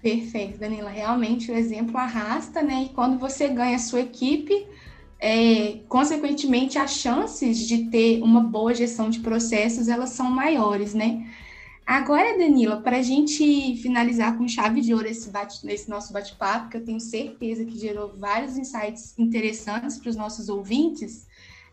Perfeito, 0.00 0.58
Danila. 0.58 0.88
Realmente 0.88 1.52
o 1.52 1.54
exemplo 1.54 1.98
arrasta, 1.98 2.62
né? 2.62 2.84
E 2.84 2.88
quando 2.88 3.18
você 3.18 3.48
ganha 3.48 3.76
a 3.76 3.78
sua 3.78 4.00
equipe, 4.00 4.66
é, 5.20 5.80
consequentemente, 5.86 6.78
as 6.78 6.92
chances 6.92 7.58
de 7.58 7.90
ter 7.90 8.22
uma 8.22 8.40
boa 8.40 8.74
gestão 8.74 9.10
de 9.10 9.20
processos, 9.20 9.88
elas 9.88 10.10
são 10.10 10.30
maiores, 10.30 10.94
né? 10.94 11.26
Agora, 11.86 12.38
Danila, 12.38 12.80
para 12.80 12.98
a 12.98 13.02
gente 13.02 13.76
finalizar 13.82 14.38
com 14.38 14.46
chave 14.48 14.80
de 14.80 14.94
ouro 14.94 15.08
esse, 15.08 15.28
bate, 15.28 15.60
esse 15.68 15.90
nosso 15.90 16.12
bate-papo, 16.12 16.70
que 16.70 16.76
eu 16.76 16.84
tenho 16.84 17.00
certeza 17.00 17.64
que 17.64 17.78
gerou 17.78 18.14
vários 18.16 18.56
insights 18.56 19.18
interessantes 19.18 19.98
para 19.98 20.08
os 20.08 20.16
nossos 20.16 20.48
ouvintes, 20.48 21.26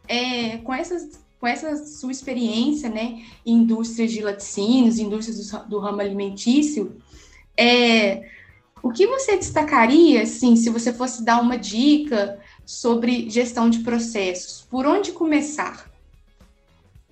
é, 0.07 0.57
com, 0.57 0.73
essas, 0.73 1.19
com 1.39 1.47
essa 1.47 1.85
sua 1.85 2.11
experiência 2.11 2.89
né, 2.89 3.23
em 3.45 3.59
indústrias 3.59 4.11
de 4.11 4.21
laticínios, 4.21 4.97
indústrias 4.97 5.51
do, 5.51 5.69
do 5.69 5.79
ramo 5.79 6.01
alimentício, 6.01 6.97
é, 7.55 8.27
o 8.81 8.91
que 8.91 9.05
você 9.07 9.37
destacaria, 9.37 10.23
assim, 10.23 10.55
se 10.55 10.69
você 10.69 10.91
fosse 10.91 11.23
dar 11.23 11.41
uma 11.41 11.57
dica 11.57 12.39
sobre 12.67 13.29
gestão 13.29 13.69
de 13.69 13.79
processos? 13.79 14.67
Por 14.69 14.85
onde 14.85 15.13
começar? 15.13 15.89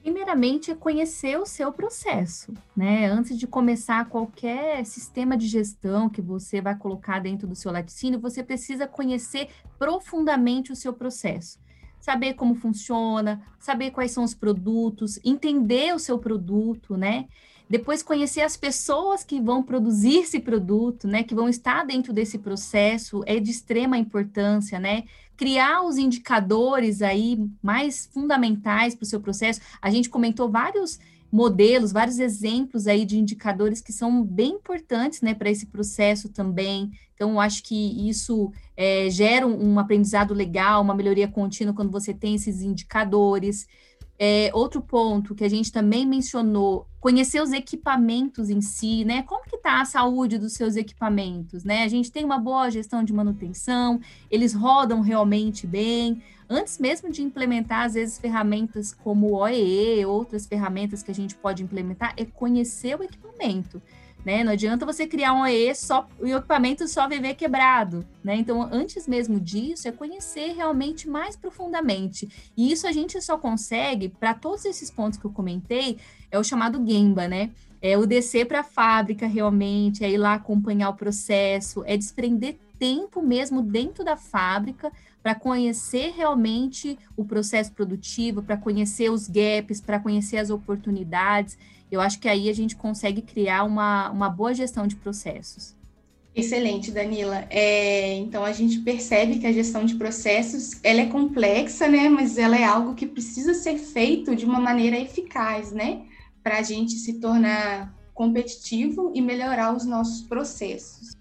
Primeiramente 0.01 0.69
é 0.69 0.75
conhecer 0.75 1.39
o 1.39 1.45
seu 1.45 1.71
processo, 1.71 2.53
né? 2.75 3.07
Antes 3.07 3.39
de 3.39 3.47
começar 3.47 4.07
qualquer 4.09 4.85
sistema 4.85 5.35
de 5.37 5.47
gestão 5.47 6.09
que 6.09 6.21
você 6.21 6.59
vai 6.59 6.77
colocar 6.77 7.19
dentro 7.19 7.47
do 7.47 7.55
seu 7.55 7.71
laticínio, 7.71 8.19
você 8.19 8.43
precisa 8.43 8.85
conhecer 8.85 9.47
profundamente 9.79 10.73
o 10.73 10.75
seu 10.75 10.91
processo. 10.91 11.57
Saber 12.01 12.33
como 12.33 12.53
funciona, 12.53 13.41
saber 13.57 13.91
quais 13.91 14.11
são 14.11 14.25
os 14.25 14.35
produtos, 14.35 15.19
entender 15.23 15.95
o 15.95 15.99
seu 15.99 16.19
produto, 16.19 16.97
né? 16.97 17.27
Depois 17.69 18.03
conhecer 18.03 18.41
as 18.41 18.55
pessoas 18.55 19.23
que 19.23 19.41
vão 19.41 19.63
produzir 19.63 20.19
esse 20.19 20.39
produto, 20.39 21.07
né, 21.07 21.23
que 21.23 21.33
vão 21.33 21.49
estar 21.49 21.83
dentro 21.83 22.13
desse 22.13 22.37
processo, 22.37 23.23
é 23.25 23.39
de 23.39 23.49
extrema 23.49 23.97
importância, 23.97 24.79
né? 24.79 25.03
Criar 25.35 25.83
os 25.83 25.97
indicadores 25.97 27.01
aí 27.01 27.37
mais 27.61 28.07
fundamentais 28.13 28.93
para 28.93 29.03
o 29.03 29.07
seu 29.07 29.19
processo. 29.19 29.59
A 29.81 29.89
gente 29.89 30.09
comentou 30.09 30.49
vários 30.49 30.99
modelos, 31.31 31.91
vários 31.91 32.19
exemplos 32.19 32.87
aí 32.87 33.03
de 33.03 33.17
indicadores 33.17 33.81
que 33.81 33.91
são 33.91 34.23
bem 34.23 34.53
importantes, 34.53 35.21
né, 35.21 35.33
para 35.33 35.49
esse 35.49 35.65
processo 35.65 36.29
também. 36.29 36.91
Então, 37.13 37.41
acho 37.41 37.63
que 37.63 38.09
isso 38.09 38.51
é, 38.77 39.09
gera 39.09 39.45
um 39.45 39.77
aprendizado 39.79 40.33
legal, 40.33 40.81
uma 40.81 40.95
melhoria 40.95 41.27
contínua 41.27 41.73
quando 41.73 41.91
você 41.91 42.13
tem 42.13 42.35
esses 42.35 42.61
indicadores. 42.61 43.67
É, 44.17 44.49
outro 44.53 44.81
ponto 44.81 45.35
que 45.35 45.43
a 45.43 45.49
gente 45.49 45.71
também 45.71 46.05
mencionou, 46.05 46.87
conhecer 47.01 47.41
os 47.41 47.51
equipamentos 47.51 48.49
em 48.49 48.61
si, 48.61 49.03
né? 49.03 49.23
Como 49.23 49.43
que 49.43 49.57
está 49.57 49.81
a 49.81 49.85
saúde 49.85 50.37
dos 50.37 50.53
seus 50.53 50.75
equipamentos, 50.75 51.63
né? 51.63 51.83
A 51.83 51.87
gente 51.87 52.11
tem 52.11 52.23
uma 52.23 52.39
boa 52.39 52.69
gestão 52.69 53.03
de 53.03 53.11
manutenção, 53.11 53.99
eles 54.31 54.53
rodam 54.53 55.01
realmente 55.01 55.67
bem. 55.67 56.23
Antes 56.49 56.77
mesmo 56.79 57.11
de 57.11 57.21
implementar, 57.21 57.85
às 57.85 57.95
vezes, 57.95 58.17
ferramentas 58.17 58.93
como 58.93 59.27
o 59.27 59.35
OEE, 59.37 60.05
outras 60.05 60.45
ferramentas 60.45 61.03
que 61.03 61.11
a 61.11 61.15
gente 61.15 61.35
pode 61.35 61.63
implementar, 61.63 62.13
é 62.15 62.23
conhecer 62.23 62.97
o 62.97 63.03
equipamento 63.03 63.81
né? 64.25 64.43
Não 64.43 64.53
adianta 64.53 64.85
você 64.85 65.05
criar 65.05 65.33
um 65.33 65.41
OE 65.41 65.75
só 65.75 66.07
o 66.19 66.25
equipamento 66.25 66.87
só 66.87 67.07
viver 67.07 67.35
quebrado, 67.35 68.03
né? 68.23 68.35
Então, 68.35 68.67
antes 68.71 69.07
mesmo 69.07 69.39
disso, 69.39 69.87
é 69.87 69.91
conhecer 69.91 70.53
realmente 70.53 71.07
mais 71.07 71.35
profundamente. 71.35 72.27
E 72.57 72.71
isso 72.71 72.87
a 72.87 72.91
gente 72.91 73.21
só 73.21 73.37
consegue 73.37 74.09
para 74.09 74.33
todos 74.33 74.65
esses 74.65 74.89
pontos 74.89 75.19
que 75.19 75.25
eu 75.25 75.31
comentei, 75.31 75.99
é 76.31 76.39
o 76.39 76.43
chamado 76.43 76.83
Gemba, 76.85 77.27
né? 77.27 77.51
É 77.81 77.95
o 77.97 78.07
descer 78.07 78.47
para 78.47 78.61
a 78.61 78.63
fábrica 78.63 79.27
realmente, 79.27 80.03
é 80.03 80.09
ir 80.09 80.17
lá 80.17 80.33
acompanhar 80.33 80.89
o 80.89 80.95
processo, 80.95 81.83
é 81.85 81.95
desprender 81.95 82.57
tempo 82.79 83.21
mesmo 83.21 83.61
dentro 83.61 84.03
da 84.03 84.17
fábrica 84.17 84.91
para 85.21 85.35
conhecer 85.35 86.13
realmente 86.15 86.97
o 87.15 87.23
processo 87.23 87.71
produtivo, 87.71 88.43
para 88.43 88.57
conhecer 88.57 89.09
os 89.09 89.27
gaps, 89.27 89.81
para 89.81 89.99
conhecer 89.99 90.37
as 90.37 90.49
oportunidades 90.49 91.57
eu 91.95 92.01
acho 92.01 92.19
que 92.19 92.27
aí 92.27 92.49
a 92.49 92.53
gente 92.53 92.75
consegue 92.75 93.21
criar 93.21 93.63
uma, 93.63 94.09
uma 94.11 94.29
boa 94.29 94.53
gestão 94.53 94.85
de 94.85 94.95
processos. 94.95 95.75
Excelente, 96.35 96.91
Danila. 96.91 97.47
É, 97.49 98.13
então 98.15 98.43
a 98.43 98.51
gente 98.51 98.79
percebe 98.79 99.39
que 99.39 99.47
a 99.47 99.53
gestão 99.53 99.85
de 99.85 99.95
processos 99.95 100.79
ela 100.83 101.01
é 101.01 101.05
complexa, 101.05 101.87
né? 101.87 102.09
Mas 102.09 102.37
ela 102.37 102.57
é 102.57 102.63
algo 102.65 102.93
que 102.93 103.05
precisa 103.05 103.53
ser 103.53 103.77
feito 103.77 104.35
de 104.35 104.45
uma 104.45 104.59
maneira 104.59 104.99
eficaz, 104.99 105.71
né? 105.71 106.01
Para 106.43 106.59
a 106.59 106.61
gente 106.61 106.93
se 106.95 107.13
tornar 107.21 107.95
competitivo 108.13 109.11
e 109.15 109.21
melhorar 109.21 109.73
os 109.73 109.85
nossos 109.85 110.21
processos. 110.23 111.15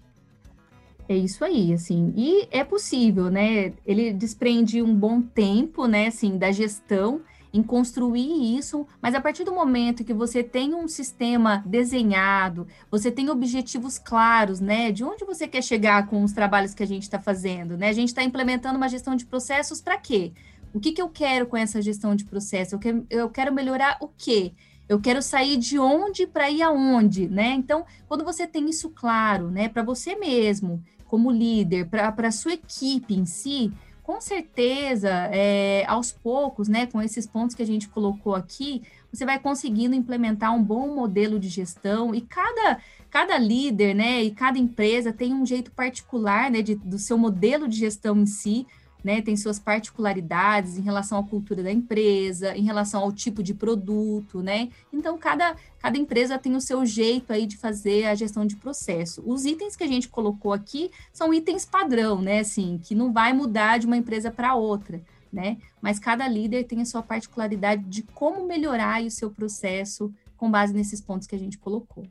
É 1.07 1.15
isso 1.15 1.45
aí, 1.45 1.71
assim, 1.71 2.13
e 2.17 2.47
é 2.49 2.63
possível, 2.63 3.29
né? 3.29 3.73
Ele 3.85 4.11
desprende 4.11 4.81
um 4.81 4.93
bom 4.93 5.21
tempo, 5.21 5.85
né, 5.85 6.07
assim, 6.07 6.35
da 6.35 6.51
gestão 6.51 7.21
em 7.55 7.63
construir 7.63 8.57
isso, 8.57 8.85
mas 9.01 9.15
a 9.15 9.21
partir 9.21 9.45
do 9.45 9.53
momento 9.53 10.03
que 10.03 10.13
você 10.13 10.43
tem 10.43 10.75
um 10.75 10.89
sistema 10.89 11.63
desenhado, 11.65 12.67
você 12.91 13.09
tem 13.09 13.29
objetivos 13.29 13.97
claros, 13.97 14.59
né, 14.59 14.91
de 14.91 15.05
onde 15.05 15.23
você 15.23 15.47
quer 15.47 15.63
chegar 15.63 16.07
com 16.07 16.21
os 16.21 16.33
trabalhos 16.33 16.73
que 16.73 16.83
a 16.83 16.85
gente 16.85 17.03
está 17.03 17.17
fazendo, 17.17 17.77
né? 17.77 17.87
A 17.87 17.93
gente 17.93 18.09
está 18.09 18.21
implementando 18.21 18.75
uma 18.75 18.89
gestão 18.89 19.15
de 19.15 19.25
processos 19.25 19.79
para 19.79 19.97
quê? 19.97 20.33
O 20.73 20.81
que, 20.81 20.91
que 20.91 21.01
eu 21.01 21.07
quero 21.07 21.47
com 21.47 21.55
essa 21.55 21.81
gestão 21.81 22.13
de 22.13 22.25
processo? 22.25 22.75
Eu 22.75 22.79
quero, 22.79 23.07
eu 23.09 23.29
quero 23.29 23.53
melhorar 23.53 23.95
o 24.01 24.09
quê? 24.09 24.51
Eu 24.89 24.99
quero 24.99 25.21
sair 25.21 25.55
de 25.55 25.79
onde 25.79 26.27
para 26.27 26.51
ir 26.51 26.61
aonde, 26.61 27.29
né? 27.29 27.53
Então, 27.53 27.85
quando 28.05 28.25
você 28.25 28.45
tem 28.45 28.69
isso 28.69 28.89
claro, 28.89 29.49
né, 29.49 29.69
para 29.69 29.81
você 29.81 30.17
mesmo, 30.17 30.83
como 31.07 31.31
líder, 31.31 31.87
para 31.87 32.13
a 32.27 32.31
sua 32.31 32.51
equipe 32.51 33.15
em 33.15 33.25
si, 33.25 33.71
com 34.05 34.21
certeza, 34.21 35.09
é, 35.31 35.83
aos 35.87 36.11
poucos, 36.11 36.67
né, 36.67 36.85
com 36.85 37.01
esses 37.01 37.25
pontos 37.25 37.55
que 37.55 37.63
a 37.63 37.65
gente 37.65 37.89
colocou 37.89 38.35
aqui, 38.35 38.83
você 39.11 39.25
vai 39.25 39.39
conseguindo 39.39 39.95
implementar 39.95 40.55
um 40.55 40.63
bom 40.63 40.93
modelo 40.93 41.39
de 41.39 41.49
gestão 41.49 42.13
e 42.13 42.21
cada, 42.21 42.77
cada 43.09 43.35
líder, 43.39 43.95
né, 43.95 44.21
e 44.21 44.29
cada 44.29 44.59
empresa 44.59 45.11
tem 45.11 45.33
um 45.33 45.43
jeito 45.43 45.71
particular, 45.71 46.51
né, 46.51 46.61
de, 46.61 46.75
do 46.75 46.99
seu 46.99 47.17
modelo 47.17 47.67
de 47.67 47.77
gestão 47.77 48.15
em 48.15 48.27
si, 48.27 48.67
né, 49.05 49.21
tem 49.21 49.37
suas 49.37 49.59
particularidades 49.59 50.79
em 50.79 50.81
relação 50.81 51.19
à 51.19 51.23
cultura 51.23 51.61
da 51.61 51.71
empresa, 51.71 52.57
em 52.57 52.63
relação 52.63 53.03
ao 53.03 53.11
tipo 53.11 53.43
de 53.43 53.53
produto, 53.53 54.41
né? 54.41 54.69
Então, 54.91 55.15
cada, 55.15 55.55
cada 55.77 55.95
empresa 55.95 56.39
tem 56.39 56.55
o 56.55 56.59
seu 56.59 56.83
jeito 56.83 57.31
aí 57.31 57.45
de 57.45 57.55
fazer 57.55 58.05
a 58.05 58.15
gestão 58.15 58.47
de 58.47 58.55
processo. 58.55 59.21
Os 59.23 59.45
itens 59.45 59.75
que 59.75 59.83
a 59.83 59.87
gente 59.87 60.09
colocou 60.09 60.51
aqui 60.51 60.89
são 61.13 61.31
itens 61.31 61.67
padrão, 61.67 62.19
né? 62.19 62.39
Assim, 62.39 62.79
que 62.83 62.95
não 62.95 63.13
vai 63.13 63.31
mudar 63.31 63.77
de 63.77 63.85
uma 63.85 63.95
empresa 63.95 64.31
para 64.31 64.55
outra, 64.55 64.99
né? 65.31 65.57
Mas 65.79 65.99
cada 65.99 66.27
líder 66.27 66.63
tem 66.63 66.81
a 66.81 66.85
sua 66.85 67.03
particularidade 67.03 67.83
de 67.83 68.01
como 68.01 68.47
melhorar 68.47 69.03
o 69.03 69.11
seu 69.11 69.29
processo 69.29 70.11
com 70.35 70.49
base 70.49 70.73
nesses 70.73 70.99
pontos 70.99 71.27
que 71.27 71.35
a 71.35 71.39
gente 71.39 71.59
colocou. 71.59 72.07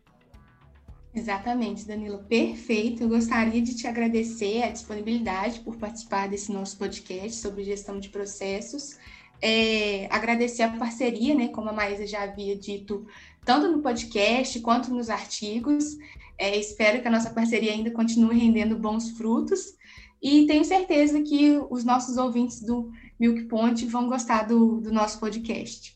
Exatamente, 1.15 1.87
Danilo, 1.87 2.25
perfeito. 2.25 3.05
Eu 3.05 3.09
gostaria 3.09 3.63
de 3.63 3.77
te 3.77 3.87
agradecer 3.87 4.63
a 4.63 4.71
disponibilidade 4.71 5.61
por 5.61 5.77
participar 5.77 6.29
desse 6.29 6.53
nosso 6.53 6.77
podcast 6.77 7.41
sobre 7.41 7.63
gestão 7.63 8.01
de 8.01 8.09
processos. 8.09 8.99
É, 9.41 10.09
agradecer 10.11 10.63
a 10.63 10.77
parceria, 10.77 11.35
né, 11.35 11.49
como 11.49 11.69
a 11.69 11.73
Maísa 11.73 12.07
já 12.07 12.23
havia 12.23 12.57
dito, 12.57 13.07
tanto 13.45 13.71
no 13.71 13.81
podcast 13.81 14.59
quanto 14.61 14.93
nos 14.93 15.09
artigos. 15.09 15.97
É, 16.37 16.57
espero 16.57 17.01
que 17.01 17.07
a 17.07 17.11
nossa 17.11 17.31
parceria 17.31 17.73
ainda 17.73 17.93
continue 17.93 18.39
rendendo 18.39 18.77
bons 18.77 19.11
frutos 19.11 19.77
e 20.21 20.47
tenho 20.47 20.65
certeza 20.65 21.21
que 21.23 21.61
os 21.71 21.85
nossos 21.85 22.17
ouvintes 22.17 22.61
do 22.61 22.91
Milk 23.21 23.45
Point 23.45 23.87
vão 23.87 24.09
gostar 24.09 24.45
do, 24.45 24.81
do 24.81 24.91
nosso 24.91 25.21
podcast. 25.21 25.95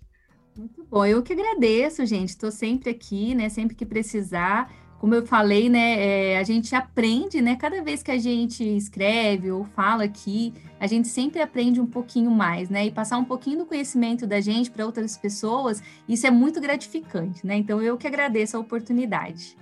Muito 0.55 0.85
bom, 0.85 1.05
eu 1.07 1.23
que 1.23 1.33
agradeço, 1.33 2.05
gente. 2.05 2.29
Estou 2.29 2.51
sempre 2.51 2.91
aqui, 2.91 3.35
né? 3.35 3.49
Sempre 3.49 3.75
que 3.75 3.87
precisar. 3.87 4.71
Como 4.99 5.14
eu 5.14 5.24
falei, 5.24 5.68
né? 5.68 6.32
É, 6.32 6.38
a 6.38 6.42
gente 6.42 6.74
aprende, 6.74 7.40
né? 7.40 7.55
Cada 7.55 7.80
vez 7.82 8.03
que 8.03 8.11
a 8.11 8.18
gente 8.18 8.64
escreve 8.64 9.51
ou 9.51 9.64
fala 9.64 10.05
aqui, 10.05 10.53
a 10.80 10.88
gente 10.88 11.07
sempre 11.07 11.40
aprende 11.40 11.80
um 11.80 11.86
pouquinho 11.86 12.32
mais, 12.32 12.68
né? 12.68 12.86
E 12.86 12.90
passar 12.90 13.16
um 13.16 13.24
pouquinho 13.24 13.59
do 13.59 13.66
conhecimento 13.66 14.26
da 14.26 14.40
gente 14.40 14.70
para 14.70 14.84
outras 14.84 15.16
pessoas, 15.16 15.80
isso 16.09 16.26
é 16.26 16.30
muito 16.30 16.61
gratificante, 16.61 17.46
né? 17.46 17.57
Então 17.57 17.80
eu 17.80 17.96
que 17.96 18.09
agradeço 18.09 18.57
a 18.57 18.61
oportunidade. 18.61 19.57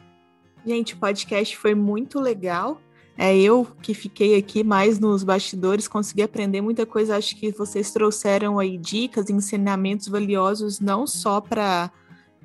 Gente, 0.66 0.94
o 0.94 0.96
podcast 0.96 1.56
foi 1.56 1.74
muito 1.74 2.18
legal. 2.18 2.80
É 3.18 3.34
eu 3.36 3.66
que 3.80 3.94
fiquei 3.94 4.36
aqui 4.36 4.64
mais 4.64 4.98
nos 4.98 5.22
bastidores, 5.22 5.86
consegui 5.86 6.22
aprender 6.22 6.60
muita 6.60 6.84
coisa. 6.84 7.16
Acho 7.16 7.36
que 7.36 7.50
vocês 7.50 7.90
trouxeram 7.90 8.58
aí 8.58 8.76
dicas, 8.76 9.30
ensinamentos 9.30 10.08
valiosos 10.08 10.80
não 10.80 11.06
só 11.06 11.40
para 11.40 11.90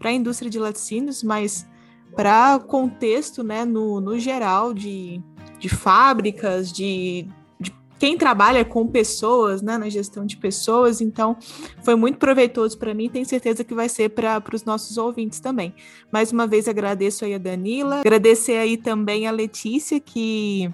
a 0.02 0.12
indústria 0.12 0.50
de 0.50 0.60
laticínios, 0.60 1.24
mas 1.24 1.66
para 2.16 2.60
contexto, 2.60 3.44
né, 3.44 3.66
no, 3.66 4.02
no 4.02 4.20
geral 4.20 4.74
de, 4.74 5.22
de 5.60 5.70
fábricas, 5.70 6.72
de, 6.72 7.28
de 7.60 7.74
quem 8.00 8.18
trabalha 8.18 8.66
com 8.66 8.88
pessoas, 8.88 9.62
né, 9.62 9.78
na 9.78 9.90
gestão 9.90 10.26
de 10.26 10.38
pessoas. 10.38 11.02
Então, 11.02 11.38
foi 11.84 11.96
muito 11.96 12.18
proveitoso 12.18 12.78
para 12.78 12.94
mim. 12.94 13.10
Tenho 13.10 13.26
certeza 13.26 13.64
que 13.64 13.74
vai 13.74 13.88
ser 13.88 14.10
para 14.10 14.44
os 14.54 14.64
nossos 14.64 14.98
ouvintes 14.98 15.40
também. 15.40 15.74
Mais 16.12 16.32
uma 16.32 16.46
vez 16.46 16.68
agradeço 16.68 17.26
aí 17.26 17.34
a 17.34 17.38
Danila, 17.38 18.00
agradecer 18.00 18.58
aí 18.58 18.78
também 18.78 19.28
a 19.28 19.32
Letícia 19.32 20.00
que 20.00 20.72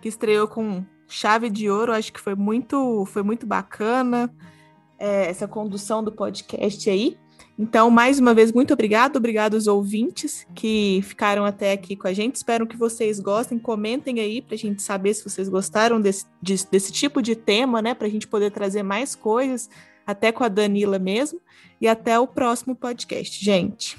que 0.00 0.08
estreou 0.08 0.48
com 0.48 0.84
chave 1.06 1.48
de 1.48 1.70
ouro. 1.70 1.92
Acho 1.92 2.12
que 2.12 2.20
foi 2.20 2.34
muito 2.34 3.04
foi 3.06 3.22
muito 3.22 3.46
bacana 3.46 4.34
é, 4.98 5.28
essa 5.28 5.46
condução 5.46 6.02
do 6.02 6.10
podcast 6.10 6.88
aí. 6.88 7.16
Então, 7.62 7.88
mais 7.92 8.18
uma 8.18 8.34
vez, 8.34 8.50
muito 8.50 8.74
obrigado. 8.74 9.18
Obrigado 9.18 9.54
aos 9.54 9.68
ouvintes 9.68 10.44
que 10.52 11.00
ficaram 11.04 11.44
até 11.44 11.70
aqui 11.70 11.94
com 11.94 12.08
a 12.08 12.12
gente. 12.12 12.34
Espero 12.34 12.66
que 12.66 12.76
vocês 12.76 13.20
gostem. 13.20 13.56
Comentem 13.56 14.18
aí 14.18 14.42
para 14.42 14.56
a 14.56 14.58
gente 14.58 14.82
saber 14.82 15.14
se 15.14 15.22
vocês 15.22 15.48
gostaram 15.48 16.00
desse, 16.00 16.26
de, 16.42 16.56
desse 16.68 16.90
tipo 16.90 17.22
de 17.22 17.36
tema, 17.36 17.80
né? 17.80 17.94
Para 17.94 18.08
a 18.08 18.10
gente 18.10 18.26
poder 18.26 18.50
trazer 18.50 18.82
mais 18.82 19.14
coisas, 19.14 19.70
até 20.04 20.32
com 20.32 20.42
a 20.42 20.48
Danila 20.48 20.98
mesmo. 20.98 21.40
E 21.80 21.86
até 21.86 22.18
o 22.18 22.26
próximo 22.26 22.74
podcast, 22.74 23.44
gente. 23.44 23.96